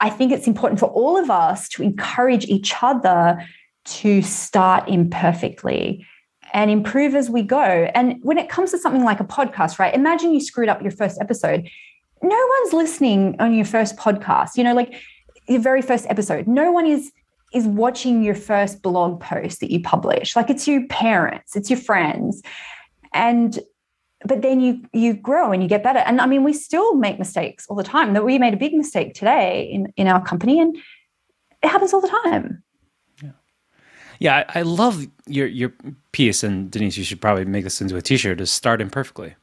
I 0.01 0.11
think 0.11 0.32
it's 0.32 0.47
important 0.47 0.80
for 0.80 0.86
all 0.86 1.16
of 1.16 1.30
us 1.30 1.68
to 1.70 1.82
encourage 1.82 2.45
each 2.47 2.74
other 2.82 3.45
to 3.84 4.22
start 4.22 4.88
imperfectly 4.88 6.07
and 6.53 6.70
improve 6.70 7.14
as 7.14 7.30
we 7.30 7.42
go. 7.42 7.61
And 7.94 8.18
when 8.22 8.38
it 8.38 8.48
comes 8.48 8.70
to 8.72 8.78
something 8.78 9.05
like 9.05 9.20
a 9.20 9.24
podcast, 9.24 9.78
right? 9.78 9.94
Imagine 9.94 10.32
you 10.32 10.40
screwed 10.40 10.68
up 10.68 10.82
your 10.82 10.90
first 10.90 11.20
episode. 11.20 11.68
No 12.22 12.46
one's 12.61 12.72
listening 12.72 13.36
on 13.38 13.55
your 13.55 13.64
first 13.64 13.96
podcast, 13.96 14.57
you 14.57 14.64
know, 14.64 14.74
like 14.74 14.94
your 15.48 15.61
very 15.61 15.82
first 15.82 16.07
episode. 16.09 16.46
No 16.46 16.70
one 16.72 16.86
is 16.86 17.12
is 17.53 17.66
watching 17.66 18.22
your 18.22 18.34
first 18.34 18.80
blog 18.80 19.20
post 19.20 19.59
that 19.59 19.72
you 19.72 19.80
publish. 19.80 20.36
Like 20.36 20.51
it's 20.51 20.68
your 20.68 20.86
parents, 20.86 21.57
it's 21.57 21.68
your 21.68 21.78
friends. 21.78 22.42
And 23.12 23.59
but 24.24 24.42
then 24.42 24.61
you 24.61 24.84
you 24.92 25.14
grow 25.14 25.51
and 25.51 25.62
you 25.62 25.68
get 25.68 25.82
better. 25.82 26.01
And 26.01 26.20
I 26.20 26.26
mean, 26.26 26.44
we 26.44 26.53
still 26.53 26.94
make 26.94 27.18
mistakes 27.18 27.66
all 27.68 27.76
the 27.76 27.82
time. 27.82 28.12
That 28.12 28.24
we 28.24 28.38
made 28.38 28.55
a 28.55 28.59
big 28.59 28.74
mistake 28.74 29.14
today 29.14 29.68
in, 29.72 29.92
in 29.96 30.07
our 30.07 30.22
company, 30.22 30.61
and 30.61 30.76
it 31.62 31.68
happens 31.68 31.92
all 31.92 32.01
the 32.01 32.16
time. 32.24 32.62
Yeah, 34.21 34.45
I, 34.55 34.61
I, 34.61 34.62
love 34.62 35.07
your 35.27 35.47
your 35.47 35.73
piece, 36.12 36.45
and 36.45 36.71
Denise, 36.71 36.99
you 36.99 37.05
should 37.05 37.23
probably 37.23 37.47
make 37.47 37.64
this 37.64 37.81
into 37.81 37.97
a 37.97 38.03
T-shirt. 38.03 38.41
Is 38.41 38.53
start 38.53 38.83
imperfectly. 38.83 39.35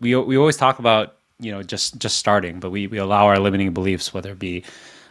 We 0.00 0.14
we 0.14 0.36
always 0.36 0.58
talk 0.58 0.78
about 0.78 1.16
you 1.40 1.50
know 1.50 1.62
just 1.62 1.98
just 1.98 2.18
starting, 2.18 2.60
but 2.60 2.70
we 2.70 2.86
we 2.86 2.98
allow 2.98 3.26
our 3.26 3.38
limiting 3.38 3.72
beliefs, 3.72 4.12
whether 4.12 4.32
it 4.32 4.38
be 4.38 4.64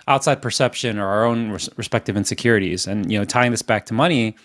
outside 0.08 0.42
perception 0.42 1.00
or 1.00 1.08
our 1.08 1.26
own 1.26 1.50
res- 1.50 1.70
respective 1.78 2.16
insecurities, 2.16 2.86
and 2.86 3.12
you 3.12 3.18
know 3.18 3.26
tying 3.26 3.50
this 3.50 3.64
back 3.64 3.88
to 3.88 3.96
money. 3.96 4.36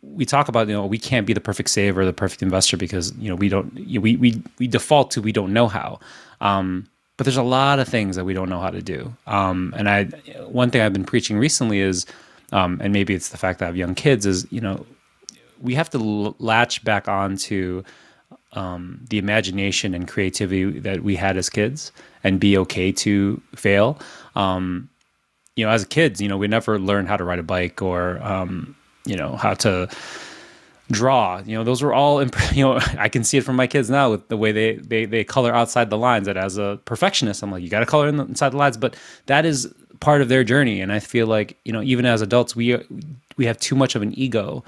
We 0.00 0.24
talk 0.24 0.48
about 0.48 0.66
you 0.66 0.72
know 0.72 0.86
we 0.86 0.98
can't 0.98 1.26
be 1.26 1.34
the 1.34 1.40
perfect 1.40 1.68
saver, 1.68 2.06
the 2.06 2.14
perfect 2.14 2.42
investor 2.42 2.78
because 2.78 3.14
you 3.18 3.28
know 3.28 3.36
we 3.36 3.50
don't 3.50 3.76
you 3.76 3.98
know, 3.98 4.02
we 4.02 4.16
we 4.16 4.42
we 4.58 4.66
default 4.66 5.10
to 5.12 5.20
we 5.20 5.32
don't 5.32 5.52
know 5.52 5.68
how. 5.68 6.00
Um, 6.40 6.88
but 7.18 7.24
there's 7.24 7.36
a 7.36 7.42
lot 7.42 7.78
of 7.78 7.88
things 7.88 8.16
that 8.16 8.24
we 8.24 8.32
don't 8.32 8.48
know 8.48 8.60
how 8.60 8.70
to 8.70 8.80
do. 8.80 9.14
Um, 9.26 9.74
and 9.76 9.86
I 9.86 10.04
one 10.46 10.70
thing 10.70 10.80
I've 10.80 10.94
been 10.94 11.04
preaching 11.04 11.36
recently 11.36 11.80
is 11.80 12.06
um, 12.52 12.80
and 12.82 12.92
maybe 12.92 13.14
it's 13.14 13.30
the 13.30 13.38
fact 13.38 13.58
that 13.58 13.66
I 13.66 13.68
have 13.68 13.76
young 13.76 13.94
kids 13.94 14.26
is 14.26 14.46
you 14.50 14.60
know 14.60 14.86
we 15.60 15.74
have 15.74 15.90
to 15.90 15.98
l- 15.98 16.36
latch 16.38 16.84
back 16.84 17.08
on 17.08 17.36
to 17.36 17.84
um, 18.52 19.00
the 19.10 19.18
imagination 19.18 19.94
and 19.94 20.08
creativity 20.08 20.78
that 20.80 21.02
we 21.02 21.16
had 21.16 21.36
as 21.36 21.50
kids 21.50 21.92
and 22.24 22.40
be 22.40 22.56
okay 22.58 22.90
to 22.90 23.40
fail. 23.54 23.98
Um, 24.34 24.88
you 25.54 25.64
know, 25.64 25.70
as 25.70 25.84
kids, 25.84 26.20
you 26.20 26.28
know, 26.28 26.36
we 26.36 26.48
never 26.48 26.78
learned 26.78 27.08
how 27.08 27.16
to 27.16 27.24
ride 27.24 27.38
a 27.38 27.42
bike 27.42 27.80
or, 27.80 28.22
um, 28.22 28.76
you 29.04 29.16
know, 29.16 29.36
how 29.36 29.54
to 29.54 29.88
draw. 30.90 31.42
You 31.44 31.56
know, 31.56 31.64
those 31.64 31.82
were 31.82 31.94
all, 31.94 32.18
imp- 32.20 32.36
you 32.54 32.64
know, 32.64 32.78
I 32.98 33.08
can 33.08 33.24
see 33.24 33.38
it 33.38 33.44
from 33.44 33.56
my 33.56 33.66
kids 33.66 33.90
now 33.90 34.10
with 34.10 34.28
the 34.28 34.36
way 34.36 34.52
they, 34.52 34.76
they, 34.76 35.04
they 35.04 35.24
color 35.24 35.54
outside 35.54 35.90
the 35.90 35.98
lines 35.98 36.26
that 36.26 36.36
as 36.36 36.58
a 36.58 36.80
perfectionist, 36.84 37.42
I'm 37.42 37.50
like, 37.50 37.62
you 37.62 37.68
got 37.68 37.80
to 37.80 37.86
color 37.86 38.08
in 38.08 38.16
the, 38.16 38.24
inside 38.24 38.50
the 38.50 38.58
lines, 38.58 38.76
but 38.76 38.96
that 39.26 39.44
is 39.44 39.72
part 40.00 40.22
of 40.22 40.28
their 40.28 40.44
journey. 40.44 40.80
And 40.80 40.92
I 40.92 40.98
feel 40.98 41.26
like 41.26 41.56
you 41.64 41.72
know, 41.72 41.82
even 41.82 42.06
as 42.06 42.22
adults, 42.22 42.56
we 42.56 42.78
we 43.36 43.46
have 43.46 43.58
too 43.58 43.74
much 43.74 43.94
of 43.94 44.02
an 44.02 44.16
ego 44.18 44.64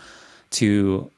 to 0.51 1.11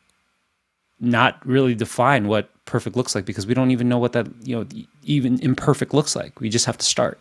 not 1.01 1.45
really 1.47 1.75
define 1.75 2.29
what 2.29 2.51
perfect 2.67 2.95
looks 2.95 3.15
like 3.15 3.25
because 3.25 3.47
we 3.47 3.55
don't 3.55 3.71
even 3.71 3.89
know 3.89 3.99
what 3.99 4.13
that 4.13 4.29
you 4.43 4.57
know 4.57 4.67
even 5.05 5.41
imperfect 5.41 5.95
looks 5.95 6.15
like. 6.15 6.41
We 6.41 6.49
just 6.49 6.67
have 6.67 6.79
to 6.79 6.85
start. 6.85 7.21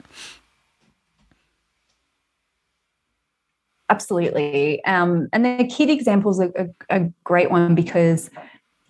Absolutely. 3.89 4.83
Um, 4.85 5.27
and 5.33 5.43
the 5.43 5.65
kid 5.65 5.89
examples 5.89 6.39
are 6.39 6.51
a, 6.55 6.67
a 6.89 7.11
great 7.23 7.49
one 7.49 7.73
because, 7.73 8.29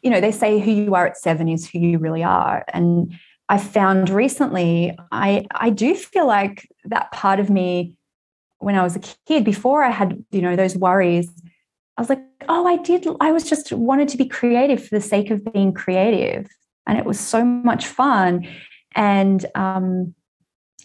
you 0.02 0.10
know, 0.10 0.20
they 0.20 0.32
say 0.32 0.60
who 0.60 0.72
you 0.72 0.94
are 0.94 1.08
at 1.08 1.18
seven 1.18 1.48
is 1.48 1.70
who 1.70 1.80
you 1.80 1.98
really 1.98 2.24
are. 2.24 2.66
And 2.74 3.14
I 3.50 3.58
found 3.58 4.10
recently, 4.10 4.96
I 5.12 5.46
I 5.52 5.72
do 5.72 5.96
feel 5.96 6.28
like 6.28 6.70
that 6.86 7.12
part 7.12 7.40
of 7.40 7.50
me 7.50 7.98
when 8.60 8.76
I 8.76 8.84
was 8.84 8.96
a 8.96 9.02
kid, 9.26 9.44
before 9.44 9.84
I 9.84 9.90
had, 9.90 10.24
you 10.32 10.42
know, 10.42 10.56
those 10.56 10.76
worries, 10.76 11.30
I 11.98 12.02
was 12.02 12.10
like, 12.10 12.22
oh, 12.48 12.68
I 12.68 12.78
did, 12.78 13.08
I 13.20 13.32
was 13.32 13.50
just 13.50 13.72
wanted 13.72 14.10
to 14.10 14.18
be 14.18 14.28
creative 14.28 14.86
for 14.86 14.96
the 14.96 15.02
sake 15.02 15.32
of 15.32 15.52
being 15.52 15.74
creative. 15.74 16.48
And 16.86 16.98
it 16.98 17.06
was 17.06 17.20
so 17.20 17.44
much 17.44 17.88
fun. 17.88 18.48
And 18.96 19.46
um, 19.56 20.14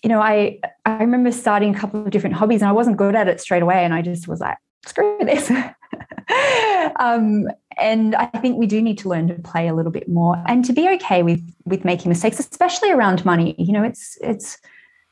you 0.03 0.09
know, 0.09 0.21
I 0.21 0.61
I 0.85 0.99
remember 0.99 1.33
starting 1.33 1.75
a 1.75 1.79
couple 1.79 2.05
of 2.05 2.11
different 2.11 2.37
hobbies 2.37 2.62
and 2.62 2.69
I 2.69 2.73
wasn't 2.73 2.97
good 2.97 3.15
at 3.15 3.29
it 3.29 3.41
straight 3.41 3.62
away. 3.62 3.85
And 3.85 3.95
I 3.95 4.03
just 4.03 4.29
was 4.29 4.41
like, 4.41 4.59
screw 4.87 5.19
this. 5.21 5.51
um, 7.01 7.47
and 7.79 8.14
I 8.14 8.27
think 8.27 8.59
we 8.59 8.66
do 8.66 8.81
need 8.81 8.99
to 8.99 9.09
learn 9.09 9.29
to 9.29 9.35
play 9.35 9.68
a 9.68 9.75
little 9.75 9.93
bit 9.93 10.09
more 10.09 10.43
and 10.47 10.64
to 10.64 10.72
be 10.72 10.89
okay 10.91 11.22
with 11.22 11.43
with 11.64 11.85
making 11.85 12.09
mistakes, 12.09 12.39
especially 12.39 12.91
around 12.91 13.25
money. 13.25 13.55
You 13.59 13.72
know, 13.72 13.83
it's 13.83 14.18
it's 14.20 14.59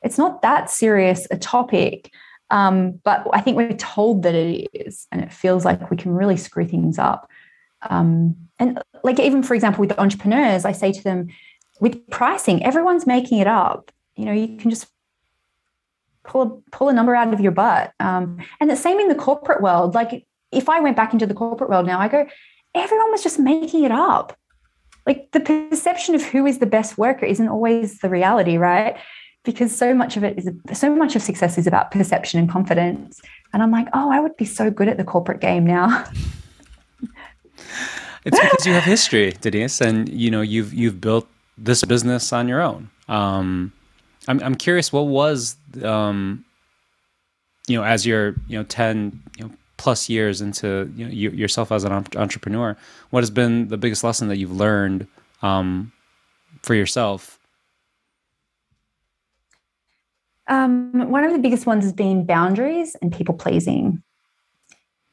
it's 0.03 0.19
not 0.19 0.43
that 0.43 0.71
serious 0.71 1.27
a 1.31 1.39
topic. 1.39 2.11
Um, 2.51 3.01
but 3.03 3.27
I 3.33 3.41
think 3.41 3.57
we're 3.57 3.73
told 3.73 4.25
that 4.25 4.35
it 4.35 4.69
is, 4.75 5.07
and 5.11 5.23
it 5.23 5.33
feels 5.33 5.65
like 5.65 5.91
we 5.91 5.97
can 5.97 6.13
really 6.13 6.37
screw 6.37 6.67
things 6.67 6.99
up. 6.99 7.31
Um, 7.89 8.37
and 8.59 8.83
like 9.03 9.19
even 9.19 9.43
for 9.43 9.55
example, 9.55 9.81
with 9.81 9.99
entrepreneurs, 9.99 10.65
I 10.65 10.73
say 10.73 10.93
to 10.93 11.03
them, 11.03 11.29
with 11.81 12.09
pricing, 12.11 12.63
everyone's 12.65 13.07
making 13.07 13.39
it 13.39 13.47
up. 13.47 13.91
You 14.17 14.27
know, 14.27 14.33
you 14.33 14.57
can 14.57 14.71
just 14.71 14.87
pull 16.25 16.43
a, 16.43 16.71
pull 16.71 16.89
a 16.89 16.93
number 16.93 17.15
out 17.15 17.33
of 17.33 17.41
your 17.41 17.53
butt. 17.53 17.93
Um, 18.01 18.39
and 18.61 18.71
the 18.71 18.77
same 18.77 19.01
in 19.01 19.09
the 19.09 19.15
corporate 19.15 19.63
world. 19.63 19.95
Like 19.95 20.27
if 20.53 20.69
I 20.69 20.81
went 20.81 20.97
back 20.97 21.13
into 21.13 21.27
the 21.27 21.35
corporate 21.35 21.71
world 21.71 21.87
now, 21.87 21.99
I 21.99 22.09
go, 22.09 22.27
everyone 22.75 23.11
was 23.11 23.23
just 23.23 23.39
making 23.39 23.85
it 23.85 23.93
up. 23.93 24.37
Like 25.07 25.31
the 25.33 25.41
perception 25.41 26.15
of 26.15 26.23
who 26.23 26.47
is 26.47 26.59
the 26.59 26.67
best 26.67 26.97
worker 26.97 27.27
isn't 27.27 27.49
always 27.49 27.99
the 27.99 28.09
reality, 28.09 28.57
right? 28.57 28.97
Because 29.45 29.77
so 29.77 29.95
much 29.95 30.17
of 30.17 30.23
it 30.23 30.39
is 30.39 30.49
so 30.79 30.95
much 30.95 31.17
of 31.17 31.23
success 31.23 31.59
is 31.59 31.67
about 31.67 31.91
perception 31.91 32.39
and 32.39 32.49
confidence. 32.49 33.21
And 33.53 33.63
I'm 33.63 33.73
like, 33.73 33.89
oh, 33.93 34.13
I 34.13 34.21
would 34.21 34.37
be 34.37 34.45
so 34.45 34.71
good 34.71 34.89
at 34.89 34.97
the 34.97 35.05
corporate 35.05 35.41
game 35.41 35.67
now. 35.67 36.05
it's 38.25 38.39
because 38.39 38.67
you 38.67 38.73
have 38.73 38.85
history, 38.85 39.33
Denise, 39.41 39.81
and 39.81 40.09
you 40.09 40.31
know 40.31 40.41
you've 40.41 40.73
you've 40.73 41.01
built 41.01 41.27
this 41.59 41.85
business 41.85 42.33
on 42.33 42.47
your 42.49 42.61
own. 42.61 42.89
Um, 43.09 43.73
I'm 44.29 44.41
I'm 44.43 44.55
curious, 44.55 44.93
what 44.93 45.09
was 45.09 45.57
um, 45.83 46.45
you 47.67 47.77
know 47.77 47.85
as 47.85 48.07
you're 48.07 48.37
you 48.47 48.59
know 48.59 48.65
ten 48.65 49.21
you 49.37 49.45
know 49.45 49.51
plus 49.83 50.09
years 50.09 50.41
into 50.41 50.89
you 50.95 51.05
know, 51.05 51.11
you, 51.11 51.31
yourself 51.31 51.73
as 51.73 51.83
an 51.83 51.91
entrepreneur, 52.15 52.77
what 53.11 53.21
has 53.21 53.33
been 53.33 53.67
the 53.67 53.77
biggest 53.77 54.05
lesson 54.05 54.29
that 54.29 54.37
you've 54.37 54.53
learned 54.53 55.09
um, 55.43 55.91
for 56.63 56.77
yourself? 56.77 57.41
Um, 60.47 61.11
one 61.11 61.25
of 61.25 61.33
the 61.33 61.41
biggest 61.41 61.67
ones 61.67 61.83
has 61.83 61.93
been 61.93 62.25
boundaries 62.25 62.95
and 63.03 63.13
people 63.13 63.35
pleasing. 63.35 64.05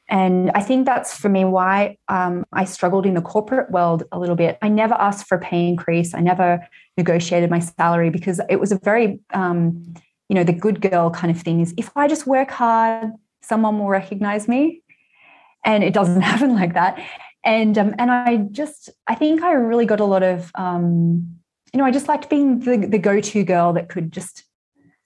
And 0.08 0.52
I 0.54 0.60
think 0.60 0.86
that's 0.86 1.18
for 1.18 1.28
me 1.28 1.44
why 1.44 1.98
um, 2.06 2.44
I 2.52 2.64
struggled 2.64 3.06
in 3.06 3.14
the 3.14 3.22
corporate 3.22 3.72
world 3.72 4.04
a 4.12 4.20
little 4.20 4.36
bit. 4.36 4.56
I 4.62 4.68
never 4.68 4.94
asked 4.94 5.26
for 5.26 5.36
a 5.36 5.40
pay 5.40 5.66
increase. 5.66 6.14
I 6.14 6.20
never 6.20 6.64
negotiated 6.96 7.50
my 7.50 7.58
salary 7.58 8.10
because 8.10 8.40
it 8.48 8.60
was 8.60 8.70
a 8.70 8.78
very, 8.78 9.18
um, 9.34 9.94
you 10.28 10.36
know, 10.36 10.44
the 10.44 10.52
good 10.52 10.80
girl 10.80 11.10
kind 11.10 11.34
of 11.34 11.42
thing 11.42 11.60
is 11.60 11.74
if 11.76 11.90
I 11.96 12.06
just 12.06 12.24
work 12.24 12.52
hard, 12.52 13.10
someone 13.50 13.78
will 13.78 13.88
recognize 13.88 14.46
me. 14.48 14.82
And 15.64 15.84
it 15.84 15.92
doesn't 15.92 16.22
happen 16.32 16.54
like 16.54 16.74
that. 16.74 17.04
And 17.44 17.76
um, 17.78 17.94
and 17.98 18.10
i 18.10 18.36
just 18.60 18.90
i 19.06 19.14
think 19.14 19.42
i 19.42 19.52
really 19.52 19.86
got 19.86 20.00
a 20.00 20.04
lot 20.04 20.22
of 20.22 20.50
um, 20.56 21.36
you 21.72 21.78
know 21.78 21.86
i 21.86 21.90
just 21.90 22.06
liked 22.06 22.28
being 22.28 22.60
the, 22.60 22.76
the 22.76 22.98
go-to 22.98 23.44
girl 23.44 23.72
that 23.72 23.88
could 23.88 24.12
just 24.12 24.44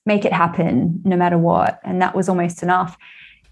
make 0.05 0.25
it 0.25 0.33
happen 0.33 1.01
no 1.05 1.17
matter 1.17 1.39
what. 1.39 1.81
And 1.83 2.03
that 2.03 2.15
was 2.15 2.29
almost 2.29 2.63
enough. 2.63 2.99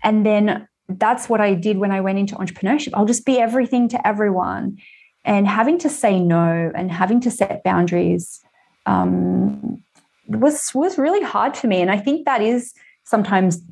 And 0.02 0.26
then 0.26 0.68
that's 0.88 1.28
what 1.28 1.40
i 1.40 1.54
did 1.54 1.78
when 1.78 1.92
i 1.92 2.00
went 2.00 2.18
into 2.18 2.34
entrepreneurship. 2.34 2.92
I'll 2.94 3.12
just 3.14 3.24
be 3.24 3.38
everything 3.38 3.88
to 3.94 4.06
everyone. 4.06 4.78
And 5.24 5.46
having 5.46 5.78
to 5.84 5.88
say 5.88 6.18
no 6.18 6.72
and 6.74 6.90
having 6.90 7.20
to 7.20 7.30
set 7.30 7.62
boundaries 7.62 8.24
um, 8.86 9.80
was 10.26 10.74
was 10.74 10.98
really 10.98 11.24
hard 11.34 11.56
for 11.56 11.68
me. 11.68 11.80
And 11.80 11.90
i 11.96 11.98
think 11.98 12.26
that 12.26 12.42
is 12.42 12.74
sometimes 13.04 13.62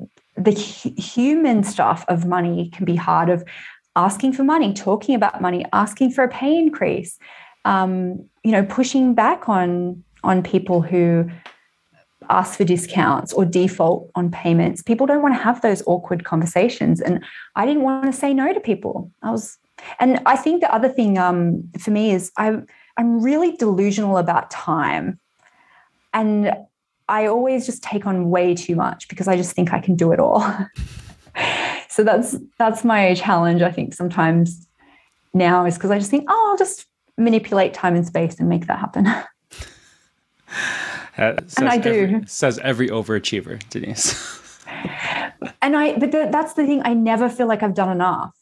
the 0.43 0.51
human 0.51 1.63
stuff 1.63 2.05
of 2.07 2.25
money 2.25 2.69
can 2.69 2.85
be 2.85 2.95
hard 2.95 3.29
of 3.29 3.43
asking 3.95 4.33
for 4.33 4.43
money, 4.43 4.73
talking 4.73 5.15
about 5.15 5.41
money, 5.41 5.65
asking 5.73 6.11
for 6.11 6.23
a 6.23 6.29
pay 6.29 6.57
increase, 6.57 7.19
um, 7.65 8.23
you 8.43 8.51
know, 8.51 8.63
pushing 8.63 9.13
back 9.13 9.49
on 9.49 10.03
on 10.23 10.43
people 10.43 10.81
who 10.81 11.29
ask 12.29 12.57
for 12.57 12.63
discounts 12.63 13.33
or 13.33 13.43
default 13.43 14.09
on 14.15 14.29
payments. 14.29 14.81
People 14.83 15.07
don't 15.07 15.21
want 15.21 15.33
to 15.35 15.41
have 15.41 15.61
those 15.61 15.83
awkward 15.87 16.23
conversations, 16.23 17.01
and 17.01 17.23
I 17.55 17.65
didn't 17.65 17.83
want 17.83 18.05
to 18.05 18.13
say 18.13 18.33
no 18.33 18.53
to 18.53 18.59
people. 18.59 19.11
I 19.21 19.31
was, 19.31 19.57
and 19.99 20.21
I 20.25 20.37
think 20.37 20.61
the 20.61 20.73
other 20.73 20.89
thing 20.89 21.17
um, 21.17 21.69
for 21.79 21.91
me 21.91 22.11
is 22.11 22.31
I'm 22.37 22.65
I'm 22.97 23.21
really 23.21 23.55
delusional 23.57 24.17
about 24.17 24.51
time, 24.51 25.19
and 26.13 26.53
I 27.11 27.27
always 27.27 27.65
just 27.65 27.83
take 27.83 28.05
on 28.05 28.29
way 28.29 28.55
too 28.55 28.75
much 28.75 29.09
because 29.09 29.27
I 29.27 29.35
just 29.35 29.53
think 29.53 29.73
I 29.73 29.81
can 29.81 29.95
do 29.95 30.13
it 30.13 30.19
all. 30.19 30.39
so 31.89 32.05
that's 32.05 32.37
that's 32.57 32.85
my 32.85 33.13
challenge. 33.15 33.61
I 33.61 33.69
think 33.69 33.93
sometimes 33.93 34.65
now 35.33 35.65
is 35.65 35.75
because 35.75 35.91
I 35.91 35.99
just 35.99 36.09
think, 36.09 36.25
oh, 36.29 36.49
I'll 36.49 36.57
just 36.57 36.85
manipulate 37.17 37.73
time 37.73 37.95
and 37.95 38.07
space 38.07 38.39
and 38.39 38.47
make 38.47 38.67
that 38.67 38.79
happen. 38.79 39.07
Uh, 41.17 41.35
and 41.57 41.67
I 41.67 41.77
do. 41.77 42.03
Every, 42.03 42.21
says 42.25 42.57
every 42.59 42.87
overachiever, 42.87 43.61
Denise. 43.69 44.15
and 45.61 45.75
I, 45.75 45.97
but 45.97 46.11
the, 46.11 46.29
that's 46.31 46.53
the 46.53 46.65
thing. 46.65 46.81
I 46.83 46.93
never 46.93 47.29
feel 47.29 47.47
like 47.47 47.63
I've 47.63 47.73
done 47.73 47.89
enough. 47.89 48.33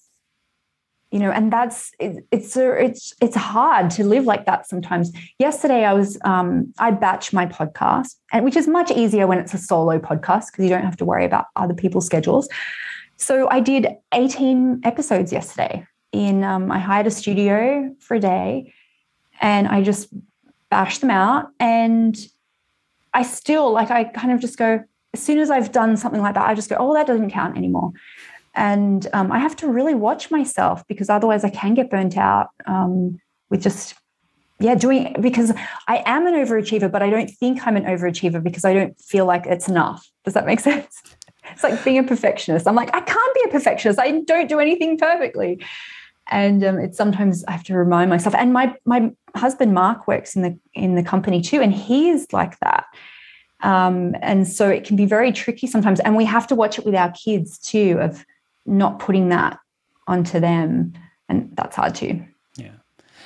You 1.12 1.20
know, 1.20 1.32
and 1.32 1.52
that's 1.52 1.92
it, 2.00 2.24
it's 2.32 2.56
it's 2.56 3.14
it's 3.20 3.36
hard 3.36 3.90
to 3.92 4.04
live 4.04 4.26
like 4.26 4.46
that 4.46 4.70
sometimes. 4.70 5.12
Yesterday, 5.40 5.84
I 5.84 5.94
was 5.94 6.20
um, 6.24 6.72
I 6.78 6.92
batch 6.92 7.34
my 7.34 7.48
podcast, 7.48 8.16
and 8.32 8.46
which 8.46 8.56
is 8.56 8.68
much 8.68 8.92
easier 8.92 9.26
when 9.26 9.40
it's 9.40 9.54
a 9.54 9.58
solo 9.58 9.98
podcast 9.98 10.52
because 10.52 10.66
you 10.66 10.70
don't 10.70 10.84
have 10.84 10.98
to 10.98 11.06
worry 11.06 11.26
about 11.26 11.46
other 11.56 11.74
people's 11.74 12.06
schedules. 12.06 12.48
So 13.18 13.50
I 13.50 13.60
did 13.60 13.88
18 14.14 14.82
episodes 14.84 15.32
yesterday. 15.32 15.86
In 16.12 16.44
um, 16.44 16.72
I 16.72 16.80
hired 16.80 17.08
a 17.08 17.12
studio 17.12 17.96
for 18.00 18.16
a 18.16 18.20
day, 18.20 18.74
and 19.42 19.68
I 19.68 19.82
just 19.82 20.14
bashed 20.70 21.02
them 21.02 21.10
out. 21.10 21.48
And 21.60 22.16
I 23.16 23.24
still 23.24 23.72
like 23.72 23.90
I 23.90 24.04
kind 24.04 24.32
of 24.32 24.40
just 24.40 24.60
go 24.60 24.84
as 25.14 25.22
soon 25.22 25.40
as 25.40 25.50
I've 25.50 25.72
done 25.72 25.98
something 25.98 26.22
like 26.22 26.36
that, 26.36 26.48
I 26.48 26.54
just 26.54 26.70
go, 26.70 26.76
oh, 26.80 26.94
that 26.94 27.08
doesn't 27.08 27.32
count 27.32 27.58
anymore. 27.58 27.92
And 28.56 29.08
um, 29.14 29.32
I 29.32 29.40
have 29.40 29.56
to 29.58 29.68
really 29.68 29.94
watch 29.94 30.32
myself 30.32 30.84
because 30.88 31.10
otherwise 31.10 31.44
I 31.44 31.50
can 31.50 31.74
get 31.74 31.90
burnt 31.90 32.18
out 32.18 32.50
um, 32.66 33.20
with 33.50 33.62
just 33.62 33.96
yeah 34.60 34.76
doing 34.76 35.16
because 35.22 35.54
I 35.88 36.04
am 36.06 36.28
an 36.28 36.34
overachiever, 36.34 36.92
but 36.92 37.02
I 37.02 37.10
don't 37.10 37.30
think 37.30 37.66
I'm 37.66 37.78
an 37.78 37.86
overachiever 37.86 38.44
because 38.44 38.66
I 38.66 38.74
don't 38.74 39.00
feel 39.00 39.26
like 39.26 39.46
it's 39.46 39.68
enough. 39.70 40.10
Does 40.26 40.34
that 40.34 40.46
make 40.46 40.60
sense? 40.72 41.02
It's 41.52 41.64
like 41.64 41.84
being 41.84 42.00
a 42.00 42.04
perfectionist. 42.04 42.68
I'm 42.68 42.76
like 42.76 42.94
I 42.94 43.02
can't 43.02 43.36
be 43.36 43.42
a 43.46 43.52
perfectionist. 43.52 44.00
I 44.00 44.22
don't 44.22 44.50
do 44.50 44.60
anything 44.60 44.98
perfectly 44.98 45.60
and 46.30 46.64
um, 46.64 46.80
it's 46.80 46.98
sometimes 46.98 47.44
I 47.46 47.52
have 47.52 47.64
to 47.66 47.76
remind 47.76 48.10
myself. 48.10 48.36
And 48.36 48.54
my 48.54 48.76
my 48.86 49.12
husband 49.36 49.74
Mark 49.74 50.08
works 50.08 50.36
in 50.36 50.42
the 50.42 50.58
in 50.74 50.96
the 50.96 51.04
company 51.04 51.42
too, 51.42 51.62
and 51.62 51.74
he's 51.74 52.32
like 52.32 52.60
that. 52.60 52.86
Um, 53.62 54.16
and 54.22 54.48
so 54.48 54.70
it 54.70 54.86
can 54.86 54.96
be 54.96 55.06
very 55.06 55.32
tricky 55.32 55.68
sometimes, 55.68 56.00
and 56.00 56.16
we 56.16 56.26
have 56.26 56.48
to 56.48 56.56
watch 56.56 56.78
it 56.80 56.86
with 56.86 56.96
our 56.96 57.12
kids 57.12 57.58
too, 57.58 57.98
of 58.00 58.26
not 58.70 59.00
putting 59.00 59.30
that 59.30 59.60
onto 60.08 60.40
them, 60.40 60.94
and 61.28 61.50
that's 61.54 61.76
hard 61.76 61.96
too. 61.96 62.24
Yeah, 62.56 62.72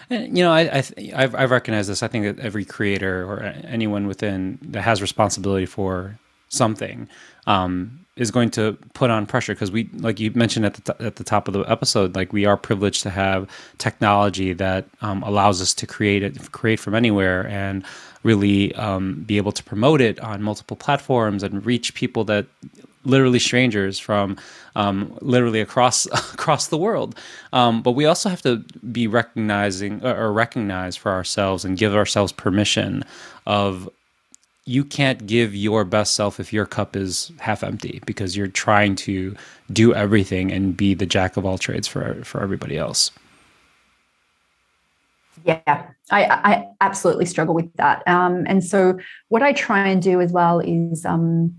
and 0.09 0.37
you 0.37 0.43
know, 0.43 0.51
I, 0.51 0.61
I 0.61 0.83
I've, 1.15 1.35
I've 1.35 1.51
recognized 1.51 1.89
this. 1.89 2.03
I 2.03 2.07
think 2.07 2.25
that 2.25 2.43
every 2.43 2.65
creator 2.65 3.23
or 3.23 3.41
anyone 3.41 4.07
within 4.07 4.59
that 4.61 4.81
has 4.81 5.01
responsibility 5.01 5.65
for 5.65 6.17
something 6.49 7.09
um, 7.47 8.05
is 8.15 8.29
going 8.29 8.51
to 8.51 8.77
put 8.93 9.09
on 9.09 9.25
pressure 9.25 9.53
because 9.53 9.71
we, 9.71 9.89
like 9.97 10.19
you 10.19 10.31
mentioned 10.35 10.65
at 10.65 10.75
the 10.75 10.93
t- 10.93 11.05
at 11.05 11.15
the 11.15 11.23
top 11.23 11.47
of 11.47 11.53
the 11.53 11.61
episode, 11.61 12.15
like 12.15 12.31
we 12.31 12.45
are 12.45 12.55
privileged 12.55 13.01
to 13.03 13.09
have 13.09 13.49
technology 13.79 14.53
that 14.53 14.85
um, 15.01 15.23
allows 15.23 15.61
us 15.61 15.73
to 15.73 15.87
create 15.87 16.23
it, 16.23 16.51
create 16.51 16.79
from 16.79 16.93
anywhere, 16.93 17.47
and 17.47 17.83
really 18.23 18.73
um, 18.75 19.23
be 19.23 19.37
able 19.37 19.51
to 19.51 19.63
promote 19.63 19.99
it 19.99 20.19
on 20.19 20.41
multiple 20.41 20.77
platforms 20.77 21.43
and 21.43 21.65
reach 21.65 21.93
people 21.95 22.23
that 22.23 22.45
literally 23.05 23.39
strangers 23.39 23.99
from 23.99 24.37
um, 24.75 25.17
literally 25.21 25.61
across 25.61 26.05
across 26.33 26.67
the 26.67 26.77
world. 26.77 27.19
Um, 27.51 27.81
but 27.81 27.91
we 27.91 28.05
also 28.05 28.29
have 28.29 28.41
to 28.43 28.57
be 28.91 29.07
recognizing 29.07 30.05
or 30.05 30.31
recognize 30.31 30.95
for 30.95 31.11
ourselves 31.11 31.65
and 31.65 31.77
give 31.77 31.95
ourselves 31.95 32.31
permission 32.31 33.03
of 33.45 33.89
you 34.65 34.85
can't 34.85 35.27
give 35.27 35.53
your 35.53 35.83
best 35.83 36.15
self 36.15 36.39
if 36.39 36.53
your 36.53 36.65
cup 36.65 36.95
is 36.95 37.31
half 37.39 37.63
empty 37.63 38.01
because 38.05 38.37
you're 38.37 38.47
trying 38.47 38.95
to 38.95 39.35
do 39.71 39.93
everything 39.93 40.51
and 40.51 40.77
be 40.77 40.93
the 40.93 41.05
jack 41.05 41.35
of 41.35 41.45
all 41.45 41.57
trades 41.57 41.87
for 41.87 42.23
for 42.23 42.41
everybody 42.41 42.77
else. 42.77 43.11
Yeah, 45.45 45.61
I, 46.09 46.25
I 46.25 46.67
absolutely 46.79 47.25
struggle 47.25 47.53
with 47.53 47.73
that. 47.75 48.07
Um, 48.07 48.45
and 48.47 48.63
so, 48.63 48.97
what 49.27 49.43
I 49.43 49.51
try 49.51 49.87
and 49.87 50.01
do 50.01 50.21
as 50.21 50.31
well 50.31 50.59
is 50.59 51.05
um, 51.05 51.53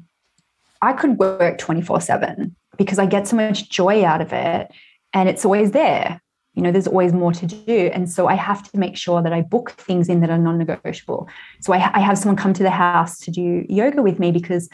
I 0.82 0.92
could 0.92 1.18
work 1.18 1.58
24 1.58 2.00
7 2.00 2.54
because 2.76 2.98
I 2.98 3.06
get 3.06 3.28
so 3.28 3.36
much 3.36 3.68
joy 3.70 4.04
out 4.04 4.20
of 4.20 4.32
it 4.32 4.70
and 5.12 5.28
it's 5.28 5.44
always 5.44 5.70
there. 5.70 6.20
You 6.54 6.62
know 6.62 6.70
there's 6.70 6.86
always 6.86 7.12
more 7.12 7.32
to 7.32 7.46
do. 7.46 7.90
And 7.92 8.10
so 8.10 8.28
i 8.28 8.34
have 8.34 8.70
to 8.70 8.78
make 8.78 8.96
sure 8.96 9.22
that 9.22 9.32
i 9.32 9.40
book 9.40 9.72
things 9.72 10.08
in 10.08 10.20
that 10.20 10.30
are 10.30 10.38
non-negotiable. 10.38 11.28
So 11.60 11.72
i, 11.72 11.90
I 11.94 12.00
have 12.00 12.18
someone 12.18 12.36
come 12.36 12.52
to 12.54 12.62
the 12.62 12.70
house 12.70 13.18
to 13.20 13.30
do 13.30 13.64
yoga 13.68 14.02
with 14.02 14.18
me 14.18 14.30
because 14.30 14.68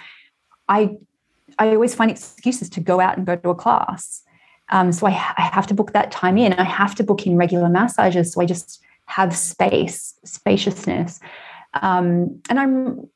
i 0.69 0.91
i 1.59 1.69
always 1.69 1.95
find 1.95 2.11
excuses 2.11 2.69
to 2.71 2.81
go 2.81 3.01
out 3.01 3.17
and 3.17 3.27
go 3.27 3.37
to 3.37 3.51
a 3.51 3.55
class. 3.55 4.23
Um, 4.73 4.93
so 4.93 5.07
I, 5.07 5.11
I 5.11 5.51
have 5.53 5.67
to 5.67 5.75
book 5.75 5.93
that 5.95 6.13
time 6.13 6.39
in. 6.39 6.53
I 6.53 6.63
have 6.63 6.95
to 6.97 7.03
book 7.03 7.27
in 7.27 7.37
regular 7.37 7.69
massages 7.69 8.33
so 8.33 8.41
i 8.41 8.47
just 8.47 8.83
have 9.07 9.37
space 9.37 10.15
spaciousness. 10.25 11.21
Um, 11.83 12.41
and 12.51 12.61
i'm 12.61 13.09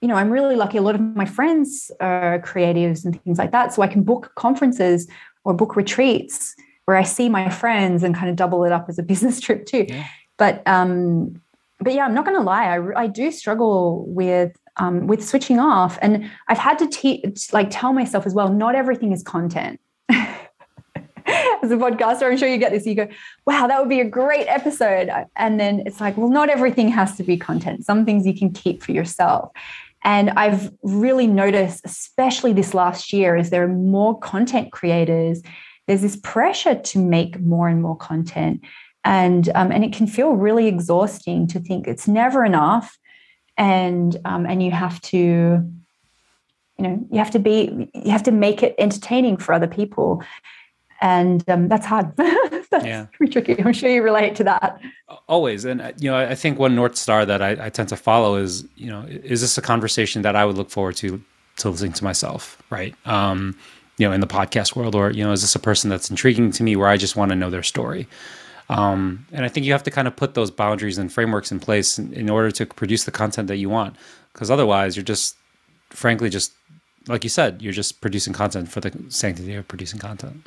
you 0.00 0.08
know 0.08 0.14
i'm 0.14 0.30
really 0.30 0.56
lucky 0.56 0.78
a 0.78 0.82
lot 0.82 0.94
of 0.94 1.00
my 1.00 1.26
friends 1.26 1.90
are 2.00 2.40
creatives 2.40 3.04
and 3.04 3.22
things 3.22 3.38
like 3.38 3.52
that 3.52 3.72
so 3.72 3.82
i 3.82 3.86
can 3.86 4.02
book 4.02 4.32
conferences 4.36 5.08
or 5.44 5.54
book 5.54 5.76
retreats 5.76 6.54
where 6.90 6.96
I 6.96 7.04
see 7.04 7.28
my 7.28 7.48
friends 7.48 8.02
and 8.02 8.16
kind 8.16 8.28
of 8.28 8.34
double 8.34 8.64
it 8.64 8.72
up 8.72 8.86
as 8.88 8.98
a 8.98 9.02
business 9.12 9.40
trip 9.40 9.64
too. 9.64 9.86
Yeah. 9.88 10.06
But 10.38 10.66
um, 10.66 11.40
but 11.78 11.94
yeah, 11.94 12.04
I'm 12.04 12.14
not 12.14 12.24
going 12.24 12.36
to 12.36 12.42
lie. 12.42 12.64
I, 12.64 13.02
I 13.02 13.06
do 13.06 13.30
struggle 13.30 14.04
with 14.08 14.56
um, 14.76 15.06
with 15.06 15.24
switching 15.24 15.60
off, 15.60 15.98
and 16.02 16.28
I've 16.48 16.58
had 16.58 16.78
to 16.80 16.88
te- 16.88 17.22
like 17.52 17.68
tell 17.70 17.92
myself 17.92 18.26
as 18.26 18.34
well. 18.34 18.52
Not 18.52 18.74
everything 18.74 19.12
is 19.12 19.22
content. 19.22 19.80
as 20.08 21.70
a 21.70 21.76
podcaster, 21.76 22.30
I'm 22.30 22.36
sure 22.36 22.48
you 22.48 22.58
get 22.58 22.72
this. 22.72 22.86
You 22.86 22.96
go, 22.96 23.08
"Wow, 23.46 23.68
that 23.68 23.78
would 23.78 23.88
be 23.88 24.00
a 24.00 24.08
great 24.08 24.46
episode," 24.48 25.10
and 25.36 25.60
then 25.60 25.84
it's 25.86 26.00
like, 26.00 26.16
"Well, 26.16 26.30
not 26.30 26.48
everything 26.48 26.88
has 26.88 27.16
to 27.18 27.22
be 27.22 27.36
content. 27.36 27.84
Some 27.84 28.04
things 28.04 28.26
you 28.26 28.36
can 28.36 28.50
keep 28.50 28.82
for 28.82 28.92
yourself." 28.92 29.52
And 30.02 30.30
I've 30.30 30.72
really 30.82 31.26
noticed, 31.26 31.82
especially 31.84 32.52
this 32.52 32.74
last 32.74 33.12
year, 33.12 33.36
as 33.36 33.50
there 33.50 33.64
are 33.64 33.68
more 33.68 34.18
content 34.18 34.72
creators. 34.72 35.42
There's 35.86 36.02
this 36.02 36.16
pressure 36.16 36.74
to 36.76 36.98
make 36.98 37.40
more 37.40 37.68
and 37.68 37.82
more 37.82 37.96
content. 37.96 38.62
And 39.04 39.48
um, 39.54 39.72
and 39.72 39.84
it 39.84 39.92
can 39.92 40.06
feel 40.06 40.32
really 40.32 40.66
exhausting 40.66 41.46
to 41.48 41.60
think 41.60 41.86
it's 41.86 42.06
never 42.06 42.44
enough. 42.44 42.98
And 43.56 44.16
um, 44.24 44.46
and 44.46 44.62
you 44.62 44.70
have 44.70 45.00
to 45.02 45.16
you 46.80 46.88
know 46.88 47.06
you 47.10 47.18
have 47.18 47.30
to 47.32 47.38
be 47.38 47.90
you 47.94 48.10
have 48.10 48.22
to 48.24 48.32
make 48.32 48.62
it 48.62 48.74
entertaining 48.78 49.36
for 49.36 49.52
other 49.52 49.66
people 49.66 50.22
and 51.00 51.48
um, 51.48 51.68
that's 51.68 51.86
hard. 51.86 52.12
That's 52.70 52.84
yeah. 52.84 53.06
pretty 53.12 53.32
tricky. 53.32 53.60
I'm 53.60 53.72
sure 53.72 53.90
you 53.90 54.00
relate 54.00 54.36
to 54.36 54.44
that. 54.44 54.80
Always. 55.28 55.64
And 55.64 55.80
uh, 55.80 55.92
you 55.98 56.08
know 56.08 56.16
i 56.16 56.36
think 56.36 56.58
one 56.58 56.76
north 56.76 56.96
star 56.96 57.26
that 57.26 57.42
I, 57.42 57.66
I 57.66 57.68
tend 57.68 57.88
to 57.88 57.96
follow 57.96 58.36
is 58.36 58.64
you 58.76 58.88
know 58.88 59.04
is 59.08 59.40
this 59.40 59.58
a 59.58 59.62
conversation 59.62 60.22
that 60.22 60.36
i 60.36 60.44
would 60.44 60.56
look 60.56 60.70
forward 60.70 60.96
to 60.96 61.20
to 61.56 61.70
listening 61.70 61.92
to 61.94 62.04
myself 62.04 62.62
right? 62.70 62.94
Um 63.06 63.58
you 63.98 64.06
know 64.06 64.12
in 64.12 64.20
the 64.20 64.26
podcast 64.26 64.76
world 64.76 64.94
or 64.94 65.10
you 65.10 65.24
know 65.24 65.32
is 65.32 65.42
this 65.42 65.54
a 65.56 65.58
person 65.58 65.90
that's 65.90 66.10
intriguing 66.10 66.52
to 66.52 66.62
me 66.62 66.76
where 66.76 66.88
i 66.88 66.96
just 66.96 67.16
want 67.16 67.30
to 67.30 67.36
know 67.36 67.50
their 67.50 67.64
story? 67.64 68.06
Um, 68.68 69.26
and 69.32 69.44
i 69.44 69.48
think 69.48 69.66
you 69.66 69.72
have 69.72 69.82
to 69.82 69.90
kind 69.90 70.06
of 70.06 70.14
put 70.14 70.34
those 70.34 70.50
boundaries 70.52 70.96
and 70.96 71.12
frameworks 71.12 71.50
in 71.50 71.58
place 71.58 71.98
in, 71.98 72.12
in 72.12 72.30
order 72.30 72.52
to 72.52 72.66
produce 72.66 73.02
the 73.02 73.10
content 73.10 73.48
that 73.48 73.56
you 73.56 73.68
want. 73.68 73.96
Because 74.32 74.48
otherwise 74.48 74.96
you're 74.96 75.02
just 75.04 75.36
frankly 75.88 76.30
just 76.30 76.52
like 77.08 77.24
you 77.24 77.30
said 77.30 77.60
you're 77.60 77.72
just 77.72 78.00
producing 78.00 78.32
content 78.32 78.70
for 78.70 78.80
the 78.80 78.92
sanctity 79.08 79.54
of 79.54 79.66
producing 79.66 79.98
content 79.98 80.46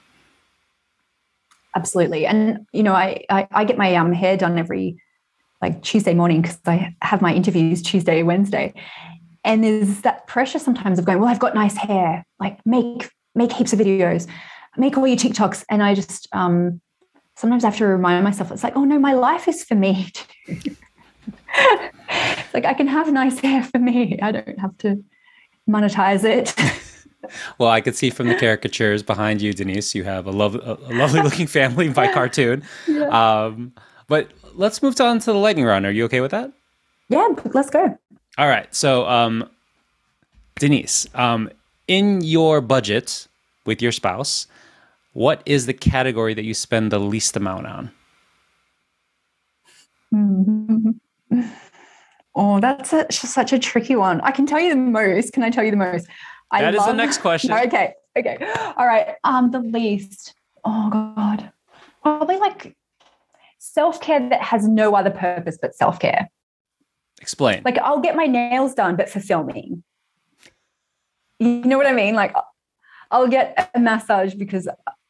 absolutely 1.76 2.26
and 2.26 2.66
you 2.72 2.84
know 2.84 2.94
i 2.94 3.24
i, 3.30 3.48
I 3.52 3.64
get 3.66 3.78
my 3.78 3.96
um, 3.96 4.14
hair 4.14 4.38
done 4.38 4.58
every 4.58 4.98
like 5.62 5.82
tuesday 5.82 6.14
morning 6.14 6.42
because 6.42 6.60
i 6.66 6.96
have 7.02 7.22
my 7.22 7.34
interviews 7.34 7.82
tuesday 7.82 8.24
wednesday 8.24 8.74
and 9.46 9.64
there's 9.64 10.02
that 10.02 10.28
pressure 10.28 10.60
sometimes 10.60 11.00
of 11.00 11.06
going 11.06 11.20
well 11.20 11.30
i've 11.30 11.40
got 11.40 11.56
nice 11.56 11.76
hair 11.76 12.26
like 12.40 12.60
make 12.66 13.10
make 13.36 13.52
heaps 13.52 13.74
of 13.74 13.80
videos, 13.80 14.28
make 14.78 14.98
all 14.98 15.08
your 15.08 15.18
TikToks. 15.18 15.66
And 15.70 15.82
I 15.84 15.96
just 15.96 16.28
um, 16.32 16.82
sometimes 17.36 17.64
I 17.64 17.68
have 17.68 17.78
to 17.78 17.86
remind 17.86 18.24
myself, 18.24 18.52
it's 18.52 18.64
like, 18.64 18.76
oh 18.76 18.84
no, 18.84 19.00
my 19.00 19.14
life 19.14 19.48
is 19.48 19.64
for 19.64 19.76
me. 19.76 20.12
like 22.54 22.66
I 22.66 22.74
can 22.74 22.88
have 22.88 23.12
nice 23.12 23.40
hair 23.40 23.64
for 23.64 23.80
me. 23.80 24.20
I 24.22 24.32
don't 24.32 24.60
have 24.60 24.78
to 24.80 25.04
monetize 25.70 26.24
it. 26.24 26.56
well, 27.58 27.70
I 27.70 27.82
could 27.82 27.96
see 27.96 28.10
from 28.10 28.28
the 28.28 28.36
caricatures 28.36 29.04
behind 29.04 29.42
you, 29.42 29.54
Denise, 29.54 29.96
you 29.96 30.04
have 30.04 30.28
a, 30.28 30.32
a 30.32 30.34
lovely 30.94 31.22
looking 31.22 31.48
family 31.48 31.90
by 31.90 32.12
cartoon. 32.12 32.64
Yeah. 32.88 33.08
Um, 33.08 33.74
but 34.08 34.32
let's 34.54 34.82
move 34.82 35.00
on 35.00 35.20
to 35.20 35.26
the 35.32 35.38
lightning 35.38 35.66
round. 35.66 35.86
Are 35.86 35.92
you 35.92 36.06
okay 36.06 36.22
with 36.22 36.32
that? 36.32 36.52
Yeah, 37.10 37.28
let's 37.54 37.70
go. 37.70 37.98
All 38.38 38.48
right. 38.48 38.74
So, 38.74 39.08
um, 39.08 39.50
Denise, 40.60 41.08
um, 41.16 41.50
in 41.88 42.22
your 42.22 42.62
budget 42.62 43.28
with 43.66 43.82
your 43.82 43.92
spouse, 43.92 44.48
what 45.14 45.42
is 45.46 45.66
the 45.66 45.74
category 45.74 46.34
that 46.34 46.44
you 46.44 46.54
spend 46.54 46.92
the 46.92 47.00
least 47.00 47.38
amount 47.38 47.68
on? 47.68 47.92
Oh, 52.36 52.60
that's 52.60 52.94
a, 52.94 53.06
such 53.12 53.54
a 53.54 53.60
tricky 53.60 53.96
one. 53.96 54.20
I 54.22 54.32
can 54.32 54.46
tell 54.48 54.60
you 54.60 54.72
the 54.72 54.76
most. 54.76 55.34
Can 55.34 55.44
I 55.44 55.52
tell 55.52 55.64
you 55.64 55.72
the 55.72 55.78
most? 55.78 56.08
I 56.54 56.62
that 56.62 56.76
love, 56.76 56.88
is 56.88 56.92
the 56.92 56.98
next 56.98 57.18
question. 57.20 57.52
okay. 57.66 57.94
Okay. 58.18 58.38
All 58.78 58.86
right. 58.86 59.16
Um, 59.24 59.52
the 59.52 59.60
least. 59.60 60.36
Oh 60.64 60.90
God. 60.90 61.52
Probably 62.04 62.38
like 62.38 62.76
self-care 63.58 64.30
that 64.30 64.42
has 64.42 64.68
no 64.68 64.96
other 64.96 65.10
purpose 65.10 65.58
but 65.62 65.76
self-care. 65.76 66.30
Explain. 67.22 67.64
Like 67.66 67.78
I'll 67.80 68.02
get 68.02 68.16
my 68.16 68.26
nails 68.26 68.74
done, 68.74 68.96
but 68.96 69.10
for 69.10 69.20
filming. 69.20 69.84
You 71.40 71.62
know 71.62 71.78
what 71.78 71.88
I 71.88 71.94
mean? 71.94 72.14
Like 72.14 72.36
I'll 73.10 73.28
get 73.28 73.72
a 73.74 73.80
massage 73.80 74.36
because 74.36 74.68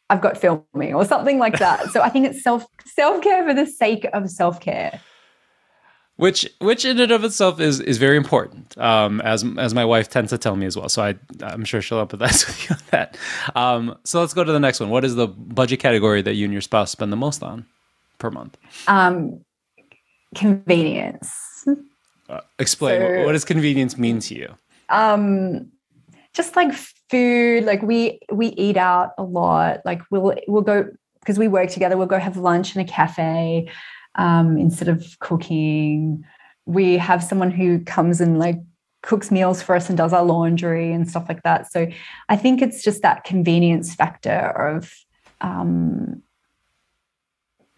I've 0.09 0.21
got 0.21 0.37
filming 0.37 0.93
or 0.93 1.05
something 1.05 1.39
like 1.39 1.59
that. 1.59 1.89
so 1.91 2.01
I 2.01 2.09
think 2.09 2.27
it's 2.27 2.41
self 2.41 2.65
self-care 2.85 3.45
for 3.45 3.53
the 3.53 3.65
sake 3.65 4.07
of 4.13 4.29
self-care 4.29 5.01
which 6.23 6.49
which 6.59 6.85
in 6.85 7.01
and 7.01 7.11
of 7.11 7.25
itself 7.25 7.59
is 7.59 7.81
is 7.81 7.97
very 7.97 8.15
important 8.15 8.77
um, 8.77 9.19
as 9.21 9.43
as 9.57 9.73
my 9.73 9.83
wife 9.83 10.07
tends 10.07 10.29
to 10.29 10.37
tell 10.37 10.55
me 10.55 10.65
as 10.65 10.77
well. 10.77 10.87
So 10.87 11.03
i 11.03 11.15
i'm 11.41 11.65
sure 11.65 11.81
she'll 11.81 12.05
empathize 12.05 12.47
with 12.47 12.69
you 12.69 12.75
on 12.77 12.81
that. 12.91 13.17
Um, 13.55 13.97
so 14.05 14.21
let's 14.21 14.33
go 14.33 14.45
to 14.45 14.53
the 14.53 14.59
next 14.59 14.79
one. 14.79 14.89
What 14.89 15.03
is 15.03 15.15
the 15.15 15.27
budget 15.27 15.81
category 15.81 16.21
that 16.21 16.35
you 16.35 16.45
and 16.45 16.53
your 16.53 16.61
spouse 16.61 16.91
spend 16.91 17.11
the 17.11 17.17
most 17.17 17.43
on 17.43 17.65
per 18.19 18.31
month? 18.31 18.57
Um, 18.87 19.43
convenience. 20.33 21.35
Uh, 22.29 22.39
explain 22.57 23.01
so, 23.01 23.25
what, 23.25 23.33
does 23.33 23.43
convenience 23.43 23.97
mean 23.97 24.19
to 24.19 24.33
you? 24.33 24.55
Um 24.87 25.73
just 26.33 26.55
like 26.55 26.71
food. 27.11 27.65
Like 27.65 27.81
we 27.81 28.21
we 28.31 28.47
eat 28.67 28.77
out 28.77 29.11
a 29.17 29.23
lot. 29.23 29.81
Like 29.83 30.01
we'll 30.09 30.35
we'll 30.47 30.61
go 30.61 30.87
because 31.19 31.37
we 31.37 31.49
work 31.49 31.69
together 31.69 31.97
we'll 31.97 32.07
go 32.15 32.17
have 32.17 32.37
lunch 32.37 32.75
in 32.75 32.81
a 32.81 32.85
cafe 32.85 33.67
um, 34.15 34.57
instead 34.57 34.87
of 34.87 35.17
cooking. 35.19 36.23
We 36.65 36.97
have 36.97 37.23
someone 37.23 37.51
who 37.51 37.79
comes 37.79 38.21
and 38.21 38.39
like 38.39 38.57
cooks 39.01 39.31
meals 39.31 39.61
for 39.61 39.75
us 39.75 39.89
and 39.89 39.97
does 39.97 40.13
our 40.13 40.23
laundry 40.23 40.91
and 40.91 41.09
stuff 41.09 41.25
like 41.27 41.43
that. 41.43 41.71
So 41.71 41.87
I 42.29 42.35
think 42.35 42.61
it's 42.61 42.83
just 42.83 43.01
that 43.01 43.25
convenience 43.25 43.93
factor 43.93 44.75
of, 44.75 44.93
um, 45.41 46.23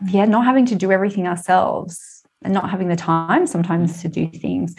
yeah, 0.07 0.25
not 0.25 0.45
having 0.45 0.65
to 0.67 0.75
do 0.75 0.91
everything 0.91 1.27
ourselves 1.27 2.23
and 2.43 2.53
not 2.53 2.69
having 2.69 2.89
the 2.89 2.95
time 2.95 3.47
sometimes 3.47 4.01
to 4.03 4.07
do 4.07 4.27
things. 4.29 4.75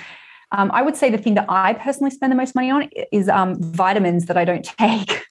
Um, 0.53 0.71
I 0.73 0.83
would 0.83 0.97
say 0.97 1.11
the 1.11 1.19
thing 1.19 1.35
that 1.35 1.47
I 1.49 1.73
personally 1.75 2.11
spend 2.13 2.31
the 2.31 2.37
most 2.37 2.55
money 2.55 2.71
on 2.71 2.89
is 3.11 3.29
um, 3.29 3.61
vitamins 3.61 4.27
that 4.27 4.37
I 4.37 4.45
don't 4.45 4.65
take. 4.79 5.25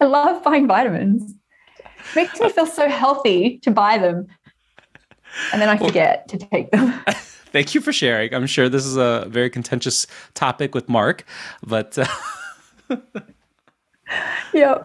I 0.00 0.04
love 0.04 0.44
buying 0.44 0.68
vitamins. 0.68 1.34
It 1.80 2.16
makes 2.16 2.40
me 2.40 2.48
feel 2.50 2.66
so 2.66 2.88
healthy 2.88 3.58
to 3.58 3.70
buy 3.70 3.98
them 3.98 4.28
and 5.52 5.60
then 5.60 5.68
I 5.68 5.76
forget 5.76 6.26
well, 6.28 6.38
to 6.38 6.46
take 6.46 6.70
them. 6.70 7.00
Thank 7.52 7.74
you 7.74 7.80
for 7.80 7.92
sharing. 7.92 8.34
I'm 8.34 8.46
sure 8.46 8.68
this 8.68 8.86
is 8.86 8.96
a 8.96 9.26
very 9.28 9.50
contentious 9.50 10.06
topic 10.34 10.74
with 10.74 10.88
Mark, 10.88 11.24
but 11.62 11.98
uh... 11.98 12.06
yeah, 14.54 14.84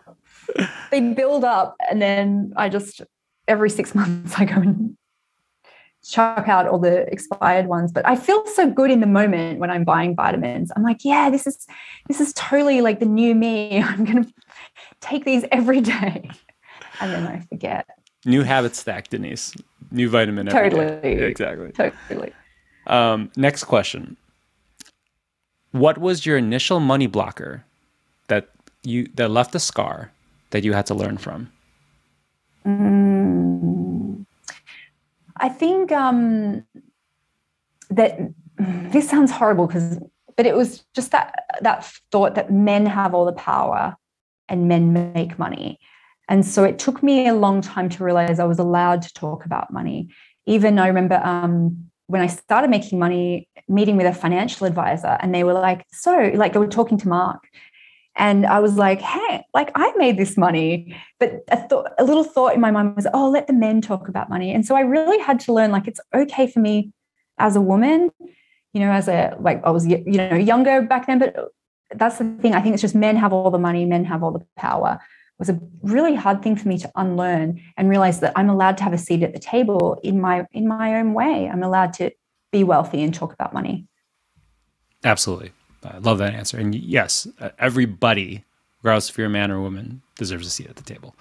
they 0.92 1.00
build 1.14 1.46
up, 1.46 1.76
and 1.90 2.02
then 2.02 2.54
I 2.58 2.70
just 2.70 3.02
every 3.48 3.70
six 3.70 3.96
months 3.96 4.34
I 4.38 4.46
go 4.46 4.56
and 4.56 4.98
chuck 6.04 6.48
out 6.48 6.68
all 6.68 6.80
the 6.80 7.12
expired 7.12 7.68
ones. 7.68 7.92
But 7.92 8.08
i 8.08 8.16
feel 8.16 8.46
so 8.48 8.70
good 8.70 8.92
in 8.92 9.02
the 9.02 9.08
moment 9.08 9.60
when 9.60 9.70
i'm 9.70 9.84
buying 9.84 10.16
vitamins. 10.16 10.72
I'm 10.76 10.84
like 10.84 11.04
yeah 11.04 11.30
this 11.30 11.46
is 11.48 11.68
this 12.08 12.22
is 12.22 12.34
totally 12.34 12.82
like 12.82 13.00
the 13.00 13.06
new 13.06 13.36
me. 13.36 13.82
I'm 13.82 14.06
gonna 14.06 14.28
take 15.02 15.26
these 15.26 15.46
every 15.52 15.82
day. 15.82 16.30
And 17.00 17.12
then 17.12 17.28
i 17.28 17.40
forget. 17.42 17.88
New 18.26 18.44
habit 18.44 18.76
stack 18.76 19.10
denise 19.10 19.54
new 19.92 20.10
vitamin. 20.10 20.48
Totally. 20.48 21.14
Exactly. 21.14 21.72
Totally. 21.72 22.34
Um, 22.88 23.32
next 23.36 23.66
question. 23.66 24.18
What 25.72 25.98
was 25.98 26.26
your 26.26 26.38
initial 26.38 26.80
money 26.80 27.08
blocker 27.08 27.66
that 28.28 28.50
you 28.84 29.10
that 29.16 29.30
left 29.30 29.54
a 29.56 29.60
scar 29.60 30.12
that 30.52 30.64
you 30.64 30.74
had 30.74 30.86
to 30.88 30.94
learn 30.94 31.18
from? 31.18 31.52
Mm, 32.66 34.26
I 35.38 35.50
think 35.50 35.92
um, 35.92 36.66
that 37.90 38.20
this 38.58 39.10
sounds 39.10 39.32
horrible 39.32 39.68
because, 39.68 40.00
but 40.36 40.46
it 40.46 40.56
was 40.56 40.86
just 40.94 41.12
that 41.12 41.46
that 41.62 41.86
thought 42.12 42.36
that 42.36 42.52
men 42.52 42.86
have 42.86 43.14
all 43.14 43.26
the 43.26 43.34
power 43.34 43.96
and 44.50 44.68
men 44.68 44.94
make 44.94 45.38
money. 45.38 45.80
And 46.30 46.46
so 46.46 46.64
it 46.64 46.80
took 46.80 47.02
me 47.02 47.28
a 47.28 47.34
long 47.34 47.62
time 47.62 47.90
to 47.90 48.04
realize 48.04 48.40
I 48.40 48.46
was 48.46 48.60
allowed 48.60 49.02
to 49.04 49.14
talk 49.14 49.46
about 49.46 49.72
money. 49.72 50.10
Even 50.46 50.80
I 50.80 50.88
remember 50.88 51.22
um, 51.24 51.90
when 52.08 52.22
I 52.22 52.28
started 52.28 52.70
making 52.70 53.00
money, 53.00 53.48
meeting 53.68 53.98
with 53.98 54.06
a 54.06 54.14
financial 54.14 54.68
advisor, 54.68 55.18
and 55.22 55.34
they 55.34 55.44
were 55.44 55.54
like, 55.54 55.86
So, 55.92 56.32
like, 56.36 56.54
they 56.54 56.60
were 56.60 56.68
talking 56.68 56.98
to 57.00 57.08
Mark. 57.08 57.48
And 58.16 58.46
I 58.46 58.60
was 58.60 58.76
like, 58.76 59.00
Hey, 59.00 59.44
like, 59.54 59.72
I 59.76 59.94
made 59.98 60.18
this 60.18 60.38
money. 60.38 60.96
But 61.20 61.44
a, 61.50 61.58
th- 61.58 61.86
a 61.98 62.04
little 62.04 62.24
thought 62.24 62.54
in 62.54 62.62
my 62.62 62.72
mind 62.72 62.96
was, 62.96 63.08
Oh, 63.14 63.30
let 63.30 63.48
the 63.48 63.54
men 63.54 63.82
talk 63.82 64.10
about 64.10 64.30
money. 64.30 64.52
And 64.54 64.66
so 64.66 64.76
I 64.76 64.82
really 64.82 65.20
had 65.20 65.40
to 65.42 65.54
learn, 65.54 65.72
like, 65.72 65.88
it's 65.88 66.02
okay 66.14 66.48
for 66.48 66.60
me 66.60 66.92
as 67.38 67.56
a 67.56 67.62
woman, 67.62 68.10
you 68.74 68.82
know, 68.82 68.92
as 68.92 69.08
a, 69.08 69.36
like, 69.40 69.62
I 69.64 69.70
was, 69.70 69.88
you 69.88 70.04
know, 70.06 70.36
younger 70.36 70.82
back 70.82 71.08
then, 71.08 71.20
but 71.20 71.36
that's 71.96 72.18
the 72.18 72.26
thing. 72.42 72.54
I 72.54 72.62
think 72.62 72.74
it's 72.74 72.82
just 72.82 72.96
men 72.96 73.16
have 73.16 73.32
all 73.32 73.50
the 73.50 73.60
money, 73.60 73.86
men 73.86 74.04
have 74.06 74.24
all 74.24 74.32
the 74.32 74.46
power 74.58 75.00
was 75.40 75.50
a 75.50 75.60
really 75.84 76.16
hard 76.16 76.42
thing 76.42 76.56
for 76.56 76.68
me 76.68 76.78
to 76.80 76.92
unlearn 76.96 77.62
and 77.78 77.90
realize 77.90 78.20
that 78.22 78.34
I'm 78.36 78.50
allowed 78.50 78.78
to 78.78 78.84
have 78.84 78.94
a 78.94 78.98
seat 78.98 79.24
at 79.24 79.34
the 79.34 79.40
table 79.40 80.00
in 80.04 80.20
my 80.20 80.46
in 80.52 80.68
my 80.68 80.96
own 80.96 81.14
way. 81.14 81.50
I'm 81.52 81.64
allowed 81.64 81.94
to 81.94 82.12
be 82.52 82.64
wealthy 82.64 83.04
and 83.04 83.14
talk 83.14 83.34
about 83.34 83.54
money. 83.54 83.86
Absolutely. 85.04 85.52
I 85.84 86.00
love 86.00 86.18
that 86.18 86.34
answer. 86.34 86.58
And 86.58 86.74
yes, 86.74 87.28
everybody, 87.60 88.44
regardless 88.82 89.10
if 89.10 89.18
you're 89.18 89.28
a 89.28 89.30
man 89.30 89.52
or 89.52 89.58
a 89.58 89.62
woman, 89.62 90.02
deserves 90.16 90.48
a 90.48 90.50
seat 90.50 90.68
at 90.68 90.76
the 90.76 90.84
table. 90.84 91.16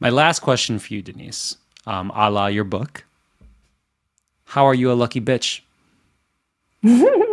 My 0.00 0.10
last 0.10 0.40
question 0.40 0.78
for 0.78 0.92
you, 0.92 1.02
Denise, 1.02 1.56
um, 1.86 2.10
a 2.14 2.30
la 2.30 2.46
your 2.46 2.64
book. 2.64 3.04
How 4.44 4.66
are 4.66 4.74
you 4.74 4.90
a 4.90 4.94
lucky 4.94 5.20
bitch? 5.20 5.60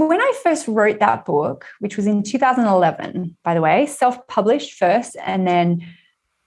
when 0.00 0.20
I 0.20 0.32
first 0.42 0.66
wrote 0.68 1.00
that 1.00 1.24
book, 1.24 1.66
which 1.80 1.96
was 1.96 2.06
in 2.06 2.22
2011, 2.22 3.36
by 3.42 3.54
the 3.54 3.60
way, 3.60 3.86
self 3.86 4.26
published 4.26 4.74
first, 4.74 5.16
and 5.24 5.46
then 5.46 5.86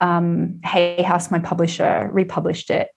um, 0.00 0.60
Hay 0.64 1.02
House, 1.02 1.30
my 1.30 1.38
publisher, 1.38 2.08
republished 2.12 2.70
it. 2.70 2.88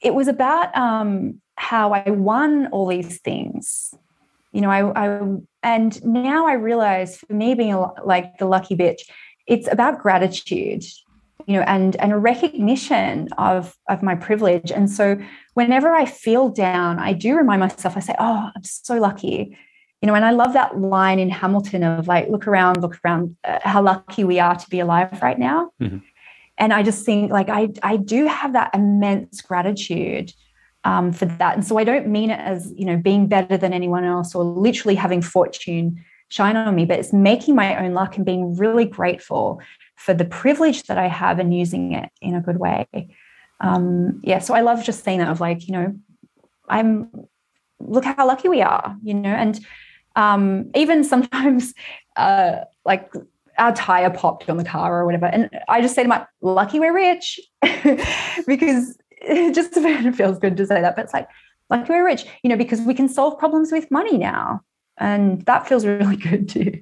It 0.00 0.14
was 0.14 0.28
about 0.28 0.76
um, 0.76 1.40
how 1.56 1.92
I 1.92 2.10
won 2.10 2.66
all 2.68 2.86
these 2.86 3.18
things. 3.20 3.94
You 4.52 4.60
know, 4.60 4.70
I, 4.70 5.06
I 5.06 5.20
and 5.62 6.04
now 6.04 6.46
I 6.46 6.54
realize 6.54 7.16
for 7.16 7.32
me 7.32 7.54
being 7.54 7.72
a, 7.72 8.02
like 8.04 8.38
the 8.38 8.46
lucky 8.46 8.76
bitch, 8.76 9.00
it's 9.46 9.70
about 9.70 10.00
gratitude 10.00 10.84
you 11.46 11.54
know 11.54 11.62
and 11.62 11.96
and 11.96 12.12
a 12.12 12.18
recognition 12.18 13.28
of 13.38 13.76
of 13.88 14.02
my 14.02 14.14
privilege 14.14 14.70
and 14.70 14.90
so 14.90 15.18
whenever 15.54 15.94
i 15.94 16.04
feel 16.04 16.48
down 16.48 16.98
i 16.98 17.12
do 17.12 17.36
remind 17.36 17.60
myself 17.60 17.96
i 17.96 18.00
say 18.00 18.14
oh 18.18 18.50
i'm 18.54 18.64
so 18.64 18.96
lucky 18.96 19.56
you 20.02 20.06
know 20.06 20.14
and 20.14 20.24
i 20.24 20.30
love 20.30 20.52
that 20.52 20.78
line 20.78 21.18
in 21.18 21.30
hamilton 21.30 21.82
of 21.82 22.06
like 22.06 22.28
look 22.28 22.46
around 22.46 22.80
look 22.80 22.98
around 23.04 23.36
uh, 23.44 23.58
how 23.62 23.82
lucky 23.82 24.24
we 24.24 24.38
are 24.38 24.56
to 24.56 24.68
be 24.68 24.80
alive 24.80 25.20
right 25.22 25.38
now 25.38 25.70
mm-hmm. 25.80 25.98
and 26.58 26.72
i 26.72 26.82
just 26.82 27.04
think 27.04 27.30
like 27.30 27.48
i 27.48 27.68
i 27.82 27.96
do 27.96 28.26
have 28.26 28.52
that 28.52 28.70
immense 28.74 29.40
gratitude 29.40 30.32
um, 30.86 31.12
for 31.12 31.24
that 31.24 31.54
and 31.54 31.64
so 31.64 31.78
i 31.78 31.84
don't 31.84 32.06
mean 32.06 32.30
it 32.30 32.40
as 32.40 32.72
you 32.76 32.84
know 32.84 32.96
being 32.96 33.26
better 33.26 33.56
than 33.56 33.72
anyone 33.72 34.04
else 34.04 34.34
or 34.34 34.44
literally 34.44 34.94
having 34.94 35.22
fortune 35.22 36.04
shine 36.28 36.56
on 36.56 36.74
me 36.74 36.84
but 36.84 36.98
it's 36.98 37.12
making 37.12 37.54
my 37.54 37.82
own 37.82 37.94
luck 37.94 38.16
and 38.16 38.26
being 38.26 38.54
really 38.56 38.84
grateful 38.84 39.62
for 39.96 40.14
the 40.14 40.24
privilege 40.24 40.84
that 40.84 40.98
I 40.98 41.06
have 41.06 41.38
and 41.38 41.56
using 41.56 41.92
it 41.92 42.10
in 42.20 42.34
a 42.34 42.40
good 42.40 42.58
way. 42.58 42.86
Um, 43.60 44.20
yeah, 44.22 44.38
so 44.38 44.54
I 44.54 44.60
love 44.60 44.84
just 44.84 45.04
saying 45.04 45.20
that 45.20 45.28
of 45.28 45.40
like, 45.40 45.66
you 45.66 45.72
know, 45.72 45.94
I'm 46.68 47.10
look 47.80 48.04
how 48.04 48.26
lucky 48.26 48.48
we 48.48 48.62
are, 48.62 48.96
you 49.02 49.14
know, 49.14 49.30
and 49.30 49.60
um, 50.16 50.70
even 50.74 51.04
sometimes 51.04 51.74
uh, 52.16 52.60
like 52.84 53.12
our 53.58 53.74
tire 53.74 54.10
popped 54.10 54.48
on 54.50 54.56
the 54.56 54.64
car 54.64 55.00
or 55.00 55.06
whatever, 55.06 55.26
and 55.26 55.48
I 55.68 55.80
just 55.80 55.94
say 55.94 56.02
to 56.02 56.08
my 56.08 56.26
lucky 56.40 56.80
we're 56.80 56.94
rich 56.94 57.40
because 58.46 58.98
it 59.10 59.54
just 59.54 59.74
feels 60.16 60.38
good 60.38 60.56
to 60.56 60.66
say 60.66 60.80
that, 60.80 60.96
but 60.96 61.04
it's 61.04 61.14
like 61.14 61.28
lucky 61.70 61.90
we're 61.90 62.04
rich, 62.04 62.26
you 62.42 62.50
know, 62.50 62.56
because 62.56 62.80
we 62.80 62.94
can 62.94 63.08
solve 63.08 63.38
problems 63.38 63.70
with 63.72 63.90
money 63.90 64.18
now, 64.18 64.60
and 64.98 65.42
that 65.46 65.68
feels 65.68 65.86
really 65.86 66.16
good 66.16 66.48
too. 66.48 66.80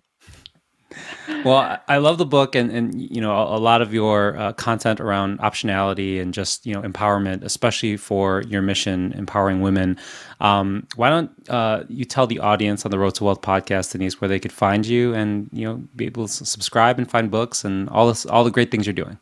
Well, 1.44 1.78
I 1.88 1.98
love 1.98 2.18
the 2.18 2.26
book, 2.26 2.54
and 2.54 2.70
and 2.70 3.00
you 3.00 3.20
know 3.20 3.32
a, 3.32 3.58
lot 3.58 3.82
of 3.82 3.92
your 3.92 4.36
uh, 4.36 4.52
content 4.52 5.00
around 5.00 5.38
optionality 5.38 6.20
and 6.20 6.32
just 6.34 6.66
you 6.66 6.74
know 6.74 6.82
empowerment, 6.82 7.42
especially 7.42 7.96
for 7.96 8.42
your 8.42 8.62
mission, 8.62 9.12
empowering 9.12 9.60
women. 9.60 9.98
Um, 10.40 10.86
why 10.96 11.10
don't 11.10 11.30
uh, 11.48 11.84
you 11.88 12.04
tell 12.04 12.26
the 12.26 12.38
audience 12.38 12.84
on 12.84 12.90
the 12.90 12.98
Road 12.98 13.14
to 13.16 13.24
Wealth 13.24 13.40
podcast, 13.40 13.92
Denise, 13.92 14.20
where 14.20 14.28
they 14.28 14.40
could 14.40 14.52
find 14.52 14.86
you 14.86 15.14
and 15.14 15.48
you 15.52 15.66
know 15.66 15.82
be 15.96 16.06
able 16.06 16.26
to 16.26 16.46
subscribe 16.46 16.98
and 16.98 17.10
find 17.10 17.30
books 17.30 17.64
and 17.64 17.88
all 17.90 18.08
this, 18.08 18.26
all 18.26 18.44
the 18.44 18.50
great 18.50 18.70
things 18.70 18.86
you're 18.86 18.92
doing. 18.92 19.18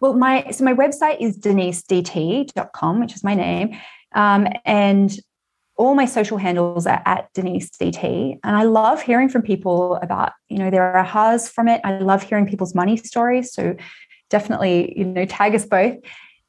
Well, 0.00 0.14
my 0.14 0.50
so 0.50 0.64
my 0.64 0.74
website 0.74 1.20
is 1.20 1.38
denisedt.com, 1.38 3.00
which 3.00 3.14
is 3.14 3.24
my 3.24 3.34
name. 3.34 3.76
Um, 4.14 4.48
and 4.64 5.18
all 5.78 5.94
my 5.94 6.04
social 6.04 6.38
handles 6.38 6.86
are 6.86 7.00
at 7.06 7.32
Denise 7.34 7.70
DT. 7.70 8.38
And 8.42 8.56
I 8.56 8.64
love 8.64 9.00
hearing 9.00 9.28
from 9.28 9.42
people 9.42 9.94
about, 10.02 10.32
you 10.48 10.58
know, 10.58 10.70
their 10.70 10.92
ahas 10.92 11.48
from 11.50 11.68
it. 11.68 11.80
I 11.84 11.98
love 11.98 12.24
hearing 12.24 12.46
people's 12.46 12.74
money 12.74 12.96
stories. 12.96 13.52
So 13.54 13.76
definitely, 14.28 14.92
you 14.98 15.04
know, 15.04 15.24
tag 15.24 15.54
us 15.54 15.64
both. 15.64 15.96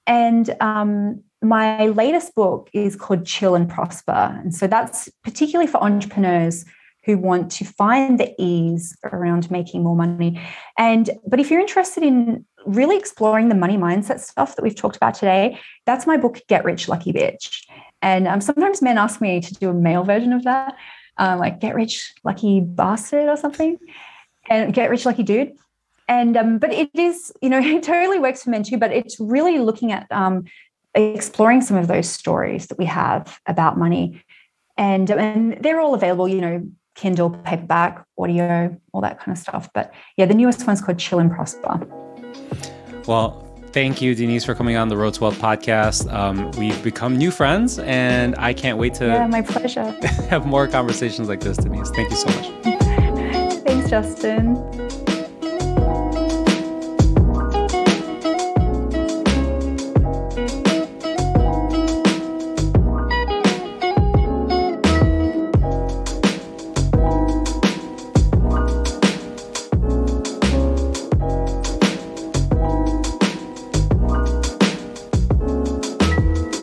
And 0.07 0.49
um, 0.59 1.23
my 1.43 1.85
latest 1.87 2.33
book 2.33 2.69
is 2.73 2.95
called 2.95 3.27
Chill 3.27 3.53
and 3.53 3.69
Prosper. 3.69 4.39
And 4.41 4.53
so 4.53 4.65
that's 4.65 5.07
particularly 5.23 5.71
for 5.71 5.81
entrepreneurs 5.81 6.65
who 7.05 7.17
want 7.17 7.51
to 7.51 7.65
find 7.65 8.19
the 8.19 8.33
ease 8.39 8.97
around 9.03 9.49
making 9.51 9.83
more 9.83 9.95
money. 9.95 10.41
And 10.77 11.09
but 11.27 11.39
if 11.39 11.51
you're 11.51 11.61
interested 11.61 12.03
in 12.03 12.45
really 12.65 12.97
exploring 12.97 13.49
the 13.49 13.55
money 13.55 13.77
mindset 13.77 14.19
stuff 14.19 14.55
that 14.55 14.63
we've 14.63 14.75
talked 14.75 14.97
about 14.97 15.13
today, 15.13 15.59
that's 15.85 16.07
my 16.07 16.17
book, 16.17 16.41
Get 16.47 16.65
Rich 16.65 16.89
Lucky 16.89 17.13
Bitch. 17.13 17.63
And 18.01 18.27
um, 18.27 18.41
sometimes 18.41 18.81
men 18.81 18.97
ask 18.97 19.21
me 19.21 19.41
to 19.41 19.53
do 19.55 19.69
a 19.69 19.73
male 19.73 20.03
version 20.03 20.33
of 20.33 20.43
that, 20.43 20.75
um, 21.17 21.39
like 21.39 21.59
Get 21.59 21.75
Rich 21.75 22.13
Lucky 22.23 22.61
Bastard 22.61 23.27
or 23.27 23.37
something, 23.37 23.77
and 24.49 24.73
Get 24.73 24.89
Rich 24.89 25.05
Lucky 25.05 25.23
Dude. 25.23 25.53
And 26.07 26.35
um, 26.37 26.57
but 26.57 26.73
it 26.73 26.89
is, 26.93 27.31
you 27.41 27.49
know, 27.49 27.59
it 27.63 27.83
totally 27.83 28.19
works 28.19 28.43
for 28.43 28.49
men 28.49 28.63
too. 28.63 28.77
But 28.77 28.91
it's 28.91 29.19
really 29.19 29.59
looking 29.59 29.91
at 29.91 30.07
um, 30.11 30.45
exploring 30.95 31.61
some 31.61 31.77
of 31.77 31.87
those 31.87 32.09
stories 32.09 32.67
that 32.67 32.77
we 32.77 32.85
have 32.85 33.39
about 33.45 33.77
money, 33.77 34.23
and 34.77 35.09
and 35.11 35.57
they're 35.61 35.79
all 35.79 35.93
available. 35.93 36.27
You 36.27 36.41
know, 36.41 36.67
Kindle, 36.95 37.29
paperback, 37.29 38.05
audio, 38.17 38.75
all 38.93 39.01
that 39.01 39.19
kind 39.19 39.31
of 39.31 39.37
stuff. 39.37 39.69
But 39.73 39.93
yeah, 40.17 40.25
the 40.25 40.33
newest 40.33 40.65
one's 40.65 40.81
called 40.81 40.99
Chill 40.99 41.19
and 41.19 41.31
Prosper. 41.31 41.85
Well, 43.07 43.48
thank 43.71 44.01
you, 44.01 44.15
Denise, 44.15 44.45
for 44.45 44.55
coming 44.55 44.75
on 44.75 44.89
the 44.89 44.97
Road 44.97 45.13
to 45.15 45.21
Wealth 45.21 45.39
podcast. 45.39 46.11
Um, 46.11 46.51
we've 46.51 46.81
become 46.83 47.17
new 47.17 47.31
friends, 47.31 47.79
and 47.79 48.35
I 48.37 48.53
can't 48.53 48.77
wait 48.77 48.93
to 48.95 49.07
yeah, 49.07 49.27
my 49.27 49.41
pleasure. 49.41 49.91
have 50.29 50.45
more 50.45 50.67
conversations 50.67 51.27
like 51.27 51.41
this, 51.41 51.57
Denise. 51.57 51.89
Thank 51.91 52.09
you 52.09 52.15
so 52.15 52.27
much. 52.27 52.47
Thanks, 53.63 53.89
Justin. 53.89 54.88